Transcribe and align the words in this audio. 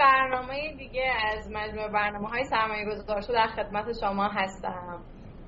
برنامه 0.00 0.74
دیگه 0.78 1.12
از 1.32 1.50
مجموعه 1.52 1.88
برنامه 1.88 2.28
های 2.28 2.44
سرمایه 2.44 2.84
گذار 2.84 3.20
در 3.20 3.46
خدمت 3.46 3.86
شما 4.00 4.28
هستم. 4.28 5.00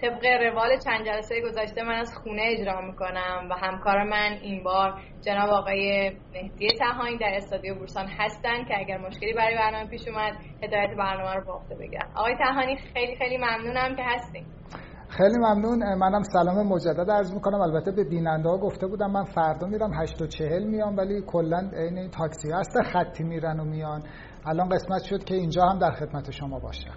طبق 0.02 0.26
روال 0.26 0.78
چند 0.78 1.06
جلسه 1.06 1.40
گذشته 1.40 1.82
من 1.82 1.94
از 1.94 2.14
خونه 2.22 2.42
اجرا 2.44 2.80
می‌کنم 2.80 3.48
و 3.50 3.54
همکار 3.54 4.02
من 4.02 4.38
این 4.42 4.62
بار 4.62 5.00
جناب 5.20 5.50
آقای 5.50 6.12
مهدی 6.34 6.68
تهانی 6.68 7.18
در 7.18 7.32
استادیو 7.34 7.74
بورسان 7.74 8.06
هستن 8.06 8.64
که 8.64 8.78
اگر 8.78 8.98
مشکلی 8.98 9.32
برای 9.32 9.54
برنامه 9.56 9.90
پیش 9.90 10.08
اومد 10.08 10.32
هدایت 10.62 10.90
برنامه 10.96 11.34
رو 11.34 11.44
بافته 11.44 11.74
بگم. 11.74 12.08
آقای 12.16 12.36
تهانی 12.36 12.76
خیلی 12.76 13.16
خیلی 13.16 13.36
ممنونم 13.36 13.96
که 13.96 14.02
هستیم 14.02 14.46
خیلی 15.16 15.38
ممنون. 15.38 15.94
منم 15.94 16.22
سلام 16.22 16.66
مجدد 16.66 17.10
عرض 17.10 17.34
می‌کنم. 17.34 17.60
البته 17.60 17.92
به 17.92 18.04
بیننده 18.04 18.48
ها 18.48 18.58
گفته 18.58 18.86
بودم 18.86 19.10
من 19.10 19.24
فردا 19.24 19.66
میرم 19.66 19.90
8 20.02 20.22
و 20.22 20.26
40 20.26 20.62
میام 20.64 20.96
ولی 20.96 21.22
کلا 21.26 21.70
این 21.72 22.10
تاکسی 22.10 22.52
هست 22.52 22.82
خطی 22.92 23.24
میرن 23.24 23.60
و 23.60 23.64
میان. 23.64 24.02
الان 24.46 24.68
قسمت 24.68 25.02
شد 25.02 25.24
که 25.24 25.34
اینجا 25.34 25.62
هم 25.62 25.78
در 25.78 25.90
خدمت 25.90 26.30
شما 26.30 26.58
باشم. 26.58 26.96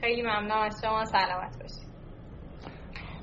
خیلی 0.00 0.22
ممنونم 0.22 0.62
از 0.62 0.80
شما 0.84 1.04
سلامت 1.04 1.56
باشید. 1.62 1.88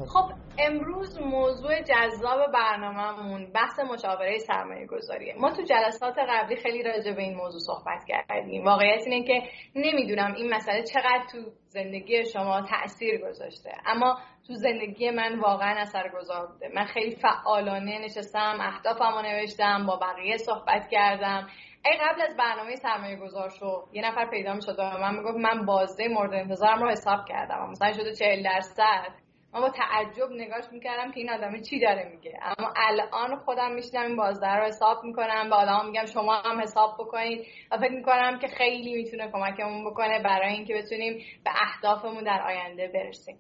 خب. 0.07 0.31
امروز 0.59 1.19
موضوع 1.19 1.81
جذاب 1.81 2.51
برنامهمون 2.53 3.51
بحث 3.53 3.79
مشاوره 3.93 4.37
سرمایه 4.37 4.87
گذاریه 4.87 5.33
ما 5.39 5.51
تو 5.51 5.61
جلسات 5.61 6.15
قبلی 6.29 6.55
خیلی 6.55 6.83
راجع 6.83 7.15
به 7.15 7.21
این 7.21 7.37
موضوع 7.37 7.59
صحبت 7.59 8.03
کردیم. 8.07 8.65
واقعیت 8.65 9.01
اینه 9.07 9.27
که 9.27 9.41
نمی‌دونم 9.75 10.33
این 10.33 10.53
مسئله 10.53 10.83
چقدر 10.83 11.23
تو 11.31 11.37
زندگی 11.75 12.25
شما 12.33 12.61
تاثیر 12.61 13.21
گذاشته. 13.21 13.71
اما 13.85 14.17
تو 14.47 14.53
زندگی 14.53 15.09
من 15.09 15.39
واقعا 15.39 15.79
اثر 15.79 16.09
گذار 16.09 16.47
بوده. 16.47 16.69
من 16.75 16.85
خیلی 16.85 17.15
فعالانه 17.15 17.99
نشستم 17.99 18.57
اهدافمو 18.59 19.21
نوشتم 19.21 19.85
با 19.85 19.95
بقیه 19.95 20.37
صحبت 20.37 20.87
کردم. 20.91 21.47
ای 21.85 21.97
قبل 21.97 22.21
از 22.21 22.37
برنامه 22.37 22.75
سرمایه 22.75 23.15
گذار 23.15 23.49
شو 23.49 23.87
یه 23.93 24.07
نفر 24.07 24.29
پیدا 24.29 24.53
می 24.53 24.61
شد 24.61 24.79
و 24.79 24.83
من 24.83 25.15
می‌گفت 25.15 25.37
من 25.37 25.65
بازده 25.65 26.07
مورد 26.07 26.33
انتظارم 26.33 26.83
رو 26.83 26.89
حساب 26.89 27.25
کردم. 27.27 27.69
مثلا 27.69 27.93
شده 27.93 28.13
40 28.15 28.43
درصد. 28.43 29.24
من 29.55 29.61
با 29.61 29.69
تعجب 29.69 30.31
نگاش 30.31 30.63
می‌کردم 30.71 31.11
که 31.11 31.19
این 31.19 31.29
آدم 31.29 31.61
چی 31.61 31.79
داره 31.79 32.09
میگه. 32.09 32.39
اما 32.41 32.73
الان 32.75 33.35
خودم 33.35 33.71
میشنم 33.71 34.05
این 34.05 34.15
بازده 34.15 34.55
رو 34.55 34.65
حساب 34.65 35.03
می‌کنم 35.03 35.49
به 35.49 35.55
آدم 35.55 35.85
میگم 35.85 36.05
شما 36.05 36.35
هم 36.35 36.61
حساب 36.61 36.95
بکنید 36.99 37.45
و 37.71 37.77
فکر 37.77 37.91
می‌کنم 37.91 38.39
که 38.39 38.47
خیلی 38.47 38.93
می‌تونه 38.93 39.31
کمکمون 39.31 39.91
بکنه 39.91 40.23
برای 40.23 40.53
اینکه 40.53 40.73
بتونیم 40.73 41.13
به 41.43 41.51
اهدافمون 41.61 42.23
در 42.23 42.41
آینده 42.47 42.87
برسیم. 42.87 43.37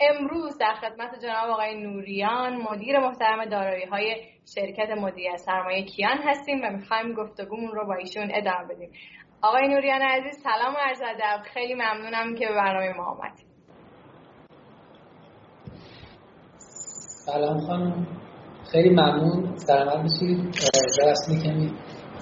امروز 0.00 0.58
در 0.58 0.74
خدمت 0.74 1.18
جناب 1.22 1.50
آقای 1.50 1.74
نوریان 1.74 2.56
مدیر 2.56 2.98
محترم 2.98 3.44
دارایی 3.44 3.84
های 3.84 4.26
شرکت 4.54 4.90
مدیریت 4.90 5.36
سرمایه 5.36 5.84
کیان 5.84 6.18
هستیم 6.18 6.60
و 6.64 6.70
می‌خوایم 6.70 7.14
گفتگومون 7.14 7.72
رو 7.72 7.86
با 7.86 7.94
ایشون 7.94 8.30
ادامه 8.34 8.74
بدیم. 8.74 8.92
آقای 9.42 9.68
نوریان 9.68 10.02
عزیز 10.02 10.42
سلام 10.42 10.74
و 10.74 10.78
عرض 10.78 11.02
ادب. 11.02 11.42
خیلی 11.42 11.74
ممنونم 11.74 12.34
که 12.34 12.46
به 12.46 12.54
برنامه 12.54 12.92
ما 12.96 13.04
آمدید. 13.04 13.51
سلام 17.26 17.60
خانم. 17.60 18.06
خیلی 18.72 18.90
ممنون. 18.90 19.56
سلامت 19.56 20.02
باشید 20.02 20.38
درست 20.98 21.30
می‌کنی 21.30 21.70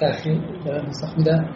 تخیل 0.01 0.63
دارم 0.65 0.93
میدم. 1.17 1.55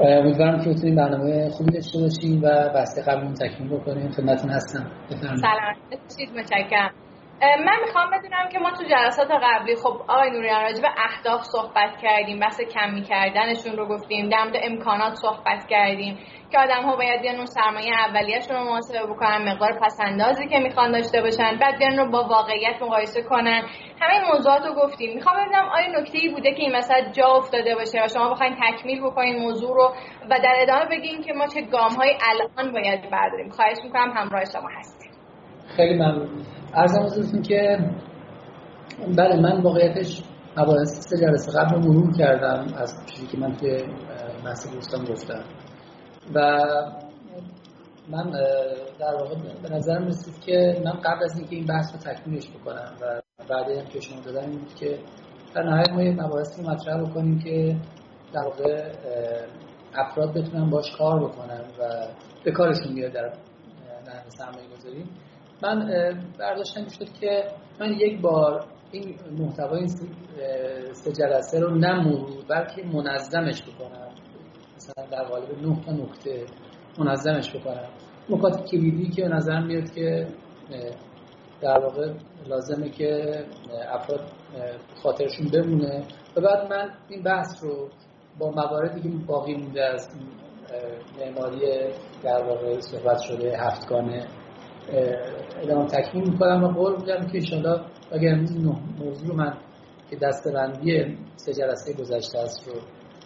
امیدوارم 0.00 0.64
که 0.64 0.70
بتونیم 0.70 0.94
برنامه 0.96 1.50
خوبی 1.50 1.72
داشته 1.72 1.98
باشیم 1.98 2.42
و 2.42 2.68
بحث 2.74 3.08
قبل 3.08 3.34
تکمیل 3.34 3.68
بکنیم. 3.68 4.10
خدمتتون 4.10 4.50
هستم. 4.50 4.90
سلام. 5.10 5.74
باشید 5.90 6.38
متشکرم. 6.38 6.90
من 7.42 7.76
می‌خوام 7.84 8.10
بدونم 8.10 8.48
که 8.52 8.58
ما 8.58 8.70
تو 8.70 8.84
جلسات 8.84 9.28
قبلی 9.42 9.76
خب 9.76 10.00
آقای 10.08 10.30
نوریان 10.30 10.62
راجع 10.62 10.82
به 10.82 10.88
اهداف 10.98 11.42
صحبت 11.42 11.96
کردیم 12.02 12.38
بحث 12.38 12.60
کمی 12.60 13.02
کردنشون 13.02 13.76
رو 13.76 13.86
گفتیم 13.86 14.28
در 14.28 14.44
مورد 14.44 14.56
امکانات 14.62 15.14
صحبت 15.14 15.66
کردیم 15.68 16.18
که 16.50 16.58
آدم 16.58 16.82
ها 16.82 16.96
باید 16.96 17.20
بیان 17.22 17.36
اون 17.36 17.46
سرمایه 17.46 17.92
اولیهشون 17.94 18.56
رو 18.56 18.64
محاسبه 18.64 19.06
بکنن 19.06 19.52
مقدار 19.52 19.78
پسندازی 19.82 20.48
که 20.48 20.58
می‌خوان 20.58 20.92
داشته 20.92 21.20
باشن 21.22 21.58
بعد 21.60 21.78
بیان 21.78 21.96
رو 21.96 22.10
با 22.10 22.24
واقعیت 22.24 22.82
مقایسه 22.82 23.22
کنن. 23.22 23.62
همه 24.00 24.32
موضوعات 24.32 24.66
رو 24.66 24.74
گفتیم. 24.74 25.14
می‌خوام 25.14 25.36
بدونم 25.36 25.68
آیا 25.68 26.00
نکته 26.00 26.18
ای 26.18 26.28
بوده 26.28 26.54
که 26.54 26.62
این 26.62 26.76
مثلا 26.76 27.00
جا 27.12 27.26
افتاده 27.26 27.74
باشه 27.74 28.04
و 28.04 28.08
شما 28.08 28.30
بخواین 28.30 28.56
تکمیل 28.62 29.00
بکنین 29.00 29.38
موضوع 29.38 29.74
رو 29.74 29.94
و 30.30 30.38
در 30.38 30.56
ادامه 30.62 30.84
بگین 30.84 31.22
که 31.22 31.32
ما 31.32 31.46
چه 31.46 31.60
گام 31.62 31.90
های 31.90 32.16
الان 32.22 32.72
باید 32.72 33.10
برداریم. 33.10 33.48
خواهش 33.48 33.78
می‌کنم 33.84 34.10
همراه 34.10 34.44
شما 34.44 34.68
هستیم 34.78 35.10
خیلی 35.76 35.94
ممنون. 35.94 36.44
ارزم 36.76 37.02
حضورتون 37.02 37.42
که 37.42 37.78
بله 39.16 39.40
من 39.40 39.62
واقعیتش 39.62 40.22
مباحث 40.56 41.08
سه 41.08 41.16
جلسه 41.16 41.52
قبل 41.52 41.78
مرور 41.78 42.12
کردم 42.12 42.74
از 42.76 42.96
چیزی 43.06 43.26
که 43.26 43.38
من 43.38 43.56
که 43.56 43.84
بحث 44.44 44.72
دوستان 44.74 45.04
گفتم. 45.04 45.44
و 46.34 46.60
من 48.08 48.30
در 48.98 49.14
واقع 49.20 49.34
به 49.62 49.74
نظرم 49.74 50.06
رسید 50.06 50.40
که 50.40 50.82
من 50.84 50.92
قبل 50.92 51.24
از 51.24 51.38
اینکه 51.38 51.56
این 51.56 51.66
بحث 51.66 51.92
رو 51.92 51.98
تکمیلش 52.12 52.48
بکنم 52.50 52.92
و 53.00 53.22
بعد 53.48 53.70
هم 53.70 53.86
که 53.86 54.00
شما 54.00 54.20
دادم 54.20 54.50
این 54.50 54.58
بود 54.58 54.74
که 54.74 54.98
در 55.54 55.62
نهایت 55.62 55.90
ما 55.90 56.02
یه 56.02 56.12
مباحثی 56.12 56.62
مطرح 56.62 57.02
بکنیم 57.02 57.38
که 57.38 57.76
در 58.32 58.44
واقع 58.44 58.92
افراد 59.94 60.34
بتونن 60.34 60.70
باش 60.70 60.96
کار 60.98 61.24
بکنن 61.24 61.60
و 61.80 62.06
به 62.44 62.52
کارشون 62.52 62.94
بیاد 62.94 63.12
در 63.12 63.32
سرمایه 64.28 64.68
گذاری 64.78 65.04
من 65.62 65.88
برداشتم 66.38 66.88
شد 66.88 67.12
که 67.20 67.44
من 67.80 67.92
یک 67.92 68.20
بار 68.20 68.64
این 68.92 69.14
محتوای 69.38 69.78
این 69.78 69.88
سه 70.92 71.12
جلسه 71.12 71.60
رو 71.60 71.74
نه 71.74 72.00
مرور 72.00 72.44
بلکه 72.48 72.82
منظمش 72.86 73.62
بکنم. 73.62 74.08
مثلا 74.76 75.06
در 75.06 75.24
قالب 75.24 75.66
نه 75.66 75.84
تا 75.86 75.92
نکته 75.92 76.46
منظمش 76.98 77.56
بکنم. 77.56 77.88
نکات 78.30 78.70
کلیدی 78.70 79.10
که 79.10 79.22
به 79.22 79.28
نظر 79.28 79.60
میاد 79.60 79.90
که 79.90 80.26
در 81.60 81.78
واقع 81.78 82.12
لازمه 82.46 82.90
که 82.90 83.40
افراد 83.90 84.20
خاطرشون 85.02 85.46
بمونه. 85.52 86.04
و 86.36 86.40
بعد 86.40 86.72
من 86.72 86.90
این 87.08 87.22
بحث 87.22 87.64
رو 87.64 87.88
با 88.38 88.50
مواردی 88.50 89.00
که 89.02 89.08
باقی 89.26 89.54
مونده 89.54 89.84
از 89.84 90.08
معماری 91.20 91.60
در 92.22 92.44
واقع 92.44 92.80
صحبت 92.80 93.18
شده 93.18 93.58
هفتگانه 93.58 94.26
ادامه 95.62 95.86
تکمیل 95.86 96.30
می‌کنم 96.30 96.64
و 96.64 96.68
قول 96.68 96.96
میدم 96.96 97.26
که 97.26 97.38
انشاءالله 97.38 97.80
اگر 98.12 98.28
این 98.28 98.76
موضوع 98.98 99.36
من 99.36 99.58
که 100.10 100.16
دستبندی 100.16 101.18
سه 101.36 101.52
جلسه 101.52 101.92
گذشته 101.92 102.38
است 102.38 102.68
رو 102.68 102.74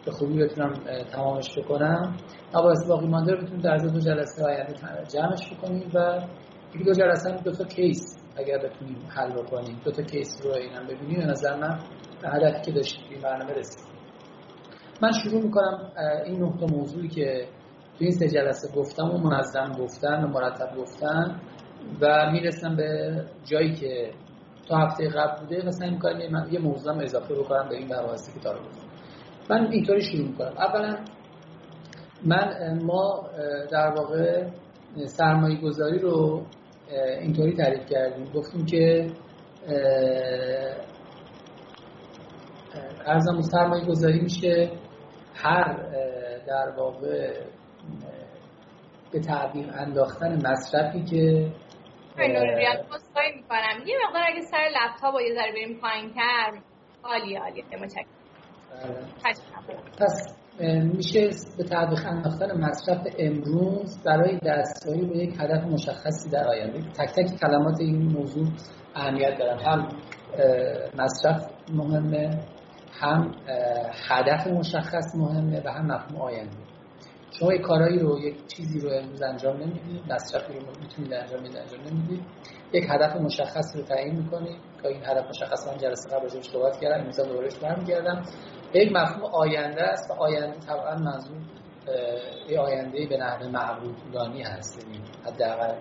به 0.04 0.10
خوبی 0.10 0.38
بتونم 0.44 0.72
تمامش 1.12 1.58
بکنم 1.58 2.16
مباحث 2.54 2.86
باقی 2.88 3.06
مانده 3.06 3.32
رو 3.32 3.42
بتونیم 3.42 3.60
در 3.60 3.76
دو 3.76 4.00
جلسه 4.00 4.44
آینده 4.44 4.74
جمعش 5.14 5.52
بکنیم 5.52 5.90
و 5.94 6.20
یکی 6.74 6.84
دو 6.84 6.92
جلسه 6.92 7.30
هم 7.30 7.36
دو 7.36 7.52
تا 7.52 7.64
کیس 7.64 8.18
اگر 8.36 8.58
بتونیم 8.58 9.06
حل 9.08 9.32
بکنیم. 9.32 9.80
دو 9.84 9.90
تا 9.90 10.02
کیس 10.02 10.28
رو 10.44 10.52
اینم 10.52 10.86
ببینیم. 10.86 11.18
به 11.18 11.26
نظر 11.26 11.56
من 11.56 11.78
به 12.22 12.28
هدفی 12.28 12.62
که 12.62 12.72
داشتیم 12.72 13.20
برنامه 13.22 13.52
رسید 13.52 13.84
من 15.02 15.12
شروع 15.12 15.42
می‌کنم 15.42 15.92
این 16.26 16.42
نقطه 16.42 16.66
موضوعی 16.66 17.08
که 17.08 17.48
تو 17.98 18.04
این 18.04 18.10
سه 18.10 18.28
جلسه 18.28 18.68
گفتم 18.76 19.10
و 19.10 19.18
منظم 19.18 19.72
گفتن 19.78 20.24
و 20.24 20.28
مرتب 20.28 20.76
گفتن 20.76 21.40
و 22.00 22.30
می‌رسم 22.32 22.76
به 22.76 23.24
جایی 23.44 23.74
که 23.74 24.10
تا 24.68 24.76
هفته 24.76 25.08
قبل 25.08 25.40
بوده 25.40 25.66
و 25.66 25.70
سعی 25.70 25.90
می‌کنم 25.90 26.30
من 26.32 26.48
یه 26.52 26.58
موضوع 26.58 27.02
اضافه 27.02 27.34
بکنم 27.34 27.68
به 27.68 27.76
این 27.76 27.86
مباحثی 27.86 28.32
که 28.32 28.40
داره 28.44 28.58
گفتم. 28.58 28.86
من 29.50 29.72
اینطوری 29.72 30.00
شروع 30.02 30.26
می‌کنم. 30.26 30.52
اولا 30.58 30.96
من 32.26 32.78
ما 32.82 33.30
در 33.70 33.94
واقع 33.96 34.46
سرمایه 35.06 35.60
گذاری 35.60 35.98
رو 35.98 36.42
اینطوری 37.20 37.52
تعریف 37.52 37.86
کردیم. 37.86 38.32
گفتیم 38.34 38.66
که 38.66 39.10
ارزم 43.06 43.40
سرمایه 43.40 43.84
گذاری 43.84 44.20
میشه 44.20 44.70
هر 45.34 45.76
در 46.46 46.72
واقع 46.76 47.34
به 49.12 49.20
تعبیر 49.20 49.70
انداختن 49.74 50.36
مصرفی 50.46 51.04
که 51.04 51.52
خواهی 52.16 53.32
می‌کنم. 53.36 53.86
یه 53.86 53.94
مقدار 54.06 54.22
اگه 54.26 54.40
سر 54.40 54.68
لپتاپ 54.68 55.12
با 55.12 55.22
یه 55.22 55.34
ذره 55.34 55.52
بریم 55.52 55.80
پایین 55.80 56.14
تر 56.14 56.58
عالی 57.04 57.36
عالی 57.36 57.62
متشکرم. 57.62 58.06
پس 60.00 60.36
میشه 60.94 61.30
به 61.58 61.64
تعبیر 61.64 61.98
انداختن 62.06 62.60
مصرف 62.60 63.06
امروز 63.18 64.02
برای 64.04 64.38
دستیابی 64.46 65.06
به 65.06 65.16
یک 65.16 65.34
هدف 65.40 65.64
مشخصی 65.64 66.30
در 66.30 66.48
آینده. 66.48 66.78
تک 66.78 67.10
تک 67.10 67.40
کلمات 67.40 67.80
این 67.80 68.12
موضوع 68.12 68.46
اهمیت 68.94 69.38
دارن. 69.38 69.58
هم 69.58 69.88
مصرف 70.98 71.50
مهمه 71.72 72.30
هم 73.00 73.34
هدف 74.08 74.46
مشخص 74.46 75.14
مهمه 75.16 75.62
و 75.64 75.68
هم 75.72 75.86
مفهوم 75.86 76.20
آینده. 76.20 76.67
شما 77.30 77.54
یک 77.54 77.60
کارایی 77.60 77.98
رو 77.98 78.18
یک 78.18 78.46
چیزی 78.46 78.80
رو 78.80 78.90
امروز 78.90 79.22
انجام 79.22 79.56
نمی‌دید 79.56 80.12
مصرفی 80.12 80.58
رو 80.58 80.66
می‌تونید 80.82 81.12
انجام 81.12 81.40
بدید 81.40 81.56
انجام 81.56 81.80
نمی‌دید 81.80 82.22
یک 82.72 82.84
هدف 82.88 83.16
مشخص 83.16 83.76
رو 83.76 83.82
تعیین 83.82 84.14
می‌کنید 84.16 84.56
که 84.82 84.88
این 84.88 85.02
هدف 85.04 85.28
مشخص 85.28 85.68
من 85.68 85.78
جلسه 85.78 86.10
قبل 86.10 86.22
راجعش 86.22 86.50
صحبت 86.52 86.80
کردم 86.80 87.00
امروز 87.00 87.20
دورش 87.20 87.56
برمیگردم. 87.56 88.22
یک 88.74 88.92
مفهوم 88.92 89.24
آینده 89.24 89.82
است 89.82 90.10
و 90.10 90.14
آینده 90.14 90.58
طبعا 90.66 90.94
منظور 90.94 91.38
یه 92.48 92.60
آینده 92.60 93.06
به 93.10 93.16
نحوه 93.16 93.46
معقول 93.48 94.42
هست 94.42 94.78
یعنی 94.78 95.00
حداقل 95.24 95.74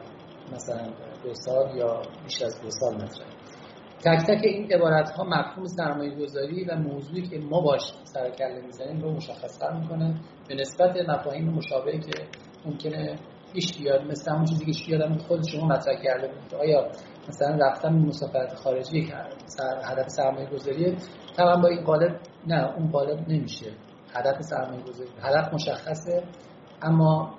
مثلا 0.51 0.94
دو 1.23 1.33
سال 1.33 1.77
یا 1.77 2.01
بیش 2.23 2.41
از 2.41 2.61
دو 2.61 2.69
سال 2.69 2.95
مطرح. 2.95 3.37
تک 4.05 4.25
تک 4.27 4.41
این 4.44 4.73
عبارت 4.73 5.09
ها 5.09 5.23
مفهوم 5.23 5.65
سرمایه 5.65 6.15
گذاری 6.15 6.63
و 6.63 6.75
موضوعی 6.75 7.21
که 7.21 7.39
ما 7.39 7.61
باش 7.61 7.81
سر 8.03 8.29
کله 8.29 8.61
می‌زنیم 8.65 9.01
رو 9.01 9.11
مشخصتر 9.11 9.73
می‌کنه. 9.73 10.15
به 10.47 10.55
نسبت 10.55 11.09
مفاهیم 11.09 11.49
مشابهی 11.49 11.99
که 11.99 12.27
ممکنه 12.65 13.15
پیش 13.53 13.77
بیاد 13.77 14.01
مثل 14.01 14.31
همون 14.31 14.45
چیزی 14.45 14.65
که 14.65 14.91
یادم 14.91 15.17
خود 15.17 15.47
شما 15.47 15.67
مطرح 15.67 16.01
کرده 16.03 16.27
بود. 16.27 16.55
آیا 16.55 16.88
مثلا 17.27 17.57
رفتن 17.67 17.94
مسافرت 17.94 18.53
خارجی 18.55 19.11
سر 19.45 19.81
هدف 19.83 20.07
سرمایه 20.07 20.49
گذاریه 20.49 20.95
طبعا 21.38 21.55
با 21.55 21.67
این 21.67 21.83
قالب 21.83 22.19
نه 22.47 22.73
اون 22.77 22.91
قالب 22.91 23.29
نمیشه. 23.29 23.71
هدف 24.15 24.41
سرمایه 24.41 24.83
گذاری 24.83 25.09
هدف 25.21 25.53
مشخصه 25.53 26.23
اما 26.81 27.33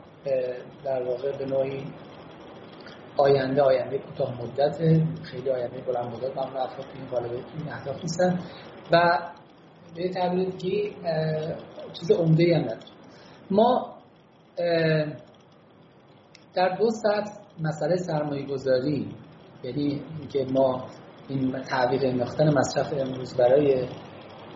در 0.85 1.03
واقع 1.03 1.39
به 1.39 1.45
نوعی 1.45 1.85
آینده 3.19 3.63
آینده 3.63 3.99
کوتاه 3.99 4.43
مدت 4.43 4.79
خیلی 5.23 5.51
آینده 5.51 5.81
بلند 5.81 6.15
مدت. 6.15 6.37
من 6.37 6.43
افراد 6.43 6.87
این 6.95 7.07
قالب 7.11 7.33
این 7.33 7.73
اهداف 7.73 7.97
نیستن 8.03 8.39
و 8.93 9.19
به 9.97 10.09
تعبیر 10.09 10.49
دیگه 10.49 10.93
چیز 11.93 12.11
عمده 12.11 12.57
هم 12.57 12.63
نداره 12.63 12.81
ما 13.51 13.95
در 16.55 16.69
دو 16.69 16.91
سطح 16.91 17.31
مسئله 17.61 17.97
سرمایه 17.97 18.47
گذاری 18.47 19.09
یعنی 19.65 20.03
که 20.33 20.47
ما 20.53 20.87
این 21.29 21.63
تعویق 21.63 22.05
انداختن 22.05 22.59
مصرف 22.59 22.93
امروز 22.93 23.37
برای 23.37 23.89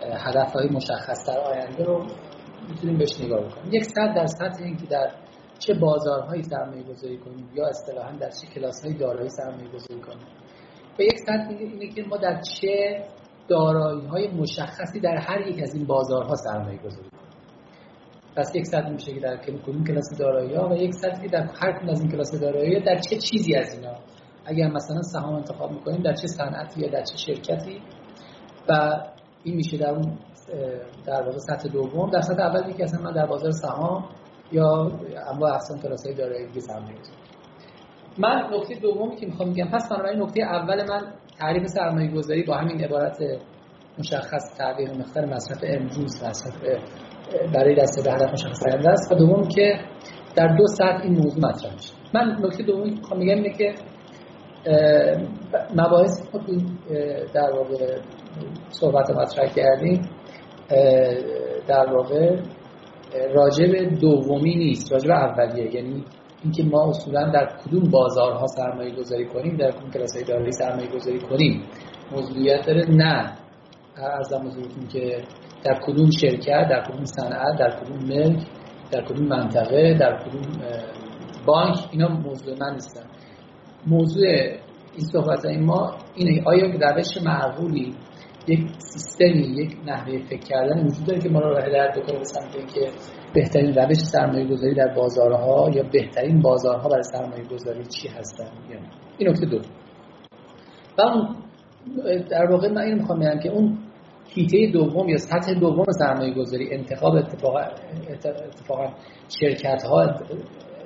هدف 0.02 0.52
های 0.52 0.68
مشخص 0.68 1.28
در 1.28 1.38
آینده 1.38 1.84
رو 1.84 2.06
می‌تونیم 2.68 2.98
بهش 2.98 3.20
نگاه 3.20 3.40
بکنیم. 3.40 3.74
یک 3.74 3.84
سطح 3.84 4.14
در 4.14 4.26
سطح 4.26 4.62
این 4.62 4.76
که 4.76 4.86
در 4.86 5.10
چه 5.58 5.74
بازارهایی 5.74 6.42
سرمایه 6.42 6.82
گذاری 6.82 7.18
کنیم 7.18 7.50
یا 7.54 7.66
اصطلاحا 7.66 8.12
در 8.12 8.30
چه 8.30 8.46
کلاس 8.54 8.84
های 8.84 8.94
دارایی 8.94 9.28
سرمایه 9.28 9.68
گذاری 9.68 10.00
کنیم. 10.00 10.26
و 10.98 11.02
یک 11.02 11.18
سطح 11.26 11.48
اینه 11.48 11.94
که 11.94 12.02
ما 12.02 12.16
در 12.16 12.40
چه 12.40 13.04
دارایی 13.48 14.06
های 14.06 14.28
مشخصی 14.28 15.00
در 15.00 15.16
هر 15.16 15.48
یک 15.48 15.62
از 15.62 15.74
این 15.74 15.86
بازارها 15.86 16.34
سرمایه 16.34 16.78
گذاری 16.78 17.08
کنیم. 17.10 17.22
پس 18.36 18.52
یک 18.54 18.66
سطح 18.66 18.88
میشه 18.88 19.14
که 19.14 19.20
در 19.20 19.36
کدوم 19.36 19.84
کلاس 19.84 20.18
دارایی 20.18 20.54
ها 20.54 20.68
و 20.68 20.72
یک 20.72 20.94
سطحی 20.94 21.28
در 21.28 21.42
هر 21.42 21.78
کدوم 21.78 21.88
از 21.88 22.00
این 22.00 22.10
کلاس 22.10 22.40
دارایی 22.40 22.80
در 22.80 22.98
چه 22.98 23.16
چیزی 23.16 23.54
از 23.54 23.74
اینا. 23.74 23.94
اگر 24.44 24.68
مثلا 24.68 25.02
سهام 25.02 25.34
انتخاب 25.34 25.72
می‌کنیم 25.72 26.02
در 26.02 26.12
چه 26.12 26.26
صنعتی 26.26 26.80
یا 26.80 26.88
در 26.88 27.02
چه 27.02 27.16
شرکتی. 27.16 27.82
و 28.68 29.00
این 29.44 29.56
میشه 29.56 29.78
در 29.78 29.90
اون 29.90 30.18
در 31.06 31.22
واقع 31.22 31.38
سطح 31.38 31.68
دوم. 31.68 32.10
در 32.10 32.20
سطح 32.20 32.42
اول 32.42 32.72
که 32.72 32.84
اصلا 32.84 33.02
من 33.02 33.12
در 33.12 33.26
بازار 33.26 33.50
سهام 33.50 34.04
یا 34.52 34.90
اما 35.30 35.48
اقسام 35.48 35.78
کلاس 35.82 36.06
های 36.06 36.14
دارایی 36.14 36.60
سرمایه 36.60 36.96
من 38.18 38.50
نکته 38.52 38.74
دومی 38.74 39.16
که 39.16 39.26
می‌خوام 39.26 39.48
میگم 39.48 39.68
پس 39.72 39.88
بنابراین 39.88 40.22
نکته 40.22 40.42
اول 40.42 40.88
من 40.88 41.12
تعریف 41.38 41.66
سرمایه 41.66 42.10
گذاری 42.10 42.42
با 42.42 42.54
همین 42.54 42.84
عبارت 42.84 43.18
مشخص 43.98 44.56
تعبیر 44.58 44.90
مقدار 44.90 45.24
مصرف 45.24 45.58
امروز 45.62 46.24
مصرف 46.24 46.54
برای 47.54 47.74
دست 47.74 48.04
به 48.04 48.12
هدف 48.12 48.32
مشخص 48.32 48.62
است. 48.66 49.12
و 49.12 49.14
دوم 49.14 49.48
که 49.48 49.80
در 50.36 50.56
دو 50.56 50.66
سطح 50.66 51.00
این 51.02 51.12
موضوع 51.12 51.48
مطرح 51.48 51.74
میشه. 51.74 51.94
من 52.14 52.38
نکته 52.44 52.62
دومی 52.62 52.90
که 52.90 52.96
می‌خوام 52.96 53.20
میگم 53.20 53.34
اینه 53.34 53.52
که 53.58 53.74
مباحث 55.74 56.22
در 57.34 57.50
واقع 57.56 58.00
صحبت 58.68 59.10
مطرح 59.10 59.46
کردیم 59.46 60.08
در 61.68 61.92
واقع 61.92 62.36
راجب 63.34 63.98
دومی 64.00 64.54
نیست 64.56 64.92
راجب 64.92 65.10
اولیه. 65.10 65.74
یعنی 65.74 66.04
اینکه 66.42 66.62
ما 66.62 66.88
اصولا 66.88 67.30
در 67.30 67.48
کدوم 67.64 67.90
بازارها 67.90 68.46
سرمایه 68.46 68.94
گذاری 68.94 69.26
کنیم 69.26 69.56
در 69.56 69.70
کدوم 69.70 69.90
کلاس 69.90 70.16
های 70.16 70.24
دارایی 70.24 70.52
سرمایه 70.52 70.88
گذاری 70.88 71.20
کنیم؟ 71.20 71.62
موضوعیت 72.12 72.66
داره 72.66 72.90
نه. 72.90 73.32
از 73.96 74.32
حضورتون 74.32 74.86
که 74.88 75.22
در 75.64 75.80
کدوم 75.86 76.10
شرکت 76.10 76.68
در 76.70 76.82
کدوم 76.82 77.04
صنعت 77.04 77.58
در 77.58 77.70
کدوم 77.80 77.98
ملک 77.98 78.46
در 78.90 79.04
کدوم 79.04 79.26
منطقه 79.26 79.94
در 80.00 80.18
کدوم 80.24 80.42
بانک 81.46 81.76
اینا 81.90 82.08
موضوع 82.08 82.54
من 82.60 82.72
نیستن. 82.72 83.04
موضوع 83.86 84.26
این 84.26 85.06
صحبت 85.12 85.44
این 85.44 85.64
ما 85.64 85.96
اینه. 86.14 86.42
آیا 86.46 86.66
روش 86.66 87.22
معقولی 87.24 87.94
یک 88.48 88.60
سیستمی 88.78 89.62
یک 89.62 89.76
نحوه 89.86 90.18
فکر 90.18 90.40
کردن 90.40 90.86
وجود 90.86 91.06
داره 91.06 91.20
که 91.20 91.28
ما 91.28 91.40
رو 91.40 91.54
در 91.54 91.90
بکنه 91.90 92.18
به 92.18 92.24
سمت 92.24 92.74
که 92.74 92.90
بهترین 93.34 93.74
روش 93.74 93.96
سرمایه 93.96 94.46
گذاری 94.46 94.74
در 94.74 94.94
بازارها 94.94 95.70
یا 95.74 95.82
بهترین 95.92 96.42
بازارها 96.42 96.88
برای 96.88 97.02
سرمایه 97.02 97.44
گذاری 97.44 97.84
چی 97.84 98.08
هستن 98.08 98.48
این 99.18 99.28
نکته 99.28 99.46
دو. 99.46 99.58
و 100.98 101.02
در 102.30 102.50
واقع 102.50 102.68
من 102.68 102.82
این 102.82 102.94
می‌خوام 102.94 103.18
بگم 103.18 103.38
که 103.38 103.48
اون 103.48 103.78
هیته 104.28 104.72
دوم 104.72 105.08
یا 105.08 105.16
سطح 105.16 105.54
دوم 105.54 105.84
سرمایه 105.98 106.34
گذاری 106.34 106.74
انتخاب 106.74 107.14
اتفاقا, 107.14 107.60
اتفاقا 108.24 108.92
شرکت 109.40 109.82
ها 109.82 110.14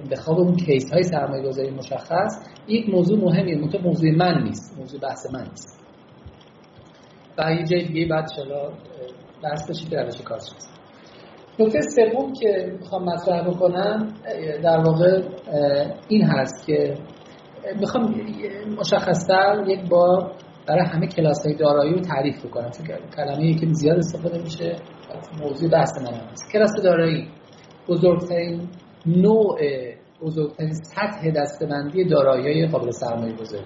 انتخاب 0.00 0.38
اون 0.38 0.56
کیس 0.56 0.92
های 0.92 1.02
سرمایه 1.02 1.42
گذاری 1.42 1.70
مشخص 1.70 2.48
یک 2.68 2.88
موضوع 2.88 3.18
مهمیه 3.18 3.58
منطقه 3.58 3.82
موضوع 3.82 4.10
من 4.10 4.42
نیست 4.42 4.78
موضوع 4.78 5.00
بحث 5.00 5.34
من 5.34 5.40
نیست. 5.40 5.75
و 7.38 7.52
یه 7.52 7.64
جای 7.64 7.84
دیگه 7.84 8.06
بعد 8.06 8.26
شلا 8.36 8.70
بحث 9.42 9.70
بشید 9.70 9.88
که 9.88 9.96
روش 9.96 10.22
کار 10.22 10.38
شد. 10.38 10.76
نکته 11.58 11.80
سوم 11.80 12.32
که 12.32 12.76
می‌خوام 12.80 13.04
مطرح 13.04 13.48
بکنم 13.50 14.14
در 14.62 14.78
واقع 14.78 15.22
این 16.08 16.24
هست 16.24 16.66
که 16.66 16.94
می‌خوام 17.80 18.14
مشخصتر 18.78 19.64
یک 19.66 19.88
بار 19.88 20.32
برای 20.66 20.86
همه 20.86 21.06
کلاس 21.06 21.46
های 21.46 21.54
دارایی 21.54 21.92
رو 21.92 22.00
تعریف 22.00 22.46
بکنم 22.46 22.70
چون 22.70 22.86
کلمه 23.16 23.54
که 23.54 23.66
زیاد 23.72 23.98
استفاده 23.98 24.42
میشه 24.42 24.76
موضوع 25.42 25.70
بحث 25.70 26.02
من 26.02 26.14
هست. 26.14 26.52
کلاس 26.52 26.70
دارایی 26.84 27.28
بزرگترین 27.88 28.68
نوع 29.06 29.58
بزرگترین 30.22 30.72
سطح 30.72 31.30
دستبندی 31.36 32.04
دارایی 32.04 32.66
قابل 32.66 32.90
سرمایه 32.90 33.36
گذاری 33.36 33.64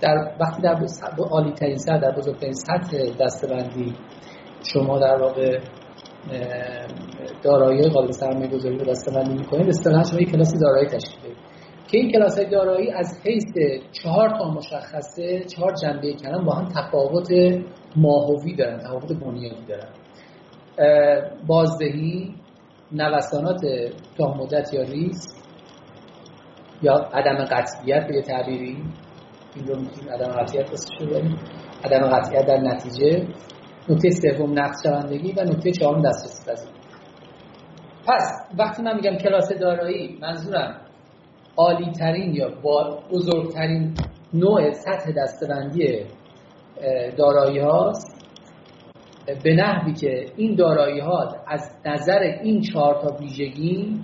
در 0.00 0.36
وقتی 0.40 0.62
در 0.62 0.76
عالی 1.30 1.52
ترین 1.52 1.76
سطح 1.76 1.98
در 1.98 2.12
بزرگترین 2.16 2.52
سطح 2.52 2.96
دستبندی 3.20 3.94
شما 4.72 4.98
در 4.98 5.22
واقع 5.22 5.60
دارایی 7.42 7.88
قابل 7.88 8.10
سرمایه 8.10 8.50
گذاری 8.50 8.78
رو 8.78 8.84
دستبندی 8.84 9.34
می‌کنید 9.34 9.68
اصطلاحا 9.68 10.02
شما 10.02 10.20
یک 10.20 10.30
کلاس 10.30 10.54
دارایی 10.60 10.86
تشکیل 10.86 11.20
بدید. 11.20 11.36
که 11.88 11.98
این 11.98 12.12
کلاس 12.12 12.40
دارایی 12.40 12.90
از 12.90 13.20
حیث 13.24 13.44
چهار 13.92 14.28
تا 14.38 14.50
مشخصه 14.50 15.44
چهار 15.44 15.74
جنبه 15.82 16.12
کلام 16.12 16.44
با 16.44 16.52
هم 16.52 16.68
تفاوت 16.68 17.28
ماهوی 17.96 18.56
دارن 18.56 18.78
تفاوت 18.78 19.12
بنیادی 19.12 19.64
دارن. 19.68 19.88
بازدهی 21.46 22.34
نوسانات 22.92 23.60
تا 24.18 24.34
مدت 24.34 24.74
یا 24.74 24.82
ریسک 24.82 25.38
یا 26.82 26.94
عدم 26.94 27.44
قطعیت 27.44 28.06
به 28.06 28.22
تعبیری. 28.22 28.76
این 29.56 30.08
عدم 30.12 30.28
قطعیت 30.28 30.70
بریم 31.00 31.38
عدم 31.84 32.08
قطعیت 32.08 32.46
در 32.46 32.60
نتیجه 32.60 33.26
نکته 33.88 34.10
سوم 34.10 34.58
نقص 34.58 34.86
شوندگی 34.86 35.32
و 35.32 35.44
نکته 35.44 35.70
چهارم 35.70 36.02
دسترسی 36.02 36.50
پذیری 36.50 36.72
پس 38.06 38.48
وقتی 38.58 38.82
من 38.82 38.96
میگم 38.96 39.16
کلاس 39.16 39.52
دارایی 39.52 40.18
منظورم 40.20 40.80
عالی 41.56 41.92
ترین 41.92 42.34
یا 42.34 42.48
بزرگترین 43.12 43.94
نوع 44.34 44.72
سطح 44.72 45.12
دستبندی 45.16 46.04
دارایی 47.16 47.58
هاست 47.58 48.18
به 49.44 49.54
نحوی 49.54 49.92
که 49.92 50.26
این 50.36 50.54
دارایی 50.54 51.00
ها 51.00 51.36
از 51.46 51.70
نظر 51.86 52.18
این 52.18 52.60
چهار 52.60 52.94
تا 53.02 53.16
ویژگی 53.20 54.00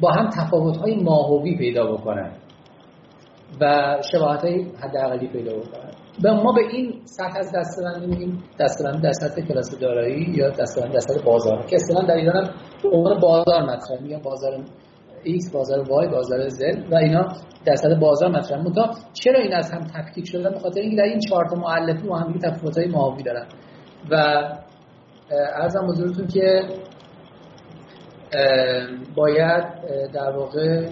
با 0.00 0.10
هم 0.10 0.28
تفاوت 0.28 0.76
های 0.76 0.94
ماهوی 0.94 1.56
پیدا 1.56 1.92
بکنن. 1.92 2.41
و 3.60 3.96
شباهت 4.12 4.44
های 4.44 4.66
حداقلی 4.80 5.28
پیدا 5.28 5.52
بکنن. 5.52 5.90
و 6.24 6.34
ما 6.34 6.52
به 6.52 6.60
این 6.72 7.00
سطح 7.04 7.38
از 7.38 7.52
دستبندی 7.54 8.06
میگیم 8.06 8.42
دستبندی 8.60 9.00
در 9.00 9.12
سطح 9.12 9.40
کلاس 9.40 9.78
دارایی 9.78 10.32
یا 10.34 10.50
دستبندی 10.50 10.92
در 10.92 11.00
سطح 11.00 11.24
بازار. 11.24 11.66
که 11.66 11.76
اصلا 11.76 12.06
در 12.06 12.14
ایران 12.14 12.44
هم 12.44 12.50
عنوان 12.92 13.20
بازار 13.20 13.62
مطرح 13.62 14.02
میگن. 14.02 14.18
بازار 14.18 14.64
X 15.24 15.52
بازار 15.52 15.84
Y 15.84 16.10
بازار 16.10 16.48
Z 16.48 16.60
و 16.90 16.94
اینا 16.94 17.28
در 17.64 17.74
سطح 17.74 17.94
بازار 18.00 18.30
مطرح 18.30 18.58
مونتا 18.62 18.90
چرا 19.12 19.40
این 19.40 19.54
از 19.54 19.72
هم 19.72 19.80
تفکیک 19.80 20.28
شدن 20.28 20.50
به 20.50 20.58
خاطر 20.58 20.80
اینکه 20.80 20.96
در 20.96 21.02
این 21.02 21.20
چهار 21.20 21.44
تا 21.44 21.56
مؤلفه 21.56 22.06
با 22.06 22.16
هم 22.16 22.38
تفاوت‌های 22.38 22.88
ماهوی 22.88 23.22
دارن. 23.22 23.46
و 24.10 24.16
ارزم 25.56 25.86
حضورتون 25.88 26.26
که 26.26 26.62
باید 29.16 29.64
در 30.14 30.30
واقع 30.36 30.86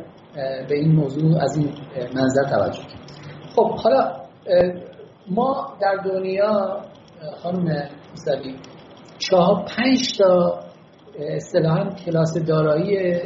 به 0.68 0.74
این 0.74 0.92
موضوع 0.92 1.42
از 1.42 1.56
این 1.56 1.72
منظر 2.14 2.42
توجه 2.50 2.82
کنیم. 2.82 3.06
خب 3.56 3.70
حالا 3.70 4.20
ما 5.28 5.76
در 5.80 5.96
دنیا 6.04 6.80
خانم 7.42 7.88
موسوی 8.10 8.54
چهار 9.18 9.64
پنج 9.76 10.18
تا 10.18 10.60
اصطلاحا 11.18 11.90
کلاس 11.90 12.38
دارایی 12.38 13.18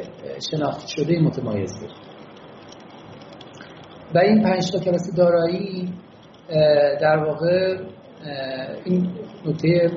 شناخته 0.51 0.87
شده 0.89 1.21
متمایز 1.21 1.73
داره 1.81 1.93
و 4.15 4.19
این 4.19 4.43
پنج 4.43 4.71
تا 4.73 4.79
کلاس 4.79 5.15
دارایی 5.17 5.95
در 7.01 7.17
واقع 7.17 7.79
این 8.85 9.11
نکته 9.47 9.91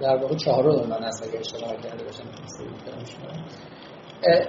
در 0.00 0.16
واقع 0.16 0.36
چهار 0.36 0.64
رو 0.64 0.86
من 0.86 1.04
از 1.04 1.22
اگر 1.28 1.38
اشتباه 1.38 1.76
کرده 1.76 2.04
باشم 2.04 2.24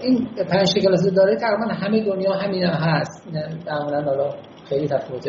این 0.02 0.30
پنج 0.50 0.74
کلاس 0.84 1.14
دارایی 1.16 1.38
تقریبا 1.38 1.74
همه 1.74 2.06
دنیا 2.06 2.34
همین 2.34 2.64
هم 2.64 2.74
هست. 2.74 3.28
معمولا 3.68 4.02
حالا 4.04 4.36
خیلی 4.70 4.88
تفاوت 4.88 5.24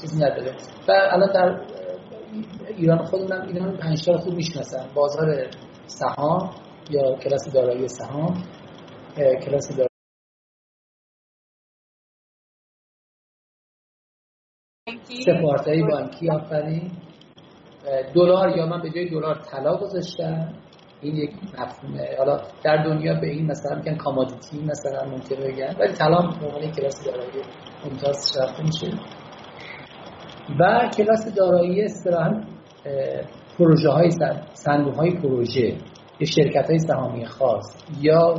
چیزی 0.00 0.24
نداره. 0.24 0.56
و 0.88 0.92
الان 0.92 1.32
در 1.32 1.66
ایران 2.76 3.04
خودمون 3.04 3.48
اینا 3.48 3.76
پنج 3.76 4.04
تا 4.06 4.18
خوب 4.18 4.34
می‌شناسن. 4.34 4.88
بازار 4.94 5.50
سهام 5.86 6.50
یا 6.90 7.16
کلاس 7.16 7.52
دارایی 7.54 7.88
سهام 7.88 8.42
کلاس 9.16 9.68
دارایی 9.68 9.88
سپارتایی 15.24 15.82
بانکی 15.82 16.30
آفرین. 16.30 16.90
دلار 18.14 18.56
یا 18.56 18.66
من 18.66 18.82
به 18.82 18.90
جای 18.90 19.10
دلار 19.10 19.34
طلا 19.34 19.76
گذاشتم. 19.76 20.52
این 21.00 21.16
یک 21.16 21.30
مفهومه. 21.58 22.16
حالا 22.18 22.40
در 22.64 22.76
دنیا 22.76 23.14
به 23.14 23.26
این 23.26 23.46
مثلا 23.46 23.76
میگن 23.76 23.96
commodity 23.96 24.64
مثلا 24.64 25.04
ممکن 25.10 25.36
بگن 25.36 25.74
ولی 25.80 25.92
طلا 25.92 26.20
به 26.20 26.46
عنوان 26.46 26.72
کلاس 26.72 27.04
دارایی 27.04 27.42
ممتاز 27.84 28.32
شناخته 28.34 28.62
میشه. 28.62 28.98
و 30.60 30.90
کلاس 30.96 31.34
دارایی 31.34 31.82
اصطلاحا 31.82 32.42
پروژه 33.58 33.90
های 33.90 34.10
صندوق 34.52 34.94
های 34.94 35.10
پروژه 35.10 35.76
یا 36.20 36.26
شرکت 36.26 36.70
های 36.70 36.78
سهامی 36.78 37.26
خاص 37.26 37.84
یا 38.00 38.34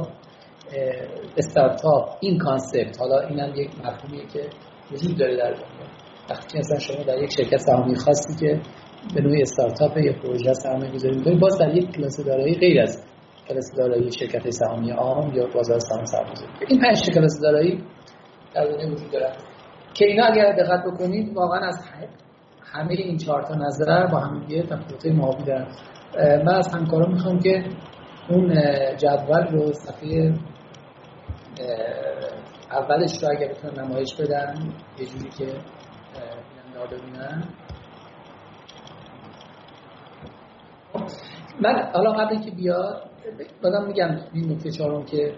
استارتاپ. 1.37 2.17
این 2.19 2.37
concept 2.38 3.00
حالا 2.99 3.19
اینم 3.19 3.53
یک 3.55 3.69
مفهومیه 3.79 4.27
که 4.33 4.49
وجود 4.91 5.17
داره 5.17 5.37
در 5.37 5.51
دنیا. 5.51 5.89
وقتی 6.29 6.59
مثلا 6.59 6.79
شما 6.79 7.03
در 7.03 7.23
یک 7.23 7.31
شرکت 7.37 7.57
سهامی 7.57 7.95
خاصی 7.95 8.35
که 8.39 8.61
به 9.15 9.22
نوعی 9.22 9.41
استارتاپ 9.41 9.98
یا 9.98 10.13
پروژه 10.13 10.53
سرمایه 10.53 10.91
گذاری 10.91 11.15
می‌کنید 11.15 11.39
باز 11.39 11.58
در 11.60 11.75
یک 11.75 11.91
کلاس 11.91 12.20
دارایی 12.25 12.56
غیر 12.56 12.82
از 12.82 13.03
کلاس 13.48 13.75
دارایی 13.77 14.12
شرکت 14.12 14.50
سهامی 14.50 14.91
عام 14.91 15.34
یا 15.34 15.48
بازار 15.56 15.79
سهام 15.79 16.06
سرمایه 16.06 16.48
این 16.68 16.82
پنج 16.82 17.10
کلاس 17.10 17.39
دارایی 17.41 17.84
در 18.53 18.65
دنیا 18.65 18.88
وجود 18.91 19.12
داره 19.12 19.32
که 19.94 20.06
اینا 20.06 20.25
اگر 20.25 20.51
دقت 20.51 20.84
بکنید 20.86 21.36
واقعا 21.36 21.68
از 21.68 21.79
همه 22.74 22.94
این 22.94 23.18
چهار 23.18 23.41
تا 23.41 23.56
نظر 23.56 24.08
با 24.08 24.20
هم 24.20 24.39
دیگه 24.39 24.63
تفاوت 24.63 25.06
ماهی 25.06 25.44
دارن. 25.44 25.68
من 26.46 26.53
از 26.53 26.68
همکاران 26.75 27.12
می‌خوام 27.12 27.39
که 27.39 27.63
اون 28.29 28.53
جدول 28.98 29.48
رو 29.51 29.74
صفحه 29.74 30.34
اولش 32.72 33.24
رو 33.24 33.29
اگر 33.29 33.48
بتونن 33.48 33.86
نمایش 33.86 34.15
بدن 34.15 34.53
یه 35.00 35.06
جوری 35.06 35.29
که 35.29 35.46
اینا 37.06 37.41
من 41.62 41.89
حالا 41.93 42.12
قبل 42.12 42.41
که 42.41 42.51
بیاد 42.51 43.03
بازم 43.63 43.88
میگم 43.88 44.19
این 44.34 44.51
نکته 44.51 44.72
چهارم 44.72 45.05
که 45.05 45.34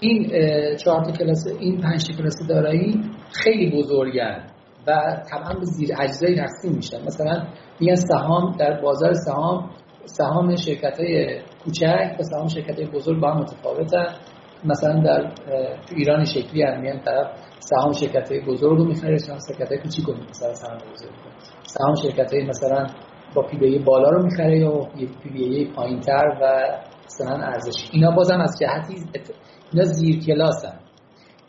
این 0.00 0.30
چهار 0.76 1.12
کلاس 1.12 1.46
این 1.60 1.80
پنج 1.80 2.16
کلاس 2.16 2.34
دارایی 2.48 3.00
خیلی 3.32 3.76
بزرگن 3.76 4.46
و 4.86 5.22
طبعا 5.30 5.54
به 5.58 5.64
زیر 5.64 5.88
اجزایی 5.98 6.36
تقسیم 6.36 6.72
میشن. 6.72 7.04
مثلا 7.06 7.46
میگن 7.80 7.94
سهام 7.94 8.56
در 8.58 8.80
بازار 8.80 9.12
سهام 9.12 9.70
سهام 10.04 10.56
شرکت 10.56 11.00
های 11.00 11.40
کوچک 11.64 12.16
و 12.20 12.22
سهام 12.22 12.48
شرکت 12.48 12.78
های 12.78 12.86
بزرگ 12.86 13.20
با 13.20 13.30
هم 13.30 13.38
متفاوتن. 13.38 14.06
مثلا 14.64 15.02
در 15.02 15.30
تو 15.86 15.94
ایران 15.96 16.24
شکلی 16.24 16.62
هم 16.62 16.80
میگن 16.80 16.98
طرف 16.98 17.26
سهام 17.58 17.92
شرکت 17.92 18.30
های 18.30 18.40
بزرگ 18.40 18.78
رو 18.78 18.84
می‌خره 18.84 19.16
سهام 19.16 19.38
شرکت 19.48 19.68
های 19.68 19.78
کوچیک 19.78 20.04
رو 20.04 20.14
مثلا 20.30 20.54
سهام 20.54 20.78
بزرگ 20.92 21.10
سهام 21.62 21.94
شرکت 21.94 22.34
های 22.34 22.46
مثلا 22.46 22.86
با 23.36 23.42
P/B 23.42 23.78
بالا 23.78 24.08
رو 24.08 24.24
می‌خره 24.24 24.58
یا 24.58 24.70
P/B 25.22 25.72
پایین 25.76 26.00
تر 26.00 26.38
و 26.42 26.62
مثلا 27.06 27.36
ارزش. 27.36 27.88
اینا 27.92 28.10
بازم 28.10 28.40
از 28.40 28.58
جهتی 28.60 28.94
اینا 29.72 29.84
زیر 29.84 30.24
کلاسن. 30.26 30.78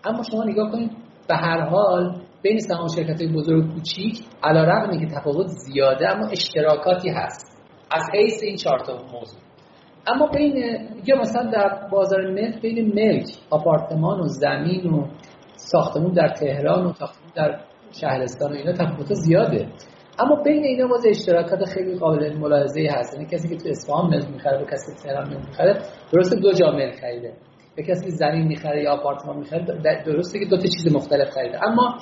اما 0.03 0.23
شما 0.23 0.43
نگاه 0.43 0.71
کنید 0.71 0.91
به 1.27 1.35
هر 1.35 1.69
حال 1.69 2.15
بین 2.41 2.59
سهام 2.59 2.87
شرکت 2.87 3.23
بزرگ 3.33 3.65
و 3.65 3.73
کوچیک 3.73 4.19
علیرغم 4.43 4.99
که 4.99 5.05
تفاوت 5.15 5.47
زیاده 5.47 6.15
اما 6.15 6.27
اشتراکاتی 6.27 7.09
هست. 7.09 7.57
از 7.91 8.03
حیث 8.13 8.43
این 8.43 8.55
چهار 8.55 8.79
تا 8.79 8.93
موضوع. 8.93 9.39
اما 10.07 10.27
بین 10.27 10.55
یا 11.05 11.17
مثلا 11.19 11.51
در 11.51 11.87
بازار 11.91 12.31
ملک 12.31 12.61
بین 12.61 12.93
ملک 12.95 13.29
آپارتمان 13.49 14.19
و 14.19 14.27
زمین 14.27 14.93
و 14.93 15.07
ساختمون 15.55 16.13
در 16.13 16.27
تهران 16.27 16.85
و 16.85 16.93
ساختمون 16.93 17.31
در 17.35 17.59
شهرستان 17.91 18.51
و 18.51 18.55
اینا 18.55 18.71
تفاوت 18.71 19.13
زیاده. 19.13 19.67
اما 20.19 20.35
بین 20.43 20.63
اینا 20.63 20.87
باز 20.87 21.05
اشتراکات 21.09 21.65
خیلی 21.65 21.95
قابل 21.95 22.37
ملاحظه 22.37 22.89
هست. 22.91 23.13
یعنی 23.13 23.25
کسی 23.25 23.49
که 23.49 23.55
تو 23.55 23.69
اصفهان 23.69 24.09
ملک 24.09 24.29
می‌خره 24.29 24.61
و 24.61 24.65
کسی 24.65 24.95
که 24.95 25.01
تهران 25.03 25.27
ملک 25.27 25.45
می‌خره 25.47 25.81
درسته 26.13 26.35
دو 26.35 26.51
جا 26.51 26.71
ملک 26.71 26.95
خریده. 26.95 27.33
به 27.75 27.83
کسی 27.83 28.05
که 28.05 28.11
زمین 28.11 28.47
می‌خره 28.47 28.83
یا 28.83 28.91
آپارتمان 28.91 29.37
می‌خره 29.37 29.65
درسته 30.05 30.39
که 30.39 30.45
دو 30.45 30.57
تا 30.57 30.63
چیز 30.63 30.95
مختلف 30.95 31.29
خریده. 31.29 31.67
اما 31.67 31.97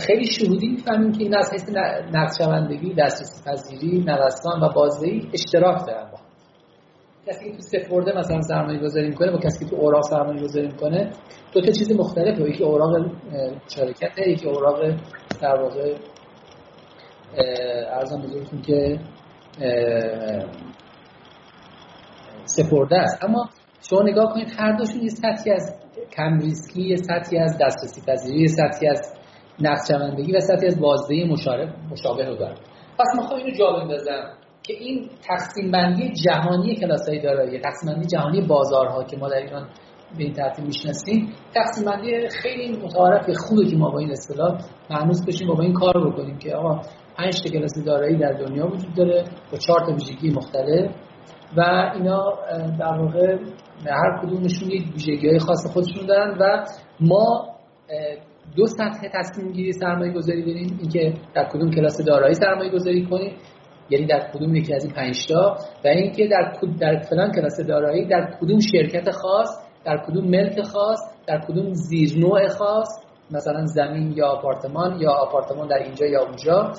خیلی 0.00 0.24
شهودی 0.24 0.68
می‌فهمیم 0.68 1.12
که 1.12 1.22
این 1.22 1.36
از 1.36 1.52
حیث 1.52 1.64
نقشبندگی 2.12 2.94
دسترسی 2.94 3.50
پذیری 3.50 3.98
نوسان 3.98 4.60
و 4.62 4.68
بازدهی 4.74 5.28
اشتراک 5.32 5.86
دارن 5.86 6.10
با 6.12 6.18
کسی 7.26 7.50
که 7.50 7.56
تو 7.56 7.62
سپرده 7.62 8.18
مثلا 8.18 8.40
سرمایه 8.40 8.78
گذاری 8.78 9.08
می‌کنه 9.08 9.32
با 9.32 9.38
کسی 9.38 9.64
که 9.64 9.70
تو 9.70 9.76
اوراق 9.76 10.02
سرمایه 10.02 10.42
گذاری 10.42 10.66
می‌کنه 10.66 11.10
دو 11.52 11.60
تا 11.60 11.72
چیز 11.72 12.00
مختلفه. 12.00 12.50
یکی 12.50 12.64
اوراق 12.64 13.06
شرکت 13.68 14.18
یکی 14.18 14.48
اوراق 14.48 14.80
در 15.42 15.56
ارزم 17.92 18.22
بزرگتون 18.22 18.62
که 18.62 18.98
سپرده 22.44 22.96
است. 22.96 23.24
اما 23.24 23.48
شما 23.90 24.02
نگاه 24.02 24.32
کنید 24.32 24.48
هر 24.58 24.76
دوشون 24.76 25.02
یه 25.02 25.08
سطحی 25.08 25.52
از 25.52 25.74
کم 26.16 26.38
ریسکی 26.38 26.82
یه 26.82 26.96
سطحی 26.96 27.38
از 27.38 27.58
دسترسی 27.60 28.00
پذیری 28.06 28.40
یه 28.40 28.46
سطحی 28.46 28.88
از 28.88 29.14
نقشبندگی 29.60 30.32
و 30.32 30.40
سطحی 30.40 30.66
از 30.66 30.80
بازده 30.80 31.24
مشابه 31.90 32.24
رو 32.24 32.36
دارم 32.36 32.56
پس 32.98 33.06
ما 33.16 33.36
اینو 33.36 33.50
جا 33.50 33.72
بندازم 33.72 34.30
که 34.62 34.72
این 34.72 35.10
تقسیم 35.28 35.70
بندی 35.70 36.12
جهانی 36.12 36.76
کلاس 36.76 37.08
های 37.08 37.20
دارایی 37.20 37.58
تقسیم 37.58 37.92
بندی 37.92 38.06
جهانی 38.06 38.40
بازارها 38.40 39.04
که 39.04 39.16
ما 39.16 39.28
در 39.28 39.36
ایران 39.36 39.68
به 40.18 40.24
این 40.24 40.32
ترتیب 40.32 40.64
می‌شناسیم. 40.64 41.32
تقسیم 41.54 41.84
بندی 41.84 42.28
خیلی 42.28 42.78
متعارف 42.78 43.30
خوبه 43.36 43.70
که 43.70 43.76
ما 43.76 43.90
با 43.90 43.98
این 43.98 44.10
اصطلاح 44.10 44.58
معنوس 44.90 45.26
بشیم 45.26 45.50
و 45.50 45.54
با 45.54 45.62
این 45.62 45.72
کار 45.72 46.10
بکنیم 46.10 46.38
که 46.38 46.54
آقا 46.54 46.80
پنج 47.16 47.42
تا 47.42 47.50
کلاس 47.50 47.84
دارایی 47.86 48.16
در 48.16 48.32
دنیا 48.32 48.66
وجود 48.66 48.94
داره 48.94 49.24
با 49.52 49.58
چهار 49.58 49.80
تا 49.80 49.92
ویژگی 49.92 50.30
مختلف 50.30 50.90
و 51.56 51.60
اینا 51.94 52.32
در 52.78 52.98
واقع 52.98 53.36
هر 53.86 54.20
کدومشون 54.22 54.70
یک 54.70 54.82
ویژگی 54.92 55.28
های 55.28 55.38
خاص 55.38 55.66
خودشون 55.72 56.06
دارن 56.06 56.38
و 56.40 56.64
ما 57.00 57.46
دو 58.56 58.66
سطح 58.66 59.08
تصمیم 59.14 59.52
گیری 59.52 59.72
سرمایه 59.72 60.12
گذاری 60.12 60.44
داریم 60.44 60.78
اینکه 60.80 61.14
در 61.34 61.48
کدوم 61.48 61.70
کلاس 61.70 62.00
دارایی 62.06 62.34
سرمایه 62.34 62.70
گذاری 62.70 63.06
کنیم 63.06 63.32
یعنی 63.90 64.06
در 64.06 64.30
کدوم 64.34 64.54
یکی 64.54 64.74
از 64.74 64.84
این 64.84 64.94
پنج 64.94 65.26
تا 65.28 65.56
و 65.84 65.88
اینکه 65.88 66.28
در 66.28 66.52
در 66.80 66.98
فلان 66.98 67.32
کلاس 67.32 67.60
دارایی 67.60 68.04
در 68.06 68.36
کدوم 68.40 68.58
شرکت 68.60 69.10
خاص 69.10 69.69
در 69.84 70.04
کدوم 70.06 70.24
ملک 70.24 70.62
خاص 70.62 70.98
در 71.26 71.40
کدوم 71.48 71.72
زیرنوع 71.72 72.48
خاص 72.48 72.88
مثلا 73.30 73.66
زمین 73.66 74.12
یا 74.12 74.26
آپارتمان 74.26 75.00
یا 75.00 75.10
آپارتمان 75.10 75.68
در 75.68 75.76
اینجا 75.76 76.06
یا 76.06 76.22
اونجا 76.22 76.72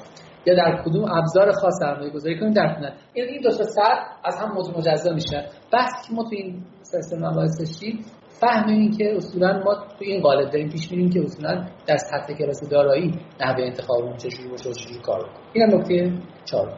یا 0.46 0.55
در 0.55 0.84
کدوم 0.86 1.05
ابزار 1.12 1.51
خاص 1.51 1.74
سرمایه 1.79 2.10
گذاری 2.10 2.39
کنیم 2.39 2.53
در 2.53 2.74
کنن 2.74 2.93
این 3.13 3.25
این 3.25 3.41
دو 3.41 3.50
تا 3.50 3.84
از 4.24 4.38
هم 4.39 4.58
مجزا 4.77 5.13
میشه 5.13 5.46
بحث 5.74 6.08
که 6.08 6.13
ما 6.13 6.24
تو 6.24 6.29
این 6.31 6.63
سیستم 6.81 7.27
مباحث 7.27 7.60
داشتیم 7.60 8.05
فهم 8.41 8.67
این 8.67 8.91
که 8.98 9.15
اصولا 9.15 9.62
ما 9.65 9.75
تو 9.75 9.96
این 10.00 10.22
قالب 10.22 10.50
داریم 10.50 10.70
پیش 10.70 10.91
میریم 10.91 11.10
که 11.10 11.22
اصولا 11.22 11.65
در 11.88 11.98
سطح 11.98 12.34
کلاس 12.34 12.70
دارایی 12.70 13.20
نحوه 13.41 13.63
انتخابمون 13.63 14.17
چجوری 14.17 14.50
باشه 14.50 14.70
و 14.70 14.74
چجوری 14.74 15.00
کار 15.01 15.20
بکنیم 15.20 15.39
این 15.53 15.75
نکته 15.75 16.22
چهارم. 16.46 16.77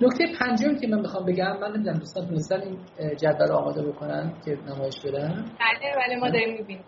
نکته 0.00 0.24
پنجمی 0.40 0.80
که 0.80 0.86
من 0.86 1.00
می‌خوام 1.00 1.26
بگم 1.26 1.58
من 1.60 1.72
نمی‌دونم 1.72 1.98
دوستان 1.98 2.26
تونستن 2.26 2.60
این 2.60 2.78
جدول 3.16 3.52
آماده 3.52 3.82
بکنن 3.82 4.32
که 4.44 4.58
نمایش 4.66 5.00
بدن؟ 5.04 5.44
بله 5.60 5.96
بله 5.96 6.16
ما 6.20 6.30
داریم 6.30 6.56
می‌بینیم. 6.58 6.84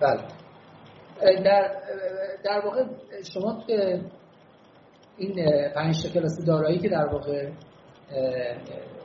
بله. 0.00 0.22
در 1.42 1.70
در 2.44 2.60
واقع 2.64 2.84
شما 3.34 3.64
این 5.16 5.34
پنج 5.74 6.02
تا 6.02 6.08
کلاس 6.08 6.44
دارایی 6.46 6.78
که 6.78 6.88
در 6.88 7.06
واقع 7.06 7.50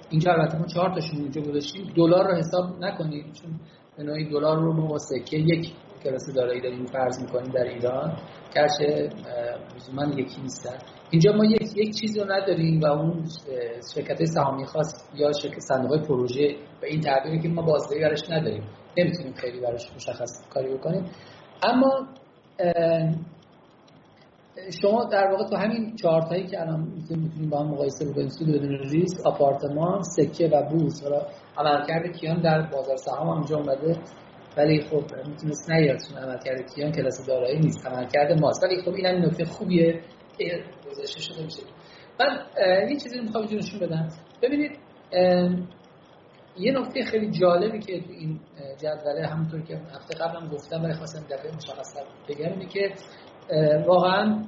اینجا 0.10 0.32
البته 0.32 0.58
ما 0.58 0.66
چهار 0.66 0.90
تاشون 0.90 1.20
اینجا 1.20 1.42
گذاشتیم 1.42 1.94
دلار 1.96 2.28
رو 2.28 2.36
حساب 2.36 2.80
نکنید 2.80 3.34
چون 3.34 3.60
به 3.98 4.04
نوعی 4.04 4.30
دلار 4.30 4.58
رو 4.58 4.74
ما 4.74 4.88
با 4.88 4.98
سکه 4.98 5.38
یک 5.38 5.74
کلاس 6.04 6.34
دارایی 6.36 6.62
داریم 6.62 6.86
فرض 6.86 7.22
می‌کنیم 7.22 7.52
در 7.52 7.64
ایران. 7.64 8.18
گرچه 8.56 9.10
لزوما 9.76 10.06
یکی 10.16 10.42
نیستن. 10.42 10.78
اینجا 11.12 11.32
ما 11.32 11.46
یک 11.46 11.78
یک 11.78 11.96
چیزی 12.00 12.20
رو 12.20 12.32
نداریم 12.32 12.80
و 12.82 12.86
اون 12.86 13.26
شرکت 13.96 14.26
سهامی 14.26 14.66
خاص 14.66 15.10
یا 15.16 15.32
شرکت 15.32 15.60
صندوق 15.60 16.08
پروژه 16.08 16.56
و 16.82 16.86
این 16.86 17.02
تعبیری 17.02 17.40
که 17.42 17.50
ما 17.50 17.62
بازدهی 17.62 18.02
براش 18.02 18.30
نداریم. 18.30 18.64
نمی‌تونیم 18.98 19.34
خیلی 19.34 19.60
براش 19.60 19.92
مشخص 19.96 20.50
کاری 20.50 20.78
بکنیم. 20.78 21.06
اما 21.64 22.08
شما 24.82 25.04
در 25.04 25.28
واقع 25.32 25.50
تو 25.50 25.56
همین 25.56 25.96
چارت 25.96 26.26
هایی 26.30 26.48
که 26.48 26.62
الان 26.62 26.80
می‌تونیم 26.80 27.50
با 27.50 27.60
هم 27.60 27.68
مقایسه 27.68 28.12
بکنیم 28.12 28.28
سود 28.28 28.48
بدون 28.48 28.78
ریسک 28.78 29.26
آپارتمان 29.26 30.02
سکه 30.02 30.48
و 30.48 30.70
بورس. 30.70 31.04
حالا 31.04 31.22
عملکرد 31.58 32.18
کیان 32.18 32.42
در 32.42 32.62
بازار 32.62 32.96
سهام 32.96 33.28
هم 33.28 33.56
اومده. 33.56 34.00
ولی 34.58 34.82
خب 34.82 35.04
می‌تونست 35.28 35.72
نیاد 35.72 35.98
چون 36.10 36.18
عملکرد 36.18 36.74
کیان 36.76 36.92
کلاس 36.92 37.26
دارایی 37.28 37.60
نیست 37.60 37.88
عملکرد 37.88 38.40
ماست. 38.40 38.64
ولی 38.64 38.82
خب 38.82 38.94
این 38.94 39.06
هم 39.06 39.26
نکته 39.26 39.46
خوبیه 39.46 40.02
که 40.38 40.64
گذاشته 40.92 41.22
شده 41.22 41.44
میشه 41.44 41.64
من 42.20 42.40
یه 42.90 42.96
چیزی 42.96 43.20
می‌خوام 43.20 43.44
اینجا 43.48 43.58
نشون 43.58 43.80
بدم. 43.80 44.10
ببینید 44.42 44.72
یه 46.60 46.72
نکته 46.72 47.04
خیلی 47.06 47.32
جالبی 47.32 47.80
که 47.80 48.00
تو 48.00 48.12
این 48.12 48.40
جدوله 48.78 49.28
همونطور 49.28 49.62
که 49.62 49.76
هفته 49.76 50.18
قبلم 50.18 50.50
گفتم 50.50 50.84
ولی 50.84 50.94
خواستم 50.94 51.36
دفعه 51.36 51.56
مشخص 51.56 51.96
بگم 52.30 52.50
اینه 52.50 52.66
که 52.66 52.94
واقعا 53.88 54.44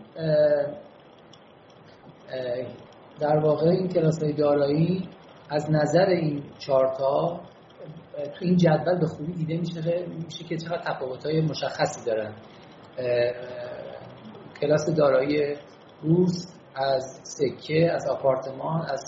در 3.20 3.38
واقع 3.38 3.70
این 3.70 3.88
کلاس 3.88 4.24
های 4.24 4.34
دارایی 4.34 5.10
از 5.50 5.72
نظر 5.72 6.06
این 6.06 6.44
چارتا 6.58 7.42
تو 8.26 8.46
این 8.46 8.58
جدول 8.58 9.00
به 9.00 9.06
خوبی 9.06 9.34
دیده 9.34 9.58
میشه 9.58 10.06
میشه 10.26 10.44
که 10.44 10.58
چقدر 10.58 10.84
تفاوت 10.94 11.26
های 11.26 11.42
مشخصی 11.42 12.06
دارن. 12.06 12.34
کلاس 14.62 14.90
دارایی 14.98 15.56
بورس 16.02 16.56
از 16.76 17.20
سکه 17.24 17.92
از 17.92 18.10
آپارتمان 18.10 18.82
از 18.82 19.02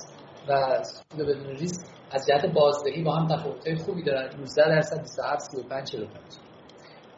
و 0.49 0.83
سود 0.83 1.27
بدون 1.27 1.47
ریسک 1.47 1.87
از 2.11 2.25
جهت 2.27 2.45
بازدهی 2.53 3.03
با 3.03 3.15
هم 3.15 3.27
تفاوت 3.27 3.67
های 3.67 3.75
خوبی 3.75 4.03
دارن. 4.03 4.29
19 4.39 4.69
درصد 4.69 5.01
27 5.01 5.41
35 5.41 5.91
45 5.91 6.23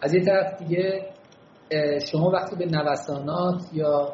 از 0.01 0.13
یه 0.13 0.25
طرف 0.25 0.62
دیگه 0.62 1.13
شما 2.12 2.29
وقتی 2.29 2.55
به 2.55 2.65
نوسانات 2.65 3.62
یا 3.73 4.13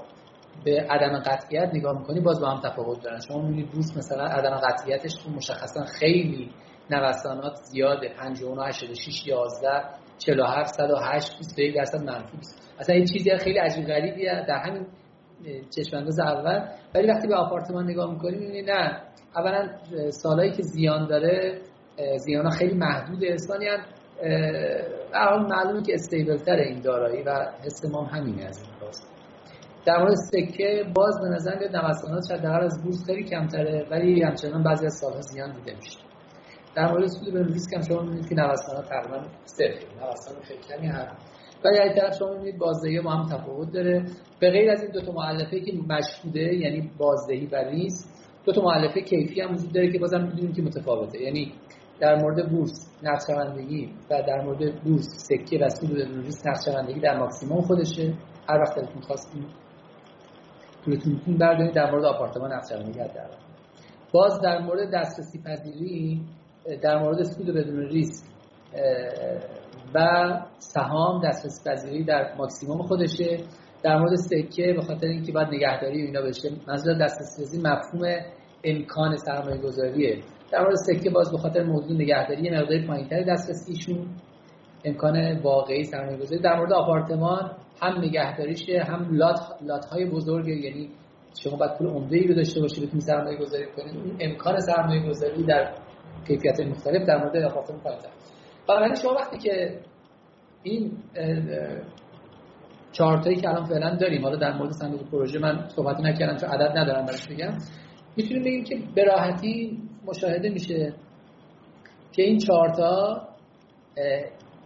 به 0.66 0.82
عدم 0.90 1.20
قطعیت 1.20 1.70
نگاه 1.74 2.00
می‌کنی 2.00 2.20
باز 2.20 2.42
با 2.42 2.50
هم 2.50 2.62
تفاوت 2.70 3.04
دارن. 3.04 3.20
شما 3.28 3.42
می‌بینید 3.42 3.72
بورس 3.72 3.98
مثلا 3.98 4.24
عدم 4.24 4.56
قطعیتش 4.56 5.14
تو 5.24 5.30
مشخصا 5.30 5.84
خیلی 6.00 6.52
نوسانات 6.92 7.56
زیاده. 7.56 8.10
59 8.18 8.68
86 8.68 9.28
11 9.28 9.70
47 10.18 10.74
108 10.74 11.38
21 11.38 11.76
درصد 11.76 12.04
منفی 12.04 12.38
اصلا 12.80 12.96
این 12.96 13.06
چیزی 13.06 13.38
خیلی 13.38 13.58
عجیب 13.58 13.86
غریبیه. 13.86 14.46
در 14.48 14.58
همین 14.58 14.88
چشم 15.76 15.98
انداز 15.98 16.20
اول. 16.20 16.68
ولی 16.96 17.08
وقتی 17.08 17.28
به 17.28 17.36
آپارتمان 17.36 17.90
نگاه 17.90 18.14
می‌کنی 18.14 18.38
می‌بینی 18.38 18.62
نه. 18.62 19.02
اولا 19.36 19.70
سالایی 20.10 20.52
که 20.52 20.62
زیان 20.62 21.08
داره 21.08 21.62
زیان 22.18 22.46
ها 22.46 22.52
خیلی 22.52 22.74
محدوده. 22.74 23.38
ثانیا 23.38 23.78
حال 25.14 25.48
معلومه 25.48 25.84
که 25.84 25.94
استیبل 25.94 26.38
تر 26.38 26.56
این 26.56 26.82
دارایی 26.82 27.24
و 27.24 27.46
حس 27.66 27.86
ما 27.92 28.04
همینه 28.04 28.44
از 28.46 28.62
این 28.62 28.72
راست. 28.82 29.10
در 29.86 29.98
مورد 29.98 30.16
سکه 30.16 30.84
باز 30.96 31.20
به 31.22 31.30
نظر 31.30 31.60
میاد 31.60 31.76
نوسانات 31.76 32.24
شاید 32.30 32.46
از 32.46 32.84
بورس 32.84 33.06
خیلی 33.06 33.24
کمتره 33.24 33.88
ولی 33.92 34.24
همچنان 34.24 34.64
بعضی 34.64 34.86
از 34.86 34.94
سالها 35.02 35.22
زیان 35.22 35.56
دیده 35.56 35.76
میشه. 35.76 36.09
در 36.76 36.92
مورد 36.92 37.08
سود 37.08 37.34
به 37.34 37.44
ریسک 37.44 37.74
هم 37.74 37.82
شما 37.82 38.02
می‌بینید 38.02 38.30
که 38.30 38.36
نوسانات 38.36 38.90
تقریبا 38.90 39.28
صفر 39.46 39.86
نوسان 40.00 40.42
خیلی 40.44 40.60
کمی 40.60 40.88
هست. 40.88 41.16
ولی 41.66 41.80
از 41.80 41.96
طرف 41.96 42.18
شما 42.18 42.30
می‌بینید 42.30 42.58
بازدهی 42.58 43.02
با 43.02 43.12
هم 43.12 43.38
تفاوت 43.38 43.72
داره. 43.72 44.06
به 44.40 44.52
غیر 44.52 44.72
از 44.72 44.82
این 44.82 44.92
دو 44.92 45.02
تا 45.02 45.12
مؤلفه 45.12 45.60
که 45.60 45.72
مشهوده 45.90 46.56
یعنی 46.56 46.92
بازدهی 46.98 47.46
و 47.46 47.56
ریسک 47.56 48.10
دو 48.46 48.52
تا 48.52 48.62
مؤلفه 48.62 49.02
کیفی 49.02 49.42
هم 49.42 49.54
وجود 49.54 49.72
داره 49.74 49.92
که 49.92 50.00
بازم 50.00 50.22
می‌دونیم 50.22 50.54
که 50.54 50.62
متفاوته. 50.62 51.22
یعنی 51.22 51.54
در 52.00 52.16
مورد 52.16 52.50
بورس 52.50 52.88
نقشوندگی 53.04 53.94
و 54.10 54.22
در 54.28 54.42
مورد 54.46 54.84
بورس 54.84 55.08
سکه 55.08 55.66
و 55.66 55.70
سود 55.70 55.90
بدون 55.90 56.24
ریسک 56.24 56.48
نقشوندگی 56.48 57.00
در 57.00 57.20
ماکسیموم 57.20 57.62
خودشه. 57.62 58.14
هر 58.50 58.60
وقت 58.60 58.76
دلتون 58.76 59.02
خواستیم 59.02 59.46
پولتون 60.86 61.38
بردارید 61.40 61.76
در 61.76 61.92
مورد 61.92 62.06
آپارتمان 62.06 62.54
نقشوندگی 62.54 63.00
در 63.00 63.30
باز 64.14 64.42
در 64.42 64.60
مورد 64.60 64.94
دسترسی 64.94 65.40
پذیری 65.46 66.22
در 66.76 67.00
مورد 67.00 67.24
سود 67.24 67.48
بدون 67.48 67.80
ریسک 67.80 68.24
و 69.96 70.00
سهام 70.58 71.28
دسترسی 71.28 71.70
پذیری 71.70 72.04
در 72.04 72.36
ماکسیموم 72.38 72.82
خودشه. 72.82 73.38
در 73.84 73.98
مورد 73.98 74.16
سکه 74.16 74.74
به 74.74 74.82
خاطر 74.82 75.08
اینکه 75.08 75.32
باید 75.32 75.48
نگهداری 75.48 76.02
اینا 76.02 76.22
بشه 76.22 76.50
منظور 76.68 76.94
دسترسی 76.94 77.62
مفهوم 77.62 78.20
امکان 78.64 79.18
سرمایه 79.18 79.58
گذاریه 79.62 80.24
در 80.52 80.62
مورد 80.62 80.76
سکه 80.76 81.10
باز 81.10 81.32
به 81.32 81.38
خاطر 81.38 81.64
موضوع 81.64 81.98
نگهداری 81.98 82.44
یه 82.44 82.52
مقداری 82.52 82.88
پایینتر 82.88 83.24
دسترسیشون 83.24 84.08
امکان 84.86 85.40
واقعی 85.40 85.84
سرمایه 85.84 86.18
گذاری 86.18 86.42
در 86.42 86.58
مورد 86.58 86.74
آپارتمان 86.74 87.52
هم 87.82 87.98
نگهداریشه 87.98 88.84
هم 88.88 89.08
لات, 89.12 89.40
لات 89.62 89.86
های 89.86 90.06
بزرگ 90.06 90.48
یعنی 90.48 90.90
شما 91.44 91.58
باید 91.58 91.78
پول 91.78 91.88
عمده 91.88 92.18
ای 92.18 92.28
رو 92.28 92.36
داشته 92.36 92.62
باشید 92.62 92.84
بتونید 92.84 93.06
سرمایه 93.06 93.38
گذاری 93.38 93.66
کنید 93.66 94.16
امکان 94.20 94.60
سرمایه 94.60 95.10
گذاری 95.10 95.44
در 95.44 95.74
کیفیت 96.30 96.60
مختلف 96.60 97.08
در 97.08 97.18
مورد 97.18 97.38
آپارتمان 97.38 97.80
پایینتر 97.80 98.10
بنابراین 98.68 98.96
شما 98.96 99.14
وقتی 99.14 99.38
که 99.38 99.80
این 100.64 100.92
چارتایی 102.92 103.36
که 103.36 103.50
الان 103.50 103.66
فعلا 103.66 103.96
داریم 103.96 104.24
حالا 104.24 104.36
در 104.36 104.58
مورد 104.58 104.72
صندوق 104.72 105.10
پروژه 105.12 105.40
من 105.40 105.68
صحبت 105.76 106.00
نکردم 106.00 106.38
چون 106.38 106.50
عدد 106.50 106.78
ندارم 106.78 107.06
براش 107.06 107.28
بگم 107.28 107.58
می‌تونیم 108.18 108.44
بگیم 108.44 108.64
که 108.64 108.80
به 108.96 109.04
راحتی 109.04 109.78
مشاهده 110.06 110.50
میشه 110.50 110.94
که 112.12 112.24
این 112.24 112.38
چهارتا 112.38 113.22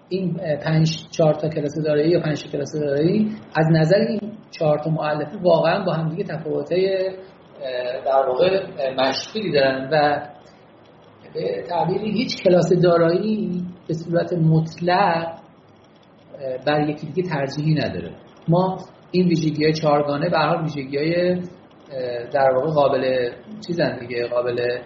این 0.10 0.34
پنج 0.64 1.08
چهار 1.12 1.34
تا 1.34 1.50
کلاس 1.50 1.78
دارایی 1.86 2.10
یا 2.10 2.20
پنج 2.20 2.52
کلاس 2.52 2.76
دارایی 2.76 3.36
از 3.56 3.66
نظر 3.72 3.98
این 3.98 4.20
چهار 4.52 4.80
تا 4.80 4.90
مؤلفه 4.90 5.38
واقعا 5.42 5.86
با 5.86 5.94
هم 5.94 6.10
دیگه 6.10 6.24
تفاوتای 6.24 7.12
در 8.06 8.28
واقع 8.28 8.66
مشکلی 8.98 9.52
دارن 9.52 9.90
و 9.92 10.28
به 11.34 11.64
تعبیری 11.70 12.12
هیچ 12.12 12.44
کلاس 12.44 12.74
دارایی 12.74 13.64
به 13.88 13.94
صورت 13.94 14.34
مطلق 14.34 15.40
بر 16.66 16.90
یکی 16.90 17.08
دیگه 17.08 17.30
ترجیحی 17.30 17.74
نداره. 17.74 18.12
ما 18.48 18.78
این 19.12 19.28
ویژگی 19.28 19.64
های 19.64 19.74
چهارگانه 19.74 20.30
به 20.30 20.38
حال 20.38 20.62
ویژگی 20.62 20.98
های 20.98 21.42
در 22.34 22.52
واقع 22.56 22.72
قابل 22.72 23.32
چیزن 23.68 24.00
دیگه 24.00 24.28
قابل 24.28 24.80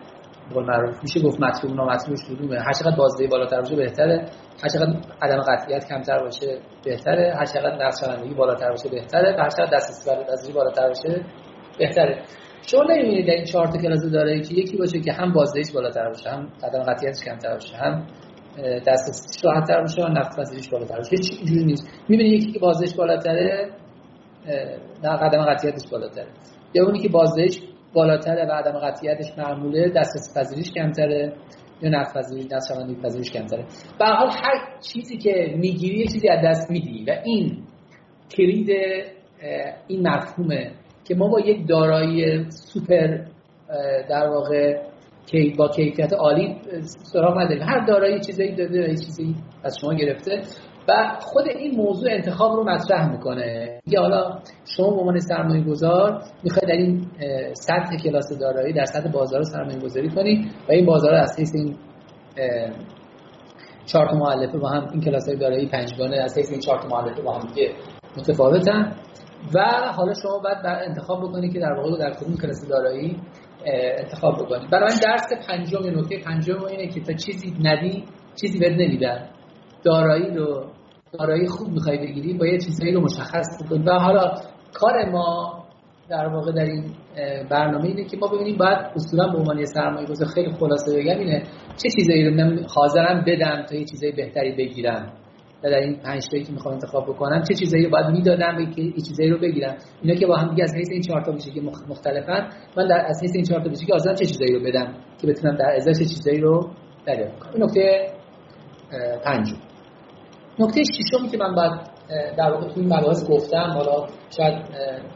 قول 0.53 0.65
معروف 0.65 1.03
میشه 1.03 1.21
گفت 1.21 1.41
مطلوب 1.41 1.75
نامطلوبش 1.75 2.19
کدومه. 2.29 2.60
هر 2.60 2.71
چقدر 2.71 2.95
بازدهی 2.95 3.27
بالاتر 3.27 3.62
باشه 3.62 3.75
بهتره. 3.75 4.25
هر 4.63 4.69
چقدر 4.69 4.93
عدم 5.21 5.41
قطعیت 5.41 5.88
کمتر 5.89 6.19
باشه 6.19 6.60
بهتره. 6.86 7.33
هر 7.36 7.45
چقدر 7.45 7.86
نقش 7.86 8.36
بالاتر 8.38 8.69
باشه 8.69 8.89
بهتره. 8.89 9.36
هر 9.39 9.49
چقدر 9.49 9.77
دسترسی 9.77 10.53
بالاتر 10.53 10.88
باشه 10.88 11.25
بهتره. 11.79 12.23
شما 12.71 12.84
نمی‌بینید 12.84 13.27
در 13.27 13.34
این 13.34 13.45
چهار 13.45 13.67
تا 13.67 13.77
کلاس 13.77 14.12
داره 14.12 14.41
که 14.41 14.56
یکی 14.56 14.77
باشه 14.77 14.99
که 14.99 15.13
هم 15.13 15.34
بازدهیش 15.34 15.71
بالاتر 15.71 16.08
باشه 16.08 16.30
هم 16.30 16.47
عدم 16.63 16.84
قطعیتش 16.84 17.23
کمتر 17.25 17.53
باشه 17.53 17.77
هم 17.77 18.08
دسترسیش 18.88 19.45
راحت‌تر 19.45 19.82
باشه 19.82 20.01
و 20.01 20.08
نقد 20.08 20.36
پذیریش 20.38 20.69
بالاتر 20.69 20.97
باشه. 20.97 21.10
هیچ 21.10 21.32
اینجوری 21.38 21.65
نیست. 21.65 21.89
می‌بینید 22.10 22.34
یکی 22.34 22.51
که 22.51 22.60
بازدهیش 22.60 22.95
بالاتره 22.95 23.69
نه 25.03 25.17
قدم 25.17 25.45
قطعیتش 25.45 25.89
بالاتره. 25.91 26.27
یا 26.73 26.86
اونی 26.86 26.99
که 26.99 27.10
بازدهیش 27.10 27.60
بالاتره 27.93 28.45
و 28.45 28.51
عدم 28.51 28.80
قطعیتش 28.80 29.38
معموله 29.38 29.89
دسترسی 29.89 30.39
پذیریش 30.39 30.71
کمتره 30.71 31.34
یا 31.82 31.89
نقد 31.89 32.13
پذیری 32.13 32.47
دست 32.47 32.71
پذیریش 33.03 33.32
کمتره. 33.32 33.65
به 33.99 34.06
حال 34.06 34.30
هر 34.30 34.80
چیزی 34.93 35.17
که 35.17 35.56
می‌گیری 35.58 36.08
چیزی 36.08 36.30
از 36.30 36.39
دست 36.45 36.71
میدی 36.71 37.06
و 37.08 37.15
این 37.23 37.63
کلید 38.38 38.69
این 39.88 40.08
مفهومه 40.08 40.71
که 41.07 41.15
ما 41.15 41.27
با 41.27 41.39
یک 41.39 41.67
دارایی 41.67 42.45
سوپر 42.49 43.17
در 44.09 44.29
واقع 44.29 44.81
با 45.57 45.67
کیفیت 45.67 46.13
عالی 46.13 46.55
سراغ 46.81 47.37
نداریم. 47.37 47.63
هر 47.63 47.85
دارایی 47.85 48.19
چیزی 48.19 48.55
داده 48.55 48.87
چیزی 48.87 49.35
از 49.63 49.77
شما 49.81 49.93
گرفته 49.93 50.41
و 50.89 51.17
خود 51.19 51.47
این 51.47 51.75
موضوع 51.75 52.11
انتخاب 52.11 52.55
رو 52.55 52.63
مطرح 52.63 53.11
می‌کنه. 53.11 53.79
یا 53.87 54.01
حالا 54.01 54.39
شما 54.77 54.89
به 54.89 54.95
عنوان 54.95 55.19
سرمایه 55.19 55.63
گذار 55.63 56.21
می‌خواید 56.43 56.69
در 56.69 56.75
این 56.75 57.05
سطح 57.53 57.97
کلاس 58.03 58.39
دارایی 58.39 58.73
در 58.73 58.85
سطح 58.85 59.11
بازار 59.11 59.43
سرمایه 59.43 59.79
گذاری 59.79 60.09
کنی 60.09 60.51
و 60.69 60.71
این 60.71 60.85
بازار 60.85 61.13
از 61.13 61.39
حیث 61.39 61.51
این 61.55 61.75
چهار 63.85 64.13
معلفه 64.13 64.57
با 64.57 64.69
هم 64.69 64.87
این 64.91 65.01
کلاس 65.01 65.27
های 65.27 65.37
دارایی 65.37 65.67
پنجگانه 65.67 66.17
از 66.17 66.37
حیث 66.37 66.51
این 66.51 66.59
چهار 66.59 66.87
معلفه 66.91 67.21
با 67.21 67.33
هم 67.33 67.47
دیگه 67.47 67.71
متفاوتن. 68.17 68.95
و 69.54 69.60
حالا 69.95 70.13
شما 70.13 70.39
باید 70.39 70.63
بر 70.63 70.84
انتخاب 70.84 71.19
بکنید 71.21 71.54
که 71.54 71.60
در 71.60 71.73
واقع 71.73 71.97
در 72.00 72.13
کدوم 72.13 72.38
کلاس 72.38 72.67
دارایی 72.69 73.19
انتخاب 73.97 74.36
بکنید 74.36 74.69
برای 74.69 74.89
من 74.93 75.00
درس 75.04 75.47
پنجم 75.47 76.00
نکته 76.00 76.19
پنجم 76.26 76.65
اینه 76.65 76.88
که 76.88 77.02
تا 77.02 77.13
چیزی 77.13 77.54
ندی 77.63 78.04
چیزی 78.41 78.60
بد 78.60 78.71
نمیدن. 78.71 79.30
دارایی 79.84 80.36
رو 80.36 80.65
دارایی 81.19 81.47
خوب 81.47 81.69
می‌خوای 81.69 81.97
بگیری 81.97 82.34
با 82.34 82.47
یه 82.47 82.58
چیزایی 82.58 82.93
رو 82.93 83.02
مشخص 83.02 83.63
بکنی 83.63 83.84
و 83.84 83.91
حالا 83.91 84.34
کار 84.73 85.10
ما 85.10 85.63
در 86.10 86.28
واقع 86.28 86.52
در 86.52 86.63
این 86.63 86.84
برنامه 87.50 87.86
اینه 87.86 88.04
که 88.06 88.17
ما 88.17 88.28
ببینیم 88.28 88.58
باید 88.58 88.78
اصولا 88.95 89.28
به 89.28 89.38
عنوان 89.38 89.65
سرمایه 89.65 90.08
گذار 90.08 90.28
خیلی 90.28 90.52
خلاصه 90.52 91.00
بگم 91.00 91.19
اینه 91.19 91.43
چه 91.84 91.89
چیزایی 92.00 92.26
رو 92.26 92.36
من 92.36 92.65
حاضرم 92.76 93.23
بدم 93.28 93.65
تا 93.69 93.76
یه 93.76 93.86
چیزای 93.86 94.12
بهتری 94.12 94.56
بگیرم. 94.56 95.13
و 95.63 95.69
در 95.69 95.77
این 95.77 95.95
پنج 95.95 96.27
تایی 96.31 96.43
که 96.43 96.51
می‌خوام 96.51 96.73
انتخاب 96.73 97.03
بکنم 97.03 97.43
چه 97.43 97.53
چیزایی 97.53 97.87
باید 97.87 98.05
می‌دادم 98.05 98.71
که 98.75 98.81
این 98.81 99.03
چیزایی 99.07 99.29
رو 99.29 99.39
بگیرم؟ 99.39 99.75
اینا 100.01 100.19
که 100.19 100.27
با 100.27 100.35
هم 100.35 100.49
دیگه 100.49 100.63
از 100.63 100.75
حیث 100.75 100.87
این 100.91 101.01
چهار 101.01 101.21
تا 101.21 101.31
ویژگی 101.31 101.59
مختلفن 101.89 102.49
من 102.77 102.87
در 102.87 103.05
از 103.07 103.21
حیث 103.21 103.31
این 103.35 103.43
چهار 103.43 103.61
تا 103.61 103.69
ویژگی 103.69 103.91
حاضرم 103.91 104.15
چه 104.15 104.25
چیزایی 104.25 104.53
رو 104.53 104.59
بدم 104.63 104.93
که 105.21 105.27
بتونم 105.27 105.55
در 105.55 105.75
ازاش 105.75 105.97
چه 105.99 106.05
چیزایی 106.05 106.39
رو 106.39 106.69
دریافت 107.05 107.39
کنم؟ 107.39 107.53
این 107.53 107.63
نکته 107.63 108.07
پنجم 109.25 109.57
نکته 110.59 110.81
ششمی 110.83 111.29
که 111.29 111.37
من 111.37 111.55
باید 111.55 111.71
در 112.37 112.51
واقع 112.51 112.67
توی 112.67 112.83
این 112.83 112.93
مباحث 112.93 113.29
گفتم 113.29 113.73
حالا 113.73 114.07
شاید 114.37 114.65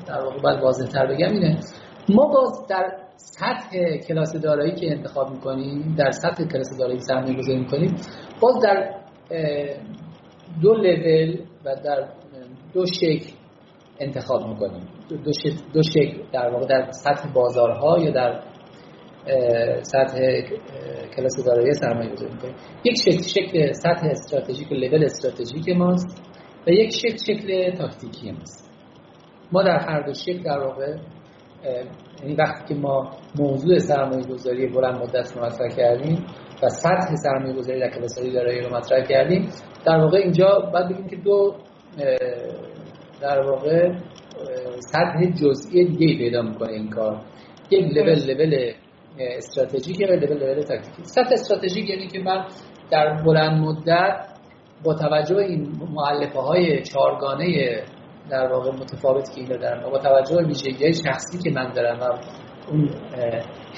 در 0.08 0.24
واقع 0.24 0.42
باید 0.42 0.60
واضح‌تر 0.62 1.08
بگم 1.08 1.32
اینه. 1.32 1.60
ما 2.10 2.26
باز 2.26 2.68
در 2.70 2.92
سطح 3.16 3.98
کلاس 4.08 4.36
دارایی 4.36 4.76
که 4.76 4.92
انتخاب 4.92 5.32
می‌کنیم 5.32 5.96
در 5.98 6.12
سطح 6.12 6.44
کلاس 6.44 6.78
دارایی 6.80 7.00
سرمایه 7.00 7.38
گذاری 7.38 7.60
می‌کنیم 7.60 7.96
باز 8.42 8.56
در 8.64 9.02
دو 10.62 10.74
لول 10.74 11.38
و 11.66 11.76
در 11.86 12.08
دو 12.74 12.86
شکل 12.86 13.32
انتخاب 14.00 14.48
می‌کنیم. 14.48 14.88
دو, 15.10 15.18
دو 15.74 15.84
شکل 15.84 16.18
در 16.34 16.50
واقع 16.50 16.66
در 16.66 16.92
سطح 16.92 17.34
بازارها 17.34 18.00
یا 18.00 18.12
در 18.12 18.42
سطح 19.82 20.20
کلاس 21.16 21.46
دارایی 21.46 21.74
سرمایه 21.74 22.10
گذاری 22.12 22.34
می‌کنیم. 22.34 22.56
یک 22.84 22.98
شکل 23.06 23.22
شکل 23.22 23.72
سطح 23.72 24.08
استراتژیک 24.12 24.72
و 24.72 24.76
لول 24.76 25.04
استراتژیک 25.04 25.70
ماست 25.70 26.22
و 26.68 26.72
یک 26.72 26.90
شکل 26.94 27.18
شکل 27.18 27.72
تاکتیکی 27.72 28.32
ماست. 28.32 28.72
ما 29.52 29.64
در 29.64 29.80
هر 29.80 30.02
دو 30.02 30.14
شکل 30.14 30.44
در 30.44 30.60
واقع 30.60 30.96
یعنی 32.22 32.36
وقتی 32.36 32.74
که 32.74 32.80
ما 32.80 33.12
موضوع 33.40 33.78
سرمایه 33.78 34.26
گذاری 34.26 34.68
بلند 34.68 35.02
مدت 35.02 35.38
مطرح 35.38 35.76
کردیم 35.76 36.26
و 36.64 36.70
سطح 36.70 37.16
سرمایه 37.16 37.54
گذاری 37.54 37.80
در 37.80 37.90
کلاس 37.90 38.20
دارایی 38.34 38.62
رو 38.62 38.76
مطرح 38.76 39.06
کردیم. 39.06 39.50
در 39.86 39.98
واقع 39.98 40.18
اینجا 40.18 40.70
باید 40.74 40.90
بگیم 40.90 41.08
که 41.08 41.16
دو 41.16 41.56
در 43.22 43.42
واقع 43.42 43.92
سطح 44.80 45.26
جزئی 45.42 45.86
دیگه 45.86 46.18
پیدا 46.18 46.42
می‌کنه 46.42 46.72
این 46.72 46.90
کار. 46.90 47.22
یک 47.70 47.98
لول 47.98 48.20
لول 48.26 48.74
استراتژیک 49.20 49.98
و 50.10 50.14
لول 50.14 50.38
لول 50.38 50.62
تاکتیکی. 50.62 51.04
سطح 51.04 51.30
استراتژیک 51.32 51.90
یعنی 51.90 52.08
که 52.08 52.20
من 52.20 52.46
در 52.92 53.24
بلند 53.24 53.62
مدت 53.62 54.28
با 54.84 54.94
توجه 54.94 55.36
این 55.36 55.72
معلفه 55.94 56.40
های 56.40 56.82
چارگانه 56.82 57.82
در 58.30 58.48
واقع 58.52 58.72
متفاوت 58.72 59.36
که 59.36 59.42
این 59.42 59.50
دارم 59.50 59.88
و 59.88 59.90
با 59.90 60.00
توجه 60.00 60.36
به 60.36 60.44
ویژگی 60.44 60.94
شخصی 60.94 61.38
که 61.44 61.52
من 61.52 61.72
دارم 61.72 62.00
و 62.00 62.04
اون 62.72 62.90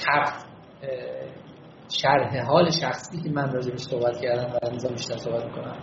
هفت 0.08 0.46
شرح 1.88 2.46
حال 2.46 2.70
شخصی 2.70 3.22
که 3.22 3.30
من 3.30 3.52
راجبش 3.52 3.80
صحبت 3.80 4.20
کردم 4.20 4.52
و 4.52 4.74
نظام 4.74 4.92
بیشتر 4.92 5.16
صحبت 5.16 5.44
می‌کنم. 5.44 5.76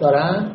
دارم 0.00 0.52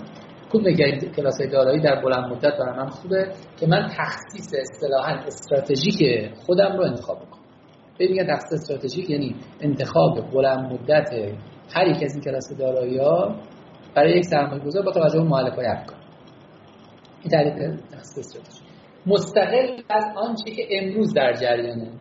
خوب 0.54 0.66
بگه 0.66 1.00
کلاس 1.16 1.42
دارایی 1.42 1.82
در 1.82 2.02
بلند 2.02 2.32
مدت 2.32 2.58
برای 2.60 2.78
من 2.78 2.90
خوبه 2.90 3.32
که 3.60 3.68
من 3.68 3.88
تخصیص 3.98 4.54
اصطلاحا 4.62 5.12
استراتژیک 5.12 6.30
خودم 6.36 6.78
رو 6.78 6.84
انتخاب 6.84 7.18
بکنم 7.18 7.44
ببینید 8.00 8.28
تخصیص 8.28 8.54
استراتژیک 8.54 9.10
یعنی 9.10 9.36
انتخاب 9.62 10.32
بلند 10.32 10.74
مدت 10.74 11.10
هر 11.74 11.88
یک 11.88 12.04
از 12.04 12.14
این 12.14 12.24
کلاس 12.24 12.58
دارایی 12.60 12.98
ها 12.98 13.36
برای 13.96 14.18
یک 14.18 14.26
سرمایه 14.26 14.64
گذار 14.64 14.84
با 14.84 14.92
توجه 14.92 15.20
به 15.20 15.26
مؤلفه 15.26 15.56
های 15.56 15.66
افکار. 15.66 15.98
این 17.22 17.32
تعریف 17.32 17.80
تخصیص 17.92 18.18
استراتژیک. 18.18 18.64
مستقل 19.06 19.82
از 19.90 20.04
آنچه 20.16 20.52
که 20.52 20.68
امروز 20.72 21.14
در 21.14 21.34
جریانه. 21.34 21.92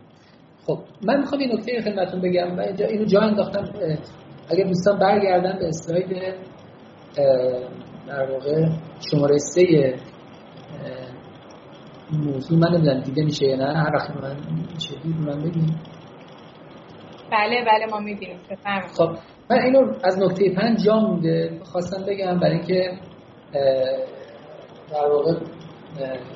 خب 0.66 0.78
من 1.06 1.18
می‌خوام 1.20 1.40
این 1.40 1.52
نکته 1.52 1.80
خدمتتون 1.80 2.20
بگم. 2.20 2.56
و 2.56 2.60
اینجا 2.60 2.86
اینو 2.86 3.04
جا 3.04 3.20
انداختم 3.20 3.64
اگر 4.50 4.64
دوستان 4.64 4.98
برگردن 4.98 5.58
به 5.58 5.68
اسلاید 5.68 6.34
در 8.06 8.32
واقع 8.32 8.66
شماره 9.10 9.38
سه 9.38 9.94
موضوع. 12.12 12.58
من 12.58 12.68
نمی‌دونم 12.68 13.00
دیده 13.00 13.24
میشه 13.24 13.46
یا 13.46 13.56
نه. 13.56 13.78
هر 13.78 13.96
وقت 13.96 14.10
من 14.10 14.36
شدید 14.78 15.16
من 15.16 15.42
بگیم. 15.42 15.80
بله 17.32 17.64
بله 17.64 17.86
ما 17.90 17.98
می‌بینیم. 17.98 18.40
خب 18.96 19.08
من 19.50 19.58
اینو 19.58 19.92
از 20.04 20.18
نکته 20.18 20.54
پنج 20.54 20.84
جا 20.84 21.00
مونده. 21.00 21.60
خواستم 21.64 22.04
بگم 22.08 22.38
برای 22.38 22.52
اینکه 22.52 22.98
در 24.90 25.08
واقع 25.12 25.34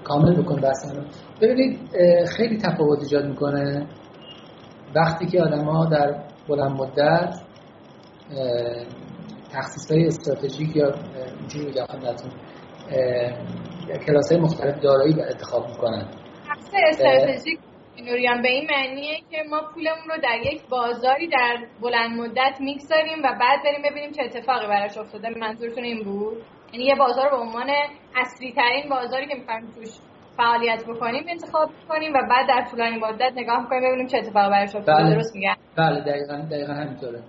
کامل 0.05 0.43
بکن 0.43 0.61
بحث 0.61 0.93
ببینید 1.41 1.81
خیلی 2.37 2.57
تفاوت 2.59 2.99
ایجاد 2.99 3.27
می‌کنه. 3.27 3.87
وقتی 4.97 5.27
که 5.27 5.43
آدم 5.43 5.65
ها 5.65 5.85
در 5.85 6.15
بلند 6.49 6.81
مدت 6.81 7.41
تخصیص 9.53 9.93
های 9.93 10.07
استراتژیک 10.07 10.77
یا 10.77 10.95
اینجوری 11.41 11.67
میگم 11.67 11.85
خدمتتون 11.85 12.31
کلاس 14.07 14.33
های 14.33 14.41
مختلف 14.41 14.81
دارایی 14.81 15.23
انتخاب 15.23 15.69
می‌کنن. 15.69 16.09
تخصیص 16.49 16.75
استراتژیک 16.89 17.59
نوریان 18.07 18.43
به 18.43 18.49
این 18.49 18.69
معنیه 18.71 19.17
که 19.31 19.37
ما 19.51 19.61
پولمون 19.75 20.09
رو 20.09 20.17
در 20.23 20.53
یک 20.53 20.69
بازاری 20.69 21.29
در 21.29 21.57
بلند 21.81 22.21
مدت 22.21 22.61
می‌گذاریم 22.61 23.19
و 23.25 23.29
بعد 23.41 23.61
بریم 23.65 23.83
ببینیم 23.91 24.11
چه 24.11 24.23
اتفاقی 24.23 24.67
براش 24.67 24.99
افتاده. 24.99 25.29
منظورتون 25.39 25.85
این 25.85 26.05
بود؟ 26.05 26.43
یعنی 26.73 26.85
یه 26.85 26.95
بازار 26.95 27.31
به 27.31 27.37
عنوان 27.37 27.71
اصلی 28.17 28.53
ترین 28.53 28.89
بازاری 28.91 29.27
که 29.27 29.35
می‌خوایم 29.35 29.71
توش 29.75 29.89
فعالیت 30.37 30.85
بکنیم 30.88 31.25
انتخاب 31.29 31.70
کنیم 31.88 32.12
و 32.12 32.18
بعد 32.31 32.49
در 32.49 32.66
طولانی 32.70 32.96
مدت 32.96 33.33
نگاه 33.37 33.62
می‌کنیم 33.62 33.83
ببینیم 33.83 34.07
چه 34.07 34.18
اتفاقی 34.18 34.51
براش 34.51 34.77
افتاده 34.77 35.03
بله. 35.03 35.14
درست 35.14 35.35
میگم 35.35 35.55
بله 35.77 36.01
دقیقاً 36.01 36.37
دقیقاً 36.51 36.72
همینطوره. 36.72 37.20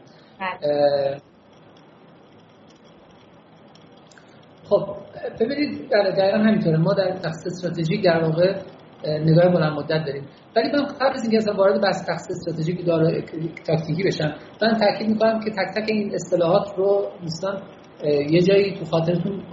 خب 4.69 4.95
ببینید 5.39 5.89
بله 5.89 6.11
دقیقا 6.11 6.37
همینطوره 6.37 6.77
ما 6.77 6.93
در 6.93 7.11
تخصیص 7.11 7.45
استراتژیک 7.45 8.03
در 8.03 8.23
واقع 8.23 8.61
نگاه 9.05 9.49
بلند 9.49 9.73
مدت 9.73 10.05
داریم 10.05 10.23
ولی 10.55 10.71
من 10.71 10.85
قبل 10.85 11.13
از 11.13 11.23
اینکه 11.23 11.51
وارد 11.51 11.81
بحث 11.81 12.05
تخصیص 12.09 12.37
استراتژیک 12.37 12.85
داره 12.85 13.21
تاکتیکی 13.67 14.03
بشم 14.03 14.33
من 14.61 14.77
تاکید 14.77 15.09
می‌کنم 15.09 15.39
که 15.39 15.51
تک 15.51 15.75
تک 15.75 15.89
این 15.89 16.13
اصطلاحات 16.13 16.77
رو 16.77 17.07
دوستان 17.21 17.61
یه 18.29 18.41
جایی 18.41 18.73
تو 18.79 18.85
خاطرتون 18.85 19.43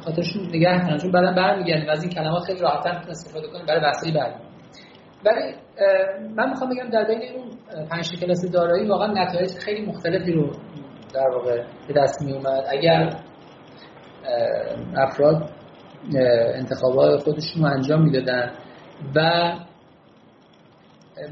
خاطرشون 0.00 0.46
نگه 0.48 0.80
کنن 0.80 0.98
چون 0.98 1.12
بعدا 1.12 1.32
برمیگردیم 1.32 1.88
از 1.88 2.02
این 2.02 2.12
کلمات 2.12 2.42
خیلی 2.42 2.60
راحت‌تر 2.60 3.10
استفاده 3.10 3.48
کنیم. 3.48 3.66
برای 3.66 3.80
بحثی 3.80 4.12
بعد 4.12 4.40
ولی 5.24 5.54
من 6.36 6.50
می‌خوام 6.50 6.70
بگم 6.70 6.90
در 6.90 7.04
بین 7.04 7.22
اون 7.34 7.50
پنج 7.88 8.20
کلاس 8.20 8.50
دارایی 8.52 8.88
واقعا 8.88 9.12
نتایج 9.12 9.50
خیلی 9.50 9.86
مختلفی 9.86 10.32
رو 10.32 10.50
در 11.14 11.28
واقع 11.34 11.64
به 11.88 11.94
دست 11.94 12.22
می 12.22 12.32
اومد 12.32 12.64
اگر 12.70 13.16
افراد 14.96 15.50
انتخابات 16.54 17.22
خودشون 17.22 17.62
رو 17.62 17.68
انجام 17.72 18.02
می‌دادن 18.02 18.50
و 19.16 19.52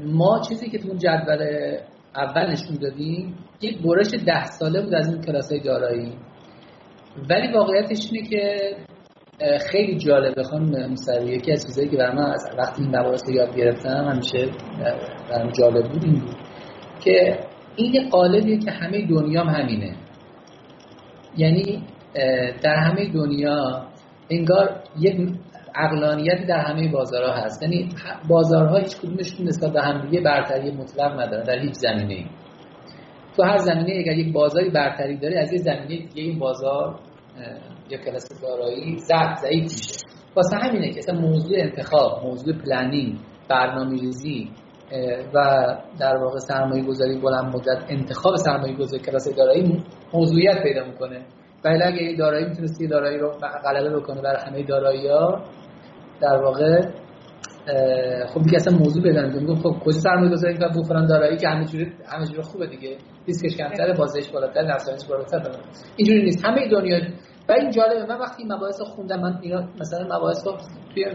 ما 0.05 0.41
چیزی 0.49 0.69
که 0.69 0.77
تو 0.77 0.87
اون 0.87 0.97
جدول 0.97 1.77
اول 2.15 2.51
نشون 2.51 2.75
دادیم 2.81 3.37
یک 3.61 3.81
برش 3.81 4.07
ده 4.25 4.45
ساله 4.45 4.81
بود 4.81 4.93
از 4.93 5.13
این 5.13 5.21
کلاس 5.21 5.51
های 5.51 5.61
دارایی. 5.61 6.17
ولی 7.29 7.53
واقعیتش 7.53 8.09
اینه 8.11 8.29
که 8.29 8.75
خیلی 9.71 9.97
جالبه 9.97 10.43
خانم 10.43 10.89
موسوی. 10.89 11.35
یکی 11.35 11.51
از 11.51 11.65
چیزایی 11.65 11.89
که 11.89 11.97
برای 11.97 12.15
من 12.15 12.31
از 12.31 12.55
وقتی 12.57 12.83
این 12.83 12.97
مباحث 12.97 13.29
یاد 13.29 13.55
گرفتم 13.55 13.89
همیشه 13.89 14.49
برام 15.29 15.51
جالب 15.51 15.91
بود 15.91 16.03
این 16.03 16.19
بود 16.19 16.35
که 17.03 17.39
این 17.75 18.09
قالبیه 18.09 18.57
که 18.57 18.71
همه 18.71 19.07
دنیا 19.07 19.43
هم 19.43 19.49
همینه. 19.49 19.95
یعنی 21.37 21.83
در 22.63 22.75
همه 22.75 23.13
دنیا 23.13 23.85
انگار 24.29 24.83
یک 24.99 25.29
اقلانیتی 25.75 26.45
در 26.45 26.59
همه 26.59 26.91
بازارها 26.91 27.33
هست. 27.33 27.63
یعنی 27.63 27.89
بازارها 28.29 28.77
هیچ 28.77 28.97
کدومشون 28.97 29.47
نسبت 29.47 29.73
به 29.73 29.81
همدیگه 29.81 30.21
برتری 30.21 30.71
مطلق 30.71 31.19
ندارن 31.19 31.43
در 31.43 31.59
هیچ 31.59 31.73
زمینه 31.73 32.13
ای 32.13 32.25
تو 33.39 33.45
هر 33.45 33.57
زمینه 33.57 33.99
اگر 33.99 34.17
یک 34.17 34.33
بازاری 34.33 34.69
برتری 34.69 35.17
داره 35.17 35.39
از 35.39 35.53
یک 35.53 35.61
زمینه 35.61 35.87
دیگه 35.87 36.21
این 36.21 36.39
بازار 36.39 36.99
یا 37.89 37.97
کلاس 37.97 38.41
دارایی 38.41 38.97
ضعف 38.97 39.37
ضعیف 39.41 39.63
میشه. 39.63 40.05
واسه 40.35 40.57
همینه 40.57 40.89
که 40.89 40.97
اصلا 40.97 41.19
موضوع 41.19 41.57
انتخاب 41.59 42.25
موضوع 42.25 42.53
پلنینگ 42.57 43.17
برنامه‌ریزی 43.49 44.49
و 45.33 45.67
در 45.99 46.17
واقع 46.17 46.37
سرمایه 46.39 46.83
گذاری 46.83 47.19
بلند 47.19 47.55
مدت 47.55 47.85
انتخاب 47.89 48.35
سرمایه 48.35 48.75
گذاری 48.75 49.03
کلاس 49.03 49.35
دارایی 49.35 49.83
موضوعیت 50.13 50.63
پیدا 50.63 50.85
می‌کنه. 50.85 51.25
ولی 51.65 51.83
اگه 51.83 52.15
دارایی 52.17 52.45
می‌تونست 52.45 52.81
یه 52.81 52.87
دارایی 52.87 53.17
رو 53.17 53.31
غلبه 53.65 53.99
بکنه 53.99 54.21
برای 54.21 54.41
همه 54.47 54.63
دارایی 54.63 55.07
ها 55.07 55.43
در 56.21 56.37
واقع 56.43 56.81
خب 58.33 58.41
دیگه 58.41 58.55
اصلا 58.55 58.77
موضوع 58.77 59.03
بدن 59.03 59.39
میگم 59.39 59.55
خب 59.55 59.79
کجا 59.85 59.99
سرمایه 59.99 60.31
گذاری 60.31 60.57
و 60.57 61.05
دارایی 61.05 61.37
که 61.37 61.47
همه 61.47 61.65
جوری 61.65 61.93
همه 62.05 62.25
جوری 62.25 62.41
خوبه 62.41 62.67
دیگه. 62.67 62.97
ریسکش 63.27 63.57
کمتره 63.57 63.93
بازش 63.93 64.29
بالاتر 64.29 64.61
نفسانش 64.61 65.05
بالاتر. 65.09 65.51
اینجوری 65.95 66.23
نیست. 66.23 66.45
همه 66.45 66.67
دنیا 66.67 66.99
و 67.49 67.51
این 67.51 67.71
جالبه. 67.71 68.05
من 68.05 68.19
وقتی 68.19 68.43
مباحث 68.43 68.81
خوندم 68.81 69.19
من 69.19 69.39
مثلا 69.79 70.17
مباحث 70.17 70.47
رو 70.47 70.57
توی 70.93 71.05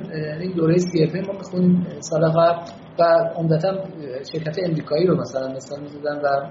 این 0.40 0.52
دوره 0.52 0.76
سی 0.76 1.04
اف 1.04 1.14
ما 1.14 1.32
می‌خونیم 1.32 1.86
سال 2.00 2.28
قبل. 2.28 2.70
و 2.98 3.02
عمدتا 3.36 3.72
شرکت 4.32 4.56
امریکایی 4.64 5.06
رو 5.06 5.20
مثلا 5.20 5.48
مثلا 5.48 5.80
می‌زدن 5.80 6.20
و 6.24 6.50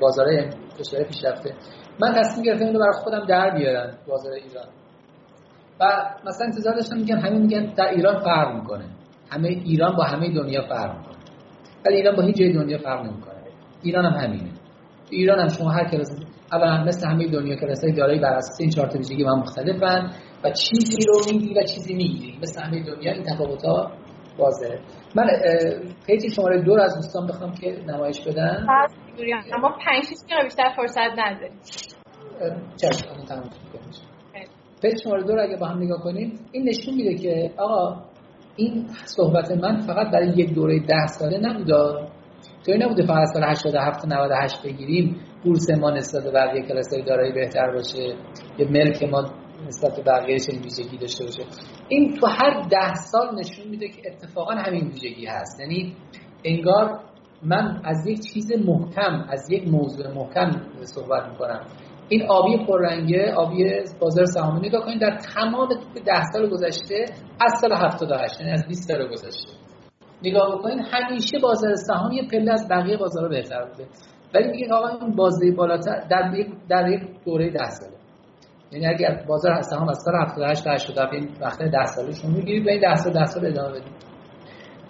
بازار 0.00 0.26
کشور 0.78 1.02
پیشرفته. 1.02 1.54
من 2.00 2.12
تصمیم 2.12 2.44
گرفتم 2.44 2.66
اینو 2.66 2.78
برای 2.78 2.92
خودم 2.92 3.26
در 3.28 3.50
بیارم 3.50 3.98
بازار 4.08 4.32
ایران. 4.32 4.66
و 5.80 5.84
مثلا 6.26 6.46
انتظار 6.46 6.74
داشتم 6.74 6.96
میگن 6.96 7.16
همه 7.16 7.38
میگن 7.38 7.74
در 7.76 7.88
ایران 7.88 8.18
فرق 8.18 8.54
می‌کنه. 8.54 8.84
همه 9.32 9.48
ایران 9.48 9.96
با 9.96 10.04
همه 10.04 10.34
دنیا 10.34 10.62
فرق 10.68 10.98
می‌کنه. 10.98 11.16
ولی 11.86 11.96
ایران 11.96 12.16
با 12.16 12.22
هیچ 12.22 12.36
جای 12.36 12.52
دنیا 12.52 12.78
فرق 12.78 13.00
نمی‌کنه. 13.00 13.42
ایران 13.82 14.04
هم 14.04 14.20
همینه. 14.20 14.50
ایران 15.10 15.38
هم 15.38 15.48
شما 15.48 15.70
هر 15.70 15.90
کلاس 15.90 16.10
اولا 16.52 16.84
مثل 16.84 17.08
همه 17.08 17.28
دنیا 17.28 17.56
کلاسای 17.56 17.92
دارایی 17.92 18.20
بر 18.20 18.32
اساس 18.32 18.60
این 18.60 18.70
چهار 18.70 18.88
تا 18.88 18.98
ویژگی 18.98 19.24
من 19.24 19.38
مختلفن 19.38 20.10
و 20.44 20.50
چیزی 20.50 21.06
رو 21.08 21.32
می‌گیری 21.32 21.54
و 21.60 21.62
چیزی 21.62 21.94
می‌گیری 21.94 22.38
مثل 22.42 22.62
همه 22.62 22.82
دنیا 22.82 23.12
این 23.12 23.22
تفاوت 23.22 23.64
ها 23.64 23.90
واضحه. 24.38 24.78
من 25.16 25.26
page 26.06 26.32
شماره 26.34 26.62
دو 26.62 26.71
رو 26.71 26.80
از 26.80 26.94
دوستان 26.94 27.26
بخوام 27.26 27.52
که 27.54 27.78
نمایش 27.88 28.20
بدن. 28.20 28.66
اما 29.54 29.76
5 29.86 30.04
6 30.04 30.10
دقیقه 30.26 30.44
بیشتر 30.44 30.72
فرصت 30.76 31.18
نداریم 31.18 31.58
چشم 32.76 33.08
page 34.82 35.02
شماره 35.04 35.22
دو 35.22 35.30
رو 35.30 35.38
اگه 35.38 35.56
با 35.56 35.66
هم 35.66 35.82
نگاه 35.82 36.02
کنیم 36.02 36.38
این 36.52 36.68
نشون 36.68 36.94
میده 36.94 37.14
که 37.14 37.50
آقا 37.56 38.02
این 38.56 38.86
صحبت 39.04 39.50
من 39.50 39.80
فقط 39.80 40.12
برای 40.12 40.28
یک 40.36 40.54
دوره 40.54 40.80
ده 40.80 41.06
ساله 41.06 41.38
نبوده. 41.38 42.08
تو 42.66 42.72
نبوده 42.72 43.06
فقط 43.06 43.28
سال 43.32 43.44
87 43.44 44.06
98 44.06 44.62
بگیریم 44.64 45.16
بورس 45.44 45.70
ما 45.70 45.90
نسبت 45.90 46.24
به 46.24 46.30
بقیه 46.30 46.62
کلاسای 46.62 47.02
دارایی 47.02 47.32
بهتر 47.32 47.70
باشه. 47.72 48.14
یه 48.58 48.70
ملک 48.70 49.02
ما 49.02 49.24
نسبت 49.66 49.96
به 49.96 50.02
بقیه 50.02 50.38
چنین 50.38 50.62
ویژگی 50.62 50.98
داشته 50.98 51.24
باشه. 51.24 51.42
این 51.88 52.14
تو 52.14 52.26
هر 52.26 52.60
ده 52.70 52.94
سال 52.94 53.34
نشون 53.38 53.68
میده 53.68 53.88
که 53.88 54.02
اتفاقا 54.12 54.54
همین 54.54 54.88
ویژگی 54.88 55.26
هست. 55.26 55.60
یعنی 55.60 55.96
انگار 56.44 57.00
من 57.42 57.80
از 57.84 58.06
یک 58.06 58.20
چیز 58.32 58.52
محکم 58.52 59.24
از 59.28 59.50
یک 59.50 59.68
موضوع 59.68 60.12
محکم 60.14 60.50
صحبت 60.82 61.28
می‌کنم. 61.28 61.60
این 62.12 62.22
آبی 62.28 62.66
پررنگه 62.66 63.32
آبی 63.32 63.64
بازار 64.00 64.24
سهامی. 64.24 64.68
نگاه 64.68 64.84
کنید 64.84 65.00
در 65.00 65.18
تمام 65.34 65.68
ده 66.04 66.24
سال 66.32 66.50
گذشته 66.50 67.04
از 67.40 67.52
سال 67.60 67.72
78 67.72 68.40
یعنی 68.40 68.52
از 68.52 68.66
20 68.68 68.88
سال 68.88 69.08
گذشته. 69.08 69.52
نگاه 70.22 70.58
بکنید 70.58 70.78
همیشه 70.90 71.38
بازار 71.42 71.74
سهام 71.74 72.12
یه 72.12 72.28
پله 72.28 72.52
از 72.52 72.68
بقیه 72.70 72.96
بازارها 72.96 73.28
بهتر 73.28 73.64
بوده. 73.64 73.86
ولی 74.34 74.48
میگه 74.50 74.74
آقا 74.74 74.88
این 74.88 75.16
بازده 75.16 75.52
بالاتر 75.52 76.00
در 76.10 76.34
یک 76.34 76.48
در 76.68 76.88
یک 76.88 77.02
دوره 77.24 77.50
10 77.50 77.70
ساله. 77.70 77.96
یعنی 78.72 78.86
اگر 78.86 79.24
بازار 79.28 79.60
سهام 79.60 79.88
از 79.88 79.98
سال 80.04 80.14
78 80.14 80.64
تا 80.64 80.70
87 80.70 81.12
این 81.12 81.28
وقت 81.40 81.62
10 81.62 81.86
ساله 81.86 82.12
شما 82.12 82.30
می‌گیرید 82.30 82.66
و 82.66 82.70
این 82.70 82.80
10 82.80 82.94
سال 82.94 83.12
10 83.12 83.24
سال 83.24 83.46
ادامه 83.46 83.70
بدید. 83.70 83.92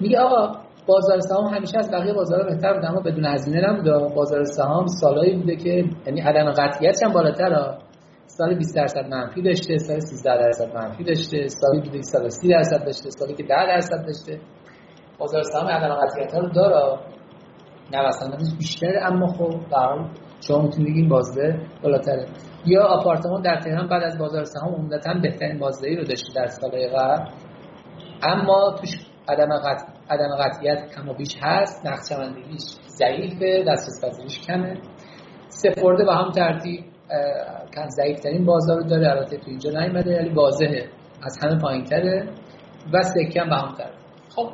میگه 0.00 0.18
آقا 0.18 0.58
بازار 0.86 1.20
سهام 1.20 1.54
همیشه 1.54 1.78
از 1.78 1.90
بقیه 1.90 2.12
بازارها 2.12 2.50
بهتر 2.50 2.74
بوده 2.74 2.90
اما 2.90 3.00
بدون 3.00 3.24
هزینه 3.26 3.70
نبوده 3.70 4.14
بازار 4.14 4.44
سهام 4.44 4.86
سالایی 4.86 5.36
بوده 5.36 5.56
که 5.56 5.84
یعنی 6.06 6.20
عدم 6.20 6.50
قطعیت 6.50 7.02
هم 7.04 7.12
بالاتره 7.12 7.78
سال 8.26 8.54
20 8.54 8.76
درصد 8.76 9.06
منفی 9.10 9.42
داشته 9.42 9.78
سال 9.78 10.00
13 10.00 10.36
درصد 10.38 10.74
منفی 10.74 11.04
داشته 11.04 11.48
سالی 11.48 11.80
بوده 11.80 12.02
سال 12.02 12.28
30 12.28 12.48
درصد 12.48 12.84
داشته 12.84 13.10
سالی 13.10 13.34
که 13.34 13.42
10 13.42 13.48
درصد 13.48 14.06
داشته. 14.06 14.40
بازار 15.18 15.42
سهام 15.42 15.66
عدم 15.66 15.94
قطعیت 15.94 16.34
ها 16.34 16.40
رو 16.40 16.48
داره. 16.48 16.98
نه 17.92 18.06
مثلا 18.08 18.36
بیشتر 18.58 18.98
اما 19.02 19.26
خب 19.26 19.60
در 19.70 20.08
شما 20.40 20.62
می‌تونید 20.62 20.88
بگین 20.88 21.08
بازده 21.08 21.66
بالاتره. 21.82 22.26
یا 22.66 22.84
آپارتمان 22.84 23.42
در 23.42 23.60
تهران 23.60 23.88
بعد 23.88 24.02
از 24.02 24.18
بازار 24.18 24.44
سهام 24.44 24.74
عمدتا 24.74 25.14
بهترین 25.22 25.58
بازدهی 25.58 25.96
رو 25.96 26.04
داشته 26.04 26.32
در 26.34 26.46
سالهای 26.46 26.88
قبل. 26.88 27.24
اما 28.22 28.76
توش 28.80 29.11
عدم 29.28 29.58
قطع 29.58 29.86
عدم 30.10 30.36
قطعیت 30.36 30.94
کم 30.94 31.08
و 31.08 31.14
بیش 31.14 31.36
هست 31.42 31.86
نقشه‌بندیش 31.86 32.62
ضعیفه 32.86 33.64
دسترس 33.68 34.04
پذیریش 34.04 34.40
کمه. 34.40 34.80
سپرده 35.48 36.04
به 36.04 36.14
هم 36.14 36.30
ترتیب 36.30 36.84
کم 37.74 37.88
ضعیفترین 37.88 38.44
بازار 38.44 38.76
رو 38.76 38.88
داره 38.88 39.10
البته 39.10 39.36
تو 39.36 39.44
اینجا 39.46 39.70
نیومده 39.70 40.18
ولی 40.18 40.28
واضحه. 40.28 40.84
از 41.22 41.38
همه 41.42 41.58
پایینتره 41.58 42.28
و 42.92 43.02
سکه 43.02 43.44
به 43.44 43.56
هم 43.56 43.74
ترتیب. 43.78 44.02
خب 44.36 44.50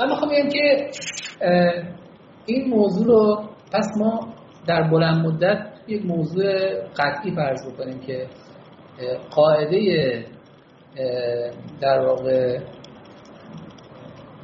من 0.00 0.08
می‌خوام 0.08 0.30
بگم 0.30 0.48
که 0.48 0.90
این 2.46 2.68
موضوع 2.68 3.06
رو 3.06 3.44
پس 3.72 3.86
ما 3.98 4.34
در 4.66 4.82
بلند 4.82 5.26
مدت 5.26 5.66
یک 5.88 6.06
موضوع 6.06 6.44
قطعی 6.98 7.34
فرض 7.34 7.72
بکنیم 7.72 8.00
که 8.00 8.26
قاعده 9.30 10.24
در 11.80 12.00
واقع 12.00 12.58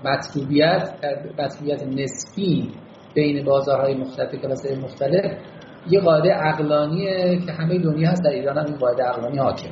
مطلوبیت 0.07 0.95
مطلوبیت 1.39 1.83
نسبی 1.83 2.73
بین 3.15 3.45
بازارهای 3.45 3.95
مختلف 3.95 4.35
کلاس 4.35 4.67
مختلف 4.83 5.39
یه 5.91 6.01
قاعده 6.01 6.31
عقلانیه 6.31 7.39
که 7.47 7.53
همه 7.53 7.79
دنیا 7.79 8.11
هست 8.11 8.25
در 8.25 8.31
ایران 8.31 8.59
هم 8.59 8.65
این 8.65 8.77
قاعده 8.77 9.03
عقلانی 9.03 9.39
حاکم 9.39 9.71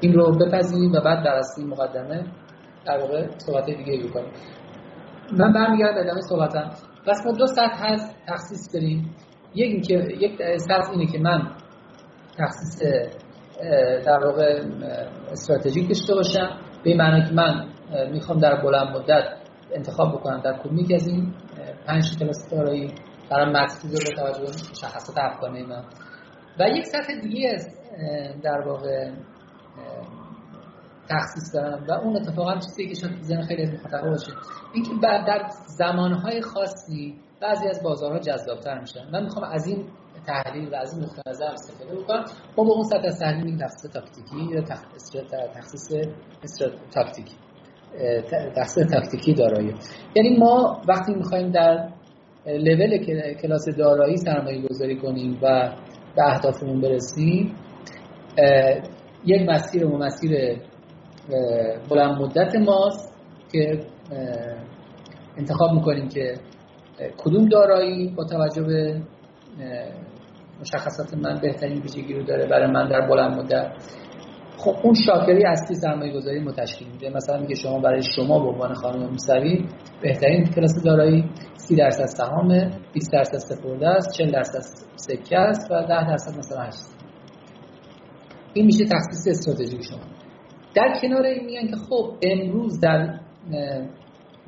این 0.00 0.12
رو 0.12 0.38
بپذیریم 0.38 0.92
و 0.92 1.00
بعد 1.00 1.24
در 1.24 1.34
اصلی 1.34 1.64
مقدمه 1.64 2.24
در 2.86 2.98
واقع 2.98 3.26
صحبت 3.38 3.66
دیگه 3.66 4.08
بکنیم. 4.08 4.32
من 5.32 5.52
برمیگردم 5.52 5.94
به 5.94 6.00
ادامه 6.00 6.20
صحبتم. 6.20 6.70
پس 7.06 7.26
ما 7.26 7.32
دو 7.32 7.46
سطح 7.46 7.84
هست 7.92 8.16
تخصیص 8.26 8.74
داریم. 8.74 9.14
یک 9.54 9.72
اینکه 9.72 9.94
یک 10.20 10.56
سطح 10.56 10.90
اینه 10.90 11.12
که 11.12 11.18
من 11.18 11.50
تخصیص 12.38 12.82
در 14.06 14.26
واقع 14.26 14.60
استراتژیک 15.32 15.88
داشته 15.88 16.14
باشم 16.14 16.58
به 16.84 16.94
معنی 16.94 17.28
که 17.28 17.34
من 17.34 17.68
می‌خوام 18.12 18.38
در 18.38 18.62
بلند 18.62 18.96
مدت 18.96 19.24
انتخاب 19.74 20.12
بکنم 20.14 20.40
در 20.40 20.58
کدوم 20.58 20.78
از 20.94 21.08
این 21.08 21.34
پنج 21.86 22.18
کلاس 22.18 22.50
دارایی 22.50 22.94
برام 23.30 23.48
مطلوب 23.48 23.92
به 23.92 23.98
توجه 23.98 24.42
مشخصات 24.70 25.18
افغانه 25.18 25.66
من 25.66 25.84
و 26.60 26.68
یک 26.68 26.86
سطح 26.86 27.20
دیگه 27.22 27.52
است 27.54 27.70
در 28.42 28.60
واقع 28.60 29.10
تخصیص 31.08 31.54
دارم 31.54 31.86
و 31.88 31.92
اون 31.92 32.16
اتفاقا 32.16 32.54
چیزی 32.54 32.88
که 32.88 32.94
شاید 32.94 33.22
زن 33.22 33.42
خیلی 33.42 33.62
از 33.62 33.74
مخاطبا 33.74 34.10
باشه. 34.10 34.32
اینکه 34.74 34.90
در 35.02 35.48
زمانهای 35.66 36.40
خاصی 36.40 37.14
بعضی 37.40 37.68
از 37.68 37.82
بازارها 37.82 38.18
جذابتر 38.18 38.80
میشن. 38.80 39.10
من 39.12 39.22
می‌خوام 39.22 39.52
از 39.52 39.66
این 39.66 39.86
تحلیل 40.26 40.68
و 40.72 40.74
از 40.74 40.94
این 40.94 41.04
نقطه 41.04 41.22
نظر 41.26 41.44
استفاده 41.44 41.96
بکنم. 41.96 42.24
ما 42.56 42.64
به 42.64 42.70
اون 42.70 42.82
سطح 42.82 43.06
از 43.06 43.18
تحلیل 43.18 43.44
میگیم 43.44 43.58
تخصیص 43.58 43.90
تاکتیکی 43.90 44.36
یا 44.50 44.60
تخصیص 45.54 45.92
تاکتیکی. 46.94 47.36
تخصیص 48.56 48.86
تاکتیکی 48.86 49.34
دارایی. 49.34 49.74
یعنی 50.14 50.36
ما 50.38 50.82
وقتی 50.88 51.14
می‌خوایم 51.14 51.50
در 51.50 51.88
لول 52.46 52.98
کلاس 53.42 53.68
دارایی 53.78 54.16
سرمایه 54.16 54.62
گذاری 54.62 54.96
کنیم 54.96 55.38
و 55.42 55.72
به 56.16 56.22
اهدافمون 56.22 56.80
برسیم 56.80 57.54
یک 59.24 59.48
مسیر 59.48 59.86
و 59.86 59.98
مسیر 59.98 60.58
بلند 61.90 62.22
مدت 62.22 62.56
ماست 62.56 63.14
که 63.52 63.80
انتخاب 65.38 65.72
می‌کنیم 65.72 66.08
که 66.08 66.34
کدوم 67.16 67.48
دارایی 67.48 68.08
با 68.16 68.24
توجه 68.24 68.62
به 68.62 69.02
مشخصات 70.60 71.14
من 71.14 71.40
بهترین 71.42 71.82
ویژگی 71.82 72.14
رو 72.14 72.22
داره 72.22 72.46
برای 72.46 72.70
من 72.70 72.88
در 72.88 73.08
بلند 73.08 73.38
مدت. 73.38 73.72
خب 74.64 74.76
اون 74.82 74.94
شاکری 75.06 75.44
اصلی 75.44 75.76
سرمایه 75.76 76.12
گذاری 76.12 76.40
متشکل 76.40 76.86
میده. 76.86 77.10
مثلا 77.10 77.40
میگه 77.40 77.54
شما 77.54 77.78
برای 77.78 78.02
شما 78.02 78.38
به 78.38 78.48
عنوان 78.48 78.74
خانم 78.74 79.10
موسوی 79.10 79.68
بهترین 80.02 80.44
کلاس 80.44 80.82
دارایی 80.84 81.24
30 81.54 81.76
درصد 81.76 82.06
سهام 82.06 82.70
20 82.92 83.12
درصد 83.12 83.38
سپرده 83.38 83.88
است 83.88 84.12
40 84.16 84.30
درصد 84.30 84.60
سکه 84.96 85.38
است 85.38 85.70
و 85.70 85.82
10 85.82 85.88
درصد 85.88 86.38
مثلا 86.38 86.62
هست 86.62 86.96
این 88.54 88.66
میشه 88.66 88.84
تخصیص 88.84 89.28
استراتژیک 89.28 89.82
شما. 89.82 89.98
در 90.74 90.98
کنار 91.02 91.22
این 91.22 91.44
میگن 91.44 91.66
که 91.66 91.76
خب 91.76 92.14
امروز 92.22 92.80
در 92.80 93.20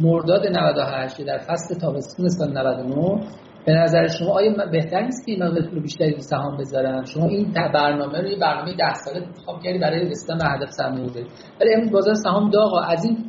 مرداد 0.01 0.47
98 0.47 1.23
در 1.27 1.39
فصل 1.39 1.79
تابستون 1.81 2.29
سال 2.29 2.53
99 2.53 3.21
به 3.67 3.73
نظر 3.73 4.09
شما 4.09 4.33
آیا 4.33 4.53
بهتر 4.73 5.01
نیست 5.01 5.27
که 5.27 5.37
مقدار 5.41 5.71
پول 5.71 5.83
بیشتری 5.83 6.13
رو 6.13 6.21
سهام 6.21 6.57
بذارن؟ 6.57 7.05
شما 7.05 7.27
این 7.27 7.53
برنامه 7.53 8.21
رو 8.21 8.29
یه 8.29 8.39
برنامه 8.39 8.77
10 8.77 8.95
ساله 8.95 9.27
انتخاب 9.27 9.63
کردی 9.63 9.79
برای 9.79 10.09
رسیدن 10.09 10.39
به 10.39 10.45
هدف 10.45 10.71
سرمایه‌گذاری 10.71 11.27
ولی 11.61 11.75
امروز 11.75 11.91
بازار 11.91 12.15
سهام 12.15 12.51
داغ 12.51 12.85
از 12.89 13.05
این 13.05 13.25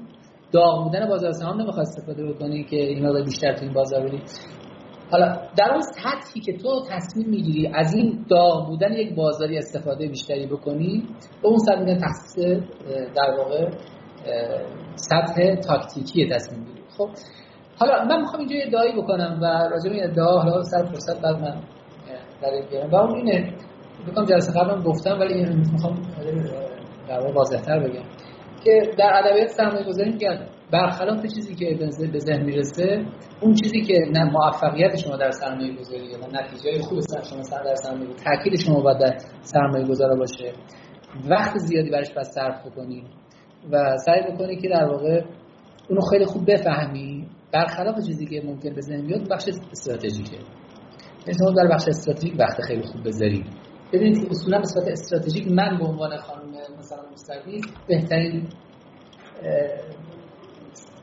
داغ 0.51 0.83
بودن 0.83 1.07
بازار 1.07 1.31
سهام 1.31 1.61
نمی‌خواد 1.61 1.87
استفاده 1.87 2.25
بکنی 2.25 2.63
که 2.63 2.75
این 2.75 3.05
مقدار 3.05 3.23
بیشتر 3.23 3.53
تو 3.53 3.63
این 3.63 3.73
بازار 3.73 4.01
بری 4.01 4.21
حالا 5.11 5.37
در 5.57 5.71
اون 5.71 5.81
سطحی 5.81 6.41
که 6.41 6.57
تو 6.57 6.83
تصمیم 6.89 7.29
می‌گیری 7.29 7.71
از 7.73 7.93
این 7.93 8.25
داغ 8.29 8.67
بودن 8.67 8.93
یک 8.93 9.15
بازاری 9.15 9.57
استفاده 9.57 10.07
بیشتری 10.07 10.47
بکنی 10.47 11.03
به 11.41 11.47
اون 11.47 11.57
سطح 11.57 11.79
میگن 11.79 11.97
در 13.15 13.37
واقع 13.37 13.69
سطح 14.95 15.55
تاکتیکی 15.55 16.29
تصمیم 16.29 16.63
گیری 16.63 16.81
خب 16.97 17.09
حالا 17.79 18.05
من 18.05 18.21
می‌خوام 18.21 18.39
اینجا 18.39 18.55
ادعایی 18.65 18.93
بکنم 19.01 19.39
و 19.41 19.45
راجع 19.45 19.89
به 19.89 19.95
این 19.95 20.03
ادعا 20.03 20.39
حالا 20.39 20.63
سر 20.63 20.85
فرصت 20.85 21.21
بعد 21.21 21.35
من 21.35 21.61
در 22.41 22.67
بیارم. 22.69 22.89
و 22.91 22.95
اون 22.95 23.15
اینه 23.15 23.53
میگم 24.07 24.25
جلسه 24.25 24.59
قبلم 24.59 24.83
گفتم 24.83 25.19
ولی 25.19 25.45
می‌خوام 25.73 25.95
در 27.09 27.31
واضح‌تر 27.31 27.79
بگم. 27.79 28.03
که 28.63 28.81
در 28.97 29.21
ادبیات 29.25 29.47
سرمایه 29.47 29.85
گذاری 29.85 30.11
میگن 30.11 30.47
برخلاف 30.71 31.21
چیزی 31.21 31.55
که 31.55 31.77
به 32.11 32.19
ذهن 32.19 32.43
می‌رسه 32.43 33.05
اون 33.41 33.53
چیزی 33.53 33.81
که 33.81 33.93
نه 34.11 34.23
موفقیت 34.23 34.95
شما 34.95 35.17
در 35.17 35.31
سرمایه 35.31 35.75
گذاری 35.75 36.05
یا 36.05 36.17
نتیجه 36.41 36.81
خوب 36.81 36.99
شما 37.29 37.43
سر 37.43 37.63
در 37.63 37.75
سرمایه 37.75 38.09
تاکید 38.25 38.59
شما 38.59 38.81
باید 38.81 38.97
در 38.97 39.17
سرمایه 39.41 39.87
گذاره 39.87 40.15
باشه. 40.15 40.53
وقت 41.29 41.57
زیادی 41.57 41.89
برش 41.89 42.13
پس 42.13 42.31
صرف 42.35 42.67
بکنی 42.67 43.03
و 43.71 43.97
سعی 44.05 44.21
بکنی 44.31 44.55
که 44.55 44.69
در 44.69 44.85
واقع 44.85 45.21
اونو 45.89 46.01
خیلی 46.01 46.25
خوب 46.25 46.51
بفهمی. 46.51 47.27
برخلاف 47.53 47.95
چیزی 48.07 48.25
که 48.25 48.41
ممکن 48.45 48.73
به 48.73 48.81
ذهن 48.81 49.07
بیاد 49.07 49.29
بخش 49.29 49.43
استراتژیکه. 49.71 50.37
شما 51.39 51.51
در 51.51 51.67
بخش 51.67 51.87
استراتژیک 51.87 52.35
وقت 52.39 52.61
خیلی 52.61 52.83
خوب 52.83 53.07
بذارید 53.07 53.45
ببینید 53.93 54.23
که 54.23 54.31
اصولا 54.31 54.59
به 54.59 54.65
صورت 54.65 54.87
استراتژیک 54.87 55.51
من 55.51 55.77
به 55.77 55.85
عنوان 55.85 56.17
خانم 56.17 56.51
مثلا 56.79 57.03
مستقی 57.11 57.61
بهترین 57.87 58.49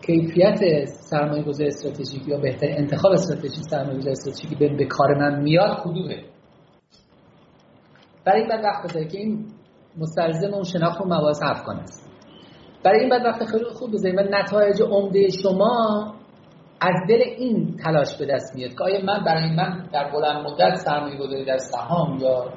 کیفیت 0.07 0.85
سرمایه 0.85 1.43
گذار 1.43 1.67
استراتژیک 1.67 2.29
یا 2.29 2.39
بهترین 2.39 2.77
انتخاب 2.79 3.13
استراتژی 3.13 3.63
سرمایه 3.71 3.99
گذار 3.99 4.13
استراتژیکی 4.13 4.55
به, 4.55 4.69
به 4.69 4.87
کار 4.87 5.15
من 5.15 5.43
میاد 5.43 5.83
کدومه؟ 5.83 6.25
برای 8.25 8.41
این 8.41 8.49
بعد 8.49 8.65
وقت 8.65 8.85
بذارید 8.85 9.13
که 9.13 9.19
این 9.19 9.47
مستلزم 9.99 10.55
اون 10.55 10.63
شناخت 10.63 11.01
و 11.01 11.05
مباحث 11.05 11.41
افغان 11.43 11.77
است. 11.77 12.11
برای 12.85 13.01
این 13.01 13.09
بعد 13.09 13.25
وقت 13.25 13.45
خیلی 13.45 13.65
خوب 13.65 13.93
بذارید. 13.93 14.19
و 14.19 14.23
نتایج 14.23 14.83
عمده 14.83 15.29
شما 15.29 16.15
از 16.81 16.95
دل 17.09 17.23
این 17.37 17.77
تلاش 17.77 18.17
به 18.17 18.27
دست 18.27 18.55
میاد 18.55 18.71
که 18.71 18.85
آیا 18.85 19.05
من 19.05 19.25
برای 19.25 19.51
من 19.57 19.89
در 19.93 20.11
بلند 20.11 20.47
مدت 20.47 20.75
سرمایه 20.75 21.17
گذاری 21.17 21.45
در 21.45 21.59
سهام 21.59 22.19
یا 22.19 22.53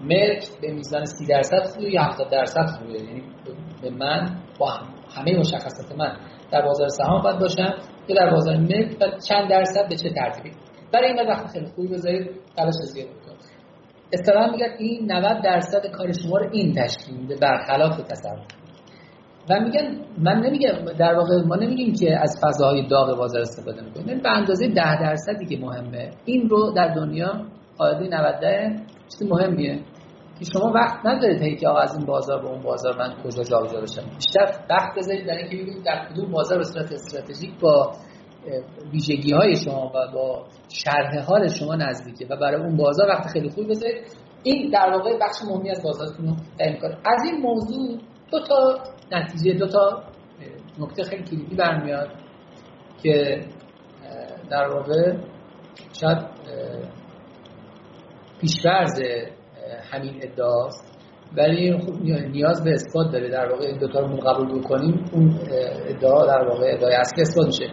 ملک 0.00 0.44
به 0.62 0.72
میزان 0.72 1.04
30 1.04 1.26
درصد 1.26 1.64
خوبه 1.64 1.92
یا 1.92 2.02
70 2.02 2.30
درصد 2.30 2.66
خوبه؟ 2.66 2.92
یعنی 2.92 3.22
به 3.82 3.90
من 3.90 4.36
با 4.58 4.70
همه 5.16 5.38
مشخصات 5.38 5.98
من 5.98 6.16
در 6.50 6.62
بازار 6.62 6.88
سهام 6.88 7.22
باید 7.22 7.38
باشم 7.38 7.74
یا 8.08 8.16
در 8.16 8.30
بازار 8.30 8.56
ملک 8.56 8.96
و 9.00 9.18
چند 9.28 9.50
درصد 9.50 9.88
به 9.88 9.96
چه 9.96 10.10
ترتیبی؟ 10.10 10.50
برای 10.92 11.12
این 11.12 11.28
وقت 11.28 11.46
خیلی 11.52 11.66
خوبی 11.66 11.88
بذارید 11.88 12.30
تلاش 12.56 12.74
زیاد 12.74 13.08
اصطلاحا 14.12 14.50
میگن 14.50 14.74
این 14.78 15.12
90 15.12 15.42
درصد 15.42 15.86
کار 15.86 16.12
شما 16.12 16.38
رو 16.38 16.50
این 16.52 16.74
تشکیل 16.74 17.16
میده 17.16 17.36
برخلاف 17.36 17.96
تصور. 17.96 18.61
و 19.50 19.60
میگن 19.60 20.00
من 20.18 20.40
نمیگم 20.40 20.92
در 20.98 21.14
واقع 21.14 21.42
ما 21.46 21.56
نمیگیم 21.56 21.94
که 21.94 22.18
از 22.18 22.40
فضاهای 22.42 22.88
داغ 22.88 23.18
بازار 23.18 23.40
استفاده 23.40 23.82
می‌کنیم. 23.82 24.20
به 24.22 24.28
اندازه 24.28 24.68
10 24.68 25.00
درصدی 25.00 25.46
که 25.46 25.64
مهمه. 25.64 26.10
این 26.24 26.48
رو 26.48 26.72
در 26.76 26.88
دنیا 26.94 27.46
قاعده 27.78 28.08
90 28.08 28.80
چیز 29.08 29.30
مهمیه 29.30 29.80
که 30.38 30.44
شما 30.44 30.72
وقت 30.72 31.06
ندارید 31.06 31.42
هی 31.42 31.56
که 31.56 31.68
آقا 31.68 31.78
از 31.78 31.96
این 31.96 32.06
بازار 32.06 32.42
به 32.42 32.48
اون 32.48 32.62
بازار 32.62 32.98
من 32.98 33.14
کجا 33.24 33.42
جابجا 33.42 33.80
بشم. 33.80 34.02
بیشتر 34.16 34.64
وقت 34.70 34.96
بذارید 34.96 35.26
برای 35.26 35.42
اینکه 35.42 35.56
ببینید 35.56 35.84
در 35.84 36.08
کدوم 36.10 36.30
بازار 36.30 36.58
به 36.58 36.64
صورت 36.64 36.92
استراتژیک 36.92 37.60
با 37.60 37.92
ویژگی 38.92 39.32
های 39.32 39.56
شما 39.56 39.92
و 39.94 40.12
با 40.14 40.46
شرح 40.68 41.24
حال 41.28 41.48
شما 41.48 41.74
نزدیکه 41.74 42.26
و 42.30 42.36
برای 42.36 42.60
اون 42.62 42.76
بازار 42.76 43.08
وقت 43.08 43.26
خیلی 43.26 43.50
خوب 43.50 43.68
بذارید. 43.70 44.02
این 44.42 44.70
در 44.70 44.90
واقع 44.92 45.18
بخش 45.18 45.36
مهمی 45.50 45.70
از 45.70 45.82
بازارتون 45.82 46.26
رو 46.26 46.34
تعیین 46.58 46.78
از 46.84 47.20
این 47.24 47.42
موضوع 47.42 47.98
دو 48.32 48.40
تا 48.40 48.78
نتیجه 49.12 49.58
دو 49.58 49.66
تا 49.66 50.02
نکته 50.78 51.02
خیلی 51.02 51.22
کلیدی 51.22 51.56
برمیاد 51.56 52.08
که 53.02 53.40
در 54.50 54.68
واقع 54.68 55.16
شاید 56.00 56.18
پیشورز 58.40 59.00
همین 59.92 60.20
ادعاست 60.22 60.92
ولی 61.36 61.78
خب 61.78 62.02
نیاز 62.30 62.64
به 62.64 62.70
اثبات 62.70 63.12
داره 63.12 63.28
در 63.28 63.48
واقع 63.52 63.66
این 63.66 63.78
دوتا 63.78 64.00
رو 64.00 64.16
قبول 64.16 64.60
بکنیم. 64.60 65.04
اون 65.12 65.38
ادعا 65.88 66.26
در 66.26 66.48
واقع 66.48 66.72
ادعای 66.72 66.94
اصلی 66.94 67.22
اثبات 67.22 67.46
میشه. 67.46 67.70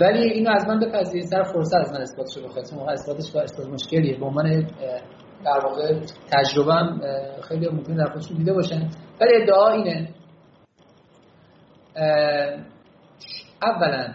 ولی 0.00 0.22
اینو 0.22 0.50
از 0.50 0.68
من 0.68 0.80
بپذیرید. 0.80 1.26
سر 1.26 1.42
فرصت 1.42 1.74
از 1.74 1.92
من 1.92 2.00
اثبات 2.00 2.26
شده 2.28 2.44
بخواید. 2.44 2.66
موقع 2.74 2.92
اثباتش 2.92 3.32
با 3.32 3.40
اثبات 3.40 3.68
مشکلیه. 3.68 4.18
به 4.18 4.26
عنوان 4.26 4.62
در 5.44 5.60
واقع 5.64 6.00
تجربه 6.32 6.72
خیلی 7.48 7.68
ممکن 7.68 7.94
در 7.96 8.10
خودشون 8.12 8.36
دیده 8.36 8.52
باشن. 8.52 8.88
ولی 9.20 9.42
ادعا 9.42 9.68
اینه 9.68 10.08
اولا 13.62 14.14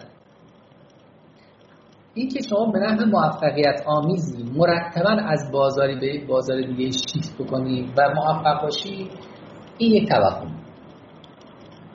این 2.14 2.30
که 2.30 2.40
شما 2.50 2.72
به 2.72 2.80
نحو 2.80 3.06
موفقیت 3.06 3.82
آمیزی 3.86 4.44
مرتبا 4.44 5.10
از 5.10 5.52
بازاری 5.52 5.96
به 5.96 6.28
بازار 6.28 6.62
دیگه 6.62 6.92
شیفت 6.92 7.42
بکنی 7.42 7.94
و 7.98 8.10
موفق 8.16 8.62
باشی 8.62 9.10
این 9.78 9.92
یک 9.96 10.10
توهم. 10.10 10.62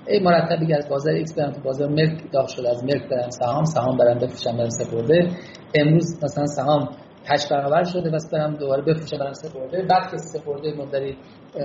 ای 0.08 0.20
مرتب 0.20 0.56
دیگه 0.56 0.76
از 0.76 0.88
بازار 0.88 1.14
ایکس 1.14 1.34
برم 1.38 1.52
تو 1.52 1.60
بازار 1.60 1.88
ملک 1.88 2.32
داخل 2.32 2.54
شده 2.56 2.70
از 2.70 2.84
ملک 2.84 3.08
برم 3.08 3.30
سهام 3.30 3.64
سهام 3.64 3.96
برم 3.96 4.18
بفروشم 4.18 4.56
برم 4.56 4.68
سپرده. 4.68 5.30
امروز 5.74 6.24
مثلا 6.24 6.46
سهام 6.46 6.88
هشت 7.28 7.52
برابر 7.52 7.84
شده 7.84 8.10
بس 8.10 8.30
برم 8.32 8.56
دوباره 8.56 8.82
بفروشم 8.82 9.18
برم 9.18 9.32
سپرده. 9.32 9.82
بعد 9.82 10.10
که 10.10 10.16
سپرده 10.16 10.74
مدری 10.74 11.16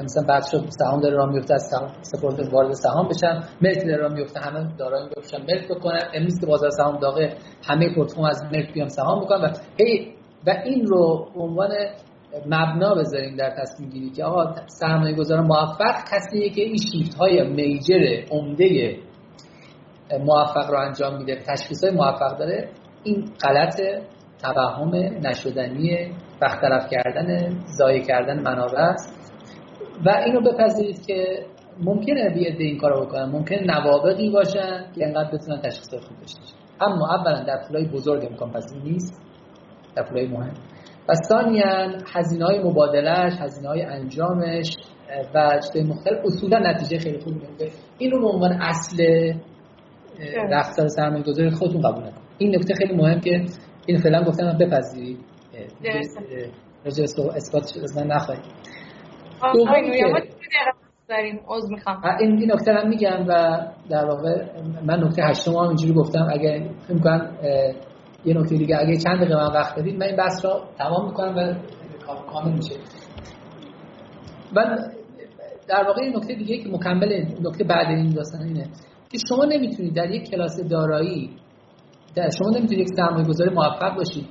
مثلا 0.04 0.24
بعد 0.28 0.44
شد 0.52 0.66
سهام 0.70 1.02
داره 1.02 1.16
راه 1.16 1.30
میفته 1.30 1.54
از 1.54 1.64
سهام 1.72 1.92
سپرده 2.02 2.50
وارد 2.50 2.72
سهام 2.72 3.08
بشم 3.08 3.44
ملک 3.62 3.78
داره 3.86 3.98
راه 3.98 4.14
میفته 4.14 4.40
همه 4.40 4.76
دارایی 4.78 5.10
بفروشم 5.10 5.46
ملک 5.50 5.68
بکنم 5.68 6.00
امروز 6.14 6.40
که 6.40 6.46
بازار 6.46 6.70
سهام 6.70 7.00
داغه 7.00 7.34
همه 7.64 7.96
پورتفولیو 7.96 8.30
از 8.30 8.44
ملک 8.54 8.74
بیام 8.74 8.88
سهام 8.88 9.26
بکنم 9.26 9.42
و 9.44 9.50
هی 9.80 10.14
و 10.48 10.50
این 10.66 10.86
رو 10.86 11.28
عنوان 11.36 11.70
مبنا 12.46 12.96
بذاریم 12.96 13.36
در 13.36 13.56
تصمیم 13.58 13.90
گیری 13.90 14.10
که 14.10 14.24
آقا 14.24 14.56
سرمایه 14.68 15.16
گذار 15.16 15.42
موفق 15.42 15.96
کسیه 16.12 16.50
که 16.50 16.62
این 16.62 16.78
شیفت 16.92 17.14
های 17.14 17.48
میجر 17.48 18.24
عمده 18.32 18.98
موفق 20.20 20.70
رو 20.72 20.78
انجام 20.80 21.18
میده 21.18 21.36
تشخیص 21.48 21.84
های 21.84 21.94
موفق 21.94 22.38
داره. 22.38 22.70
این 23.04 23.26
غلط 23.44 23.82
توهم 24.44 24.96
نشدنی 25.28 26.12
وقت 26.42 26.62
طرف 26.62 26.90
کردن 26.92 27.60
ضایع 27.78 28.04
کردن 28.04 28.40
منابع 28.40 28.80
است. 28.80 29.22
و 30.06 30.10
اینو 30.26 30.42
بپذیرید 30.42 31.06
که 31.06 31.46
ممکنه 31.80 32.30
بیاد 32.30 32.56
این 32.60 32.78
کارو 32.78 33.06
بکنن. 33.06 33.26
ممکن 33.26 33.56
نوابقی 33.56 34.30
باشن 34.30 34.86
که 34.96 35.08
انقدر 35.08 35.32
بتونن 35.32 35.62
تشخیص 35.62 35.94
خوب 35.94 36.18
داشته 36.20 36.40
اما 36.82 37.08
اولا 37.16 37.44
در 37.44 37.64
پولای 37.68 37.86
بزرگ 37.86 38.26
امکان 38.26 38.52
پذیر 38.52 38.84
نیست. 38.84 39.22
در 39.96 40.04
پولای 40.04 40.28
مهم. 40.28 40.54
و 41.10 41.14
ثانیا 41.30 41.88
هزینه 42.14 42.46
های 42.46 42.60
مبادلش 42.60 43.34
هزینه 43.40 43.68
های 43.68 43.82
انجامش 43.82 44.78
و 45.36 45.60
چیزهای 45.60 45.84
مختلف 45.84 46.20
اصولا 46.26 46.60
نتیجه 46.60 46.98
خیلی 46.98 47.20
خوبی 47.20 47.48
میده. 47.52 47.72
این 47.98 48.12
رو 48.12 48.22
به 48.22 48.28
عنوان 48.28 48.62
اصل 48.62 49.34
رفتار 50.52 50.88
سرمایه 50.88 51.24
گذاری 51.24 51.50
خودتون 51.50 51.82
قبول 51.82 52.04
نکن 52.04 52.22
این 52.38 52.56
نکته 52.56 52.74
خیلی 52.74 52.96
مهم 52.96 53.20
که 53.20 53.46
این 53.92 54.02
فعلا 54.02 54.24
گفتم 54.24 54.46
من 54.46 54.58
بپذیرید 54.58 55.18
رجع 56.86 57.04
اثبات 57.36 57.78
من 57.96 58.08
نخواهید 58.08 58.44
داریم؟ 61.10 61.40
عذر 61.48 61.68
می‌خوام. 61.70 62.02
این 62.20 62.38
این 62.38 62.52
نکته 62.52 62.74
هم 62.74 62.90
میگم 62.90 63.26
و 63.28 63.60
در 63.90 64.06
واقع 64.06 64.46
من 64.86 65.04
نکته 65.04 65.24
هشتم 65.24 65.52
هم 65.52 65.68
اینجوری 65.68 65.94
گفتم. 65.94 66.28
اگه 66.32 66.70
فکر 66.88 67.00
کنم 67.00 67.38
یه 68.26 68.38
نکته 68.38 68.56
دیگه 68.56 68.78
اگه 68.78 68.98
چند 68.98 69.18
دقیقه 69.18 69.36
من 69.36 69.54
وقت 69.54 69.80
بدید 69.80 69.96
من 69.96 70.06
این 70.06 70.16
بحث 70.16 70.46
رو 70.46 70.62
تمام 70.78 71.06
می‌کنم 71.08 71.36
و 71.36 71.56
کامل 72.32 72.52
میشه. 72.52 72.76
و 74.56 74.78
در 75.68 75.84
واقع 75.88 76.02
این 76.02 76.18
نکته 76.18 76.36
دیگه 76.36 76.58
که 76.58 76.70
مکمل 76.70 77.26
نکته 77.42 77.64
بعد 77.64 77.88
این 77.88 78.10
داستان 78.10 78.42
اینه 78.42 78.64
که 79.12 79.18
شما 79.30 79.46
نمی‌تونید 79.46 79.96
در 79.96 80.12
یک 80.12 80.30
کلاس 80.30 80.60
دارایی 80.70 81.30
در 82.16 82.30
شما 82.30 82.50
نمی‌تونید 82.50 82.80
یک 82.80 82.88
سرمایه 82.96 83.28
گذار 83.28 83.50
موفق 83.50 83.96
باشید 83.96 84.26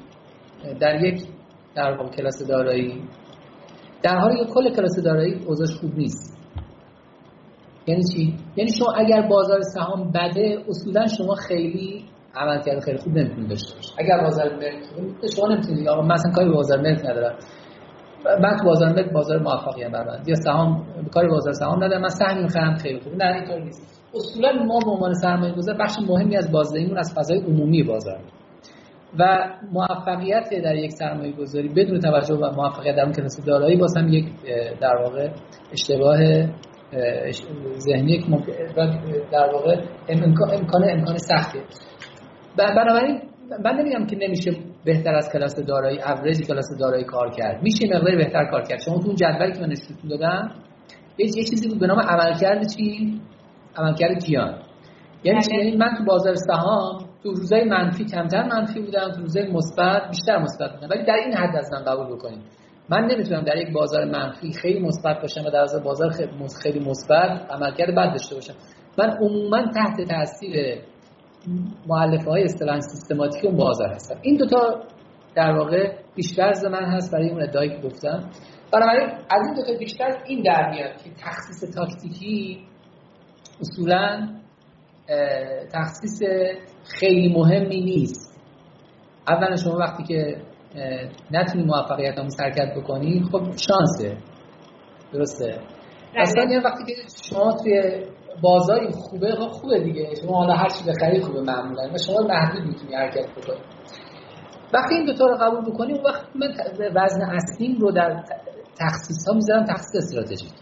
در 0.80 1.04
یک 1.04 1.22
در 1.74 1.96
واقع 1.96 2.10
کلاس 2.10 2.42
دارایی. 2.48 3.02
در 4.02 4.18
حالی 4.18 4.36
که 4.36 4.52
کل 4.52 4.74
کلاس 4.74 5.00
دارایی 5.04 5.44
اوضاعش 5.46 5.70
خوب 5.80 5.94
نیست. 5.94 6.38
یعنی 7.86 8.02
چی؟ 8.14 8.34
یعنی 8.56 8.70
شما 8.78 8.92
اگر 8.96 9.22
بازار 9.28 9.60
سهام 9.60 10.12
بده 10.12 10.64
اصولا 10.68 11.06
شما 11.06 11.34
خیلی 11.34 12.04
عمل 12.34 12.62
کرده 12.62 12.80
خیلی 12.80 12.98
خوب 12.98 13.12
نمی‌تونید 13.18 13.48
داشته 13.50 13.74
باشید. 13.74 13.92
اگر 13.98 14.22
بازار 14.22 14.56
ملک 14.56 14.82
شما 15.36 15.48
نمی‌تونید. 15.48 15.88
آقا 15.88 16.02
مثلا 16.02 16.32
کاری 16.32 16.50
بازار 16.50 16.80
ملک 16.80 17.00
ندارم. 17.00 17.38
تو 18.58 18.64
بازار 18.64 18.88
ملک 18.92 19.12
بازار 19.12 19.38
موفقی 19.42 19.84
ام 19.84 19.92
برام 19.92 20.22
یا 20.26 20.34
سهام 20.34 20.86
کاری 21.14 21.28
بازار 21.28 21.52
سهام 21.52 21.84
ندارم. 21.84 22.02
من 22.02 22.08
سهم 22.08 22.42
می‌خرم 22.42 22.74
خیلی 22.74 23.00
خوب. 23.00 23.14
نه 23.14 23.34
اینطور 23.34 23.60
نیست. 23.62 23.99
اصولا 24.14 24.52
ما 24.52 24.78
به 24.78 24.90
عنوان 24.90 25.14
سرمایه 25.14 25.54
گذار 25.54 25.76
بخش 25.76 25.96
مهمی 26.08 26.36
از 26.36 26.52
بازدهیمون 26.52 26.98
از 26.98 27.14
فضای 27.16 27.38
عمومی 27.38 27.82
بازار. 27.82 28.20
و 29.18 29.48
موفقیت 29.72 30.62
در 30.64 30.76
یک 30.76 30.90
سرمایه 30.90 31.32
گذاری 31.32 31.68
بدون 31.68 32.00
توجه 32.00 32.36
به 32.36 32.50
موفقیت 32.50 32.96
در 32.96 33.02
اون 33.02 33.12
کلاس 33.12 33.44
دارایی 33.46 33.76
باز 33.76 33.96
هم 33.96 34.08
یک 34.08 34.24
در 34.80 34.96
واقع 34.96 35.28
اشتباه 35.72 36.18
ذهنی 37.78 38.24
در 39.32 39.50
واقع 39.52 39.76
امکان 40.08 40.50
امکان 40.54 40.90
امکان 40.90 41.16
سختیه 41.16 41.62
بنابراین 42.56 43.20
من 43.64 43.76
نمیگم 43.76 44.06
که 44.06 44.16
نمیشه 44.16 44.50
بهتر 44.84 45.14
از 45.14 45.30
کلاس 45.32 45.56
دارایی 45.56 45.98
اوریج 46.02 46.46
کلاس 46.46 46.66
دارایی 46.80 47.04
کار 47.04 47.30
کرد. 47.30 47.62
میشه 47.62 47.86
مقداری 47.86 48.16
بهتر 48.16 48.44
کار 48.50 48.62
کرد. 48.62 48.80
شما 48.80 48.98
تو 48.98 49.06
اون 49.06 49.16
جدولی 49.16 49.52
که 49.52 49.60
من 49.60 49.68
نشون 49.68 49.96
دادم 50.10 50.54
یه 51.18 51.26
چیزی 51.26 51.68
بود 51.68 51.80
به 51.80 51.86
نام 51.86 52.00
عملکرد 52.00 52.66
چی؟ 52.76 53.20
عملکرد 53.76 54.24
کیان. 54.24 54.62
یعنی 55.24 55.40
چی؟ 55.42 55.56
یعنی 55.56 55.76
من 55.76 55.94
تو 55.98 56.04
بازار 56.04 56.34
سهام 56.34 56.98
تو 57.22 57.30
روزای 57.30 57.64
منفی 57.64 58.04
کمتر 58.04 58.42
منفی 58.42 58.80
بودم 58.80 59.12
تو 59.12 59.20
روزای 59.20 59.52
مثبت 59.52 60.08
بیشتر 60.10 60.38
مثبت 60.38 60.74
بودم. 60.74 60.88
ولی 60.90 61.04
در 61.04 61.14
این 61.14 61.34
حد 61.34 61.56
از 61.56 61.72
من 61.72 61.84
قبول 61.84 62.16
بکنید. 62.16 62.42
من 62.88 63.04
نمی‌تونم 63.04 63.44
در 63.44 63.56
یک 63.56 63.72
بازار 63.72 64.04
منفی 64.04 64.52
خیلی 64.52 64.80
مثبت 64.80 65.20
باشم 65.20 65.40
و 65.46 65.50
در 65.50 65.66
بازار 65.84 66.10
خیلی 66.62 66.80
مثبت 66.80 67.50
عملکرد 67.50 67.94
بد 67.94 68.10
داشته 68.10 68.34
باشم. 68.34 68.54
من 68.98 69.10
عموما 69.10 69.62
تحت 69.74 70.08
تاثیر 70.08 70.78
مؤلفه 71.86 72.30
های 72.30 72.44
اصطلاحا 72.44 72.80
سیستماتیک 72.80 73.44
اون 73.44 73.56
بازار 73.56 73.88
هستم. 73.88 74.16
این 74.22 74.36
دوتا 74.36 74.80
در 75.34 75.52
واقع 75.52 75.92
بیشتر 76.14 76.52
من 76.72 76.84
هست 76.84 77.12
برای 77.12 77.30
اون 77.30 77.42
ادعایی 77.42 77.70
که 77.70 77.88
گفتم. 77.88 78.30
بنابراین 78.72 79.08
از 79.30 79.46
این 79.46 79.54
دوتا 79.54 79.78
بیشتر 79.78 80.18
این 80.26 80.42
در 80.42 80.70
میاد 80.70 80.96
که 81.02 81.10
تخصیص 81.10 81.74
تاکتیکی 81.74 82.64
اصولا 83.60 84.28
تخصیص 85.72 86.22
خیلی 86.84 87.34
مهمی 87.34 87.80
نیست. 87.80 88.40
اولا 89.28 89.56
شما 89.56 89.76
وقتی 89.76 90.02
که 90.02 90.36
نتونی 91.30 91.64
موفقیت 91.64 92.18
هم 92.18 92.28
حرکت 92.40 92.74
بکنی 92.76 93.22
خب 93.32 93.40
شانسه. 93.40 94.16
درسته؟ 95.12 95.58
اصلا 96.16 96.44
یه 96.50 96.60
وقتی 96.60 96.84
که 96.84 96.92
شما 97.30 97.52
توی 97.52 98.04
بازاری 98.42 98.88
خوبه 98.90 99.34
خب 99.34 99.48
خوبه 99.48 99.80
دیگه. 99.80 100.14
شما 100.22 100.36
حالا 100.36 100.54
هر 100.54 100.68
چی 100.68 100.84
بخری 100.90 101.20
خوبه 101.20 101.40
معمولا. 101.40 101.92
و 101.94 101.98
شما 101.98 102.26
محدود 102.28 102.66
می‌تونی 102.66 102.94
حرکت 102.94 103.30
بکنی. 103.30 103.60
وقتی 104.74 104.94
این 104.94 105.06
دوتا 105.06 105.26
رو 105.26 105.36
قبول 105.36 105.72
بکنی 105.72 105.92
اون 105.92 106.04
وقت 106.04 106.24
من 106.34 106.48
وزن 106.94 107.22
اصلیم 107.22 107.78
رو 107.78 107.92
در 107.92 108.24
تخصیص 108.80 109.28
ها 109.28 109.34
می‌ذارم 109.34 109.64
تخصیص 109.64 109.96
استراتژیک. 109.96 110.52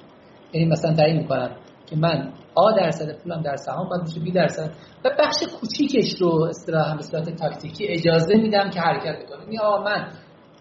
یعنی 0.52 0.68
مثلا 0.68 0.94
تعیین 0.94 1.16
می‌کنم. 1.16 1.56
که 1.90 1.96
من 1.96 2.32
آ 2.54 2.72
درصد 2.76 3.22
پولم 3.22 3.42
در 3.42 3.56
سهام 3.56 3.88
باید 3.88 4.02
بشه 4.02 4.20
بی 4.20 4.32
درصد. 4.32 4.70
و 5.04 5.10
بخش 5.18 5.36
کوچیکش 5.60 6.14
رو 6.20 6.42
اصطلاحا 6.42 6.96
به 6.96 7.02
صورت 7.02 7.30
تاکتیکی 7.30 7.88
اجازه 7.88 8.36
میدم 8.36 8.70
که 8.70 8.80
حرکت 8.80 9.24
بکنه 9.24 9.44
یعنی 9.44 9.58
آ 9.58 9.82
من 9.82 10.08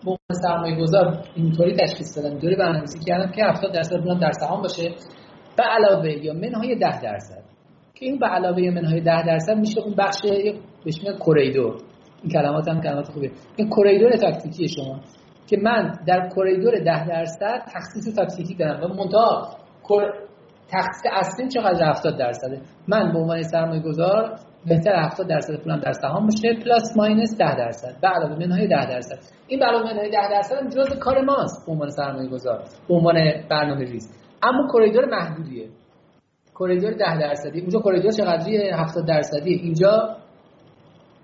موقع 0.03 0.17
سرمایه 0.43 0.75
گذار 0.75 1.23
اینطوری 1.35 1.75
تشخیص 1.75 2.17
دادم 2.17 2.29
اینطوری 2.29 2.55
برنامه‌ریزی 2.55 2.99
کردم 2.99 3.31
که 3.31 3.45
70 3.45 3.73
درصد 3.73 4.03
پولم 4.03 4.19
در 4.19 4.31
سهام 4.31 4.61
باشه. 4.61 4.95
به 5.57 5.63
علاوه 5.63 6.09
یا 6.09 6.33
منهای 6.33 6.75
10 6.75 7.01
درصد 7.01 7.43
که 7.95 8.05
این 8.05 8.19
به 8.19 8.25
علاوه 8.27 8.61
منهای 8.61 9.01
10 9.01 9.25
درصد 9.25 9.57
میشه 9.57 9.81
اون 9.81 9.95
بخش 9.95 10.21
بهش 10.85 10.99
میگن 11.03 11.17
corridor 11.17 11.77
این 12.23 12.31
کلمات 12.31 12.67
هم 12.67 12.81
کلمات 12.81 13.07
خوبه 13.07 13.31
این 13.55 13.69
corridor 13.69 14.11
تاکتیکی 14.15 14.67
شما 14.67 14.99
که 15.47 15.57
من 15.61 15.99
در 16.07 16.29
corridor 16.29 16.79
10 16.79 17.07
درصد 17.07 17.63
تخصیص 17.73 18.15
تاکتیکی 18.15 18.55
دارم. 18.55 18.91
و 18.91 18.93
منتها 18.93 19.57
تخصیص 20.71 21.11
اصلی 21.11 21.47
چقدر 21.47 21.89
70 21.89 22.17
درصده؟ 22.19 22.61
من 22.87 23.11
به 23.11 23.19
عنوان 23.19 23.43
سرمایه 23.43 23.81
گذار 23.81 24.39
بهتر 24.65 24.95
70 24.95 25.27
درصد 25.27 25.63
پولم 25.63 25.79
در 25.79 25.91
سهام 25.91 26.27
باشه 26.27 26.59
plus 26.63 26.97
minus 26.97 27.37
10 27.37 27.55
درصد 27.55 28.01
به 28.01 28.07
علاوه 28.07 28.39
منهای 28.39 28.67
10 28.67 28.85
درصد. 28.89 29.19
این 29.47 29.59
به 29.59 29.65
علاوه 29.65 29.85
منهای 29.85 30.09
10 30.11 30.29
درصد 30.29 30.55
هم 30.55 30.67
جزء 30.67 30.95
کار 30.99 31.21
ماست 31.21 31.65
به 31.65 31.71
عنوان 31.71 31.89
سرمایه 31.89 32.29
گذار 32.29 32.63
به 32.87 32.93
عنوان 32.93 33.15
برنامه 33.49 33.85
ریز. 33.85 34.13
اما 34.43 34.67
کوریدور 34.67 35.05
محدودیه. 35.05 35.67
کوریدور 36.53 36.93
10 36.93 37.19
درصدی. 37.19 37.59
اونجا 37.59 37.79
کوریدور 37.79 38.11
چقدریه 38.11 38.75
70 38.75 39.07
درصدی. 39.07 39.53
اینجا 39.53 40.17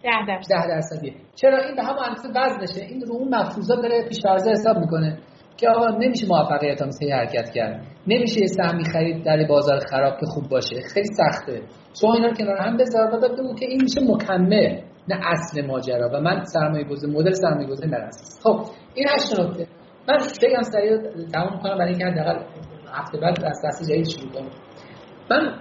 10 0.04 0.10
درصد. 0.28 0.50
10 0.50 0.68
درصدیه 0.68 1.14
چرا؟ 1.36 1.58
این 1.58 1.76
به 1.76 1.84
هم 1.84 1.96
اندازه 2.00 2.30
وزنشه. 2.30 2.86
این 2.86 3.02
رو 3.02 3.14
اون 3.14 3.36
مفروضات 3.36 3.82
داره 3.82 4.08
پیش 4.10 4.26
حساب 4.26 4.78
می‌کنه. 4.78 5.18
که 5.58 5.70
آقا 5.70 5.88
نمیشه 5.88 6.28
موفقیت 6.28 6.82
آمیزی 6.82 7.12
حرکت 7.12 7.50
کرد. 7.50 7.86
نمیشه 8.08 8.40
یه 8.42 8.48
سهمی 8.48 8.84
خرید 8.84 9.26
در 9.26 9.48
بازار 9.48 9.80
خراب 9.80 10.20
که 10.20 10.26
خوب 10.26 10.50
باشه. 10.50 10.82
خیلی 10.94 11.08
سخته. 11.08 11.62
شما 12.02 12.14
اینا 12.14 12.28
رو 12.28 12.34
کنار 12.34 12.58
هم 12.58 12.78
بذار. 12.78 13.16
و 13.16 13.56
که 13.56 13.66
این 13.66 13.82
میشه 13.82 14.02
مکمل 14.14 14.82
نه 15.08 15.20
اصل 15.24 15.66
ماجرا. 15.66 16.10
و 16.14 16.22
من 16.22 16.44
سرمایه 16.44 16.84
گذار 16.84 17.10
مدل 17.10 17.32
سرمایه 17.32 17.68
گذاری 17.68 17.92
خب 18.44 18.62
این 18.94 19.08
هشت 19.16 19.40
نکته. 19.40 19.68
من 20.10 20.18
بگم 20.18 20.62
سریع 20.62 20.98
تمام 21.34 21.60
کنم 21.60 21.78
برای 21.78 21.90
اینکه 21.90 22.06
حداقل 22.06 22.40
هفته 22.94 23.18
بعد 23.18 23.46
از 23.46 23.62
دست 23.66 23.90
جدید 23.90 24.10
شروع 24.10 24.32
کنم. 24.32 24.50
من 25.32 25.60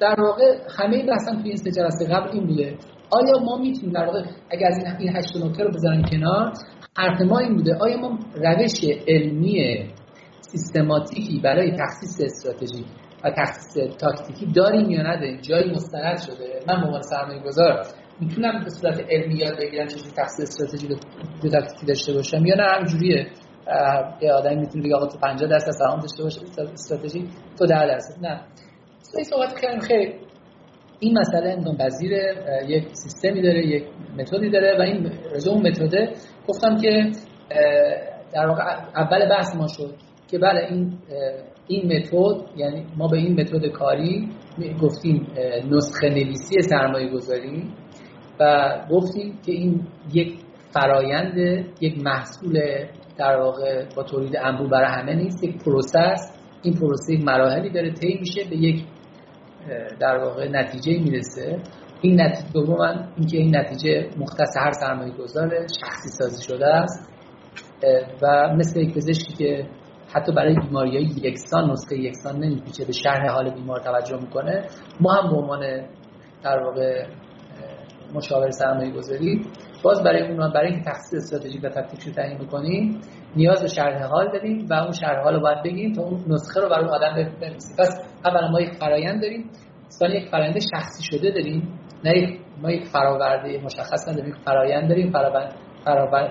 در 0.00 0.20
واقع 0.20 0.58
همه 0.78 1.06
بحثم 1.06 1.42
توی 1.42 1.48
این 1.48 1.56
سه 1.56 1.70
جلسه 1.70 2.06
قبل 2.14 2.30
این 2.32 2.46
بوده. 2.46 2.76
آیا 3.10 3.44
ما 3.44 3.56
می‌تونیم 3.56 3.92
در 3.92 4.04
واقع 4.06 4.22
اگر 4.50 4.66
از 4.66 4.96
این 4.98 5.16
هشت 5.16 5.36
نکته 5.36 5.64
رو 5.64 5.70
بذاریم 5.70 6.02
کنار 6.02 6.52
حرف 6.96 7.20
ما 7.20 7.38
این 7.38 7.56
بوده 7.56 7.76
آیا 7.80 7.96
ما 7.96 8.18
روش 8.34 8.84
علمی 9.08 9.88
سیستماتیکی 10.40 11.40
برای 11.44 11.76
تخصیص 11.76 12.20
استراتژی 12.20 12.84
و 13.24 13.30
تخصیص 13.30 13.96
تاکتیکی 13.98 14.46
داریم 14.46 14.90
یا 14.90 15.02
نداریم؟ 15.02 15.40
جایی 15.40 15.70
مستند 15.70 16.18
شده. 16.18 16.60
من 16.68 16.80
به 16.80 16.86
عنوان 16.86 17.02
سرمایه 17.02 17.42
گذار 17.42 17.86
می‌تونم 18.20 18.64
به 18.64 18.70
صورت 18.70 19.00
علمی 19.10 19.34
یاد 19.34 19.58
بگیرم 19.58 19.86
چجوری 19.86 20.10
تخصیص 20.16 20.40
استراتژی 20.40 20.88
رو 20.88 20.96
تاکتیکی 21.50 21.86
داشته 21.86 22.12
باشم 22.12 22.46
یا 22.46 22.54
نه؟ 22.54 22.62
همجوریه 22.62 23.26
یه 24.22 24.32
آدمی 24.32 24.56
می‌تونه 24.56 24.84
بگه 24.84 24.96
آقا 24.96 25.06
تو 25.06 25.18
50 25.18 25.50
درصد 25.50 25.70
سهام 25.70 26.00
داشته 26.00 26.22
باشه 26.22 26.40
استراتژی 26.72 27.28
تو 27.58 27.66
10 27.66 27.86
درصد. 27.86 28.26
نه. 28.26 28.40
این 29.14 29.24
صحبت 29.24 29.60
کردیم. 29.60 29.80
خیلی 29.80 30.14
این 31.00 31.18
مسئله 31.18 31.50
امکان 31.50 31.76
پذیر 31.76 32.12
یک 32.68 32.84
سیستمی 32.92 33.42
داره 33.42 33.66
یک 33.66 33.84
متدی 34.18 34.50
داره 34.50 34.78
و 34.78 34.82
این 34.82 35.10
اون 35.46 35.68
متده 35.68 36.12
گفتم 36.48 36.76
که 36.76 37.10
در 38.32 38.46
واقع 38.46 38.62
اول 38.96 39.28
بحث 39.28 39.56
ما 39.56 39.66
شد 39.66 39.94
که 40.30 40.38
بله 40.38 40.66
این 40.70 40.98
این 41.66 41.96
متد 41.96 42.56
یعنی 42.56 42.86
ما 42.96 43.08
به 43.08 43.16
این 43.16 43.40
متد 43.40 43.66
کاری 43.66 44.28
گفتیم 44.82 45.26
نسخه 45.70 46.08
نویسی 46.08 46.62
سرمایه 46.62 47.08
گذاری 47.08 47.70
و 48.40 48.72
گفتیم 48.90 49.38
که 49.46 49.52
این 49.52 49.86
یک 50.12 50.34
فرایند 50.70 51.38
یک 51.80 51.98
محصول 52.04 52.60
در 53.18 53.36
واقع 53.36 53.84
با 53.96 54.02
تولید 54.02 54.36
انبوه 54.36 54.68
برای 54.68 54.88
همه 54.88 55.14
نیست 55.14 55.44
یک 55.44 55.64
پروسس 55.64 56.32
این 56.62 56.74
پروسه 56.74 57.16
مراحلی 57.24 57.70
داره 57.70 57.92
طی 57.92 58.18
میشه 58.20 58.44
به 58.50 58.56
یک 58.56 58.84
در 60.00 60.18
واقع 60.18 60.48
نتیجه 60.48 60.92
می‌رسه. 60.92 61.58
این 62.00 62.20
نتیجه 62.20 62.52
دوم 62.52 63.08
اینکه 63.16 63.36
این 63.36 63.56
نتیجه 63.56 64.08
مختص 64.18 64.56
هر 64.56 64.72
سرمایه 64.72 65.12
گذار 65.12 65.66
شخصی 65.80 66.08
سازی 66.08 66.44
شده 66.44 66.66
است 66.66 67.12
و 68.22 68.54
مثل 68.56 68.80
یک 68.80 68.94
پزشکی 68.94 69.32
که 69.32 69.66
حتی 70.14 70.32
برای 70.32 70.54
بیماری 70.54 70.96
های 70.96 71.04
یکسان 71.04 71.70
نسخه 71.70 71.98
یکسان 71.98 72.36
نمیپیچه 72.36 72.84
به 72.84 72.92
شرح 72.92 73.30
حال 73.30 73.50
بیمار 73.50 73.80
توجه 73.80 74.16
می‌کنه. 74.20 74.64
ما 75.00 75.12
هم 75.12 75.30
به 75.30 75.36
عنوان 75.36 75.60
در 76.42 76.58
واقع 76.62 77.06
مشاور 78.14 78.50
سرمایه 78.50 78.92
گذاری 78.92 79.46
باز 79.82 80.02
برای 80.02 80.22
اون 80.22 80.52
برای 80.52 80.72
اینکه 80.72 80.90
تخصیص 80.90 81.14
استراتژیک 81.14 81.64
و 81.64 81.68
تکتیک 81.68 82.02
رو 82.02 82.12
تعیین 82.12 82.38
بکنیم 82.38 83.00
نیاز 83.36 83.62
به 83.62 83.68
شرح 83.68 84.02
حال 84.02 84.32
داریم 84.32 84.66
و 84.70 84.74
اون 84.74 84.92
شرح 84.92 85.22
حال 85.22 85.34
رو 85.34 85.40
باید 85.40 85.62
بگیم 85.62 85.92
تا 85.92 86.02
اون 86.02 86.24
نسخه 86.28 86.60
رو 86.60 86.68
برای 86.68 86.84
اون 86.84 86.94
آدم 86.94 87.14
بنویسیم. 87.14 87.76
پس 87.78 88.00
اولا 88.24 88.48
ما 88.48 88.60
یک 88.60 88.72
فرایند 88.72 89.22
داریم. 89.22 89.50
ثانیا 89.90 90.20
یک 90.20 90.28
فرایند 90.30 90.58
شخصی 90.58 91.02
شده 91.02 91.30
داریم. 91.30 91.78
نه 92.04 92.38
ما 92.62 92.70
یک 92.70 92.84
فراورده 92.84 93.60
مشخص 93.64 94.08
نداریم. 94.08 94.34
فرایند 94.44 94.88
داریم. 94.88 95.12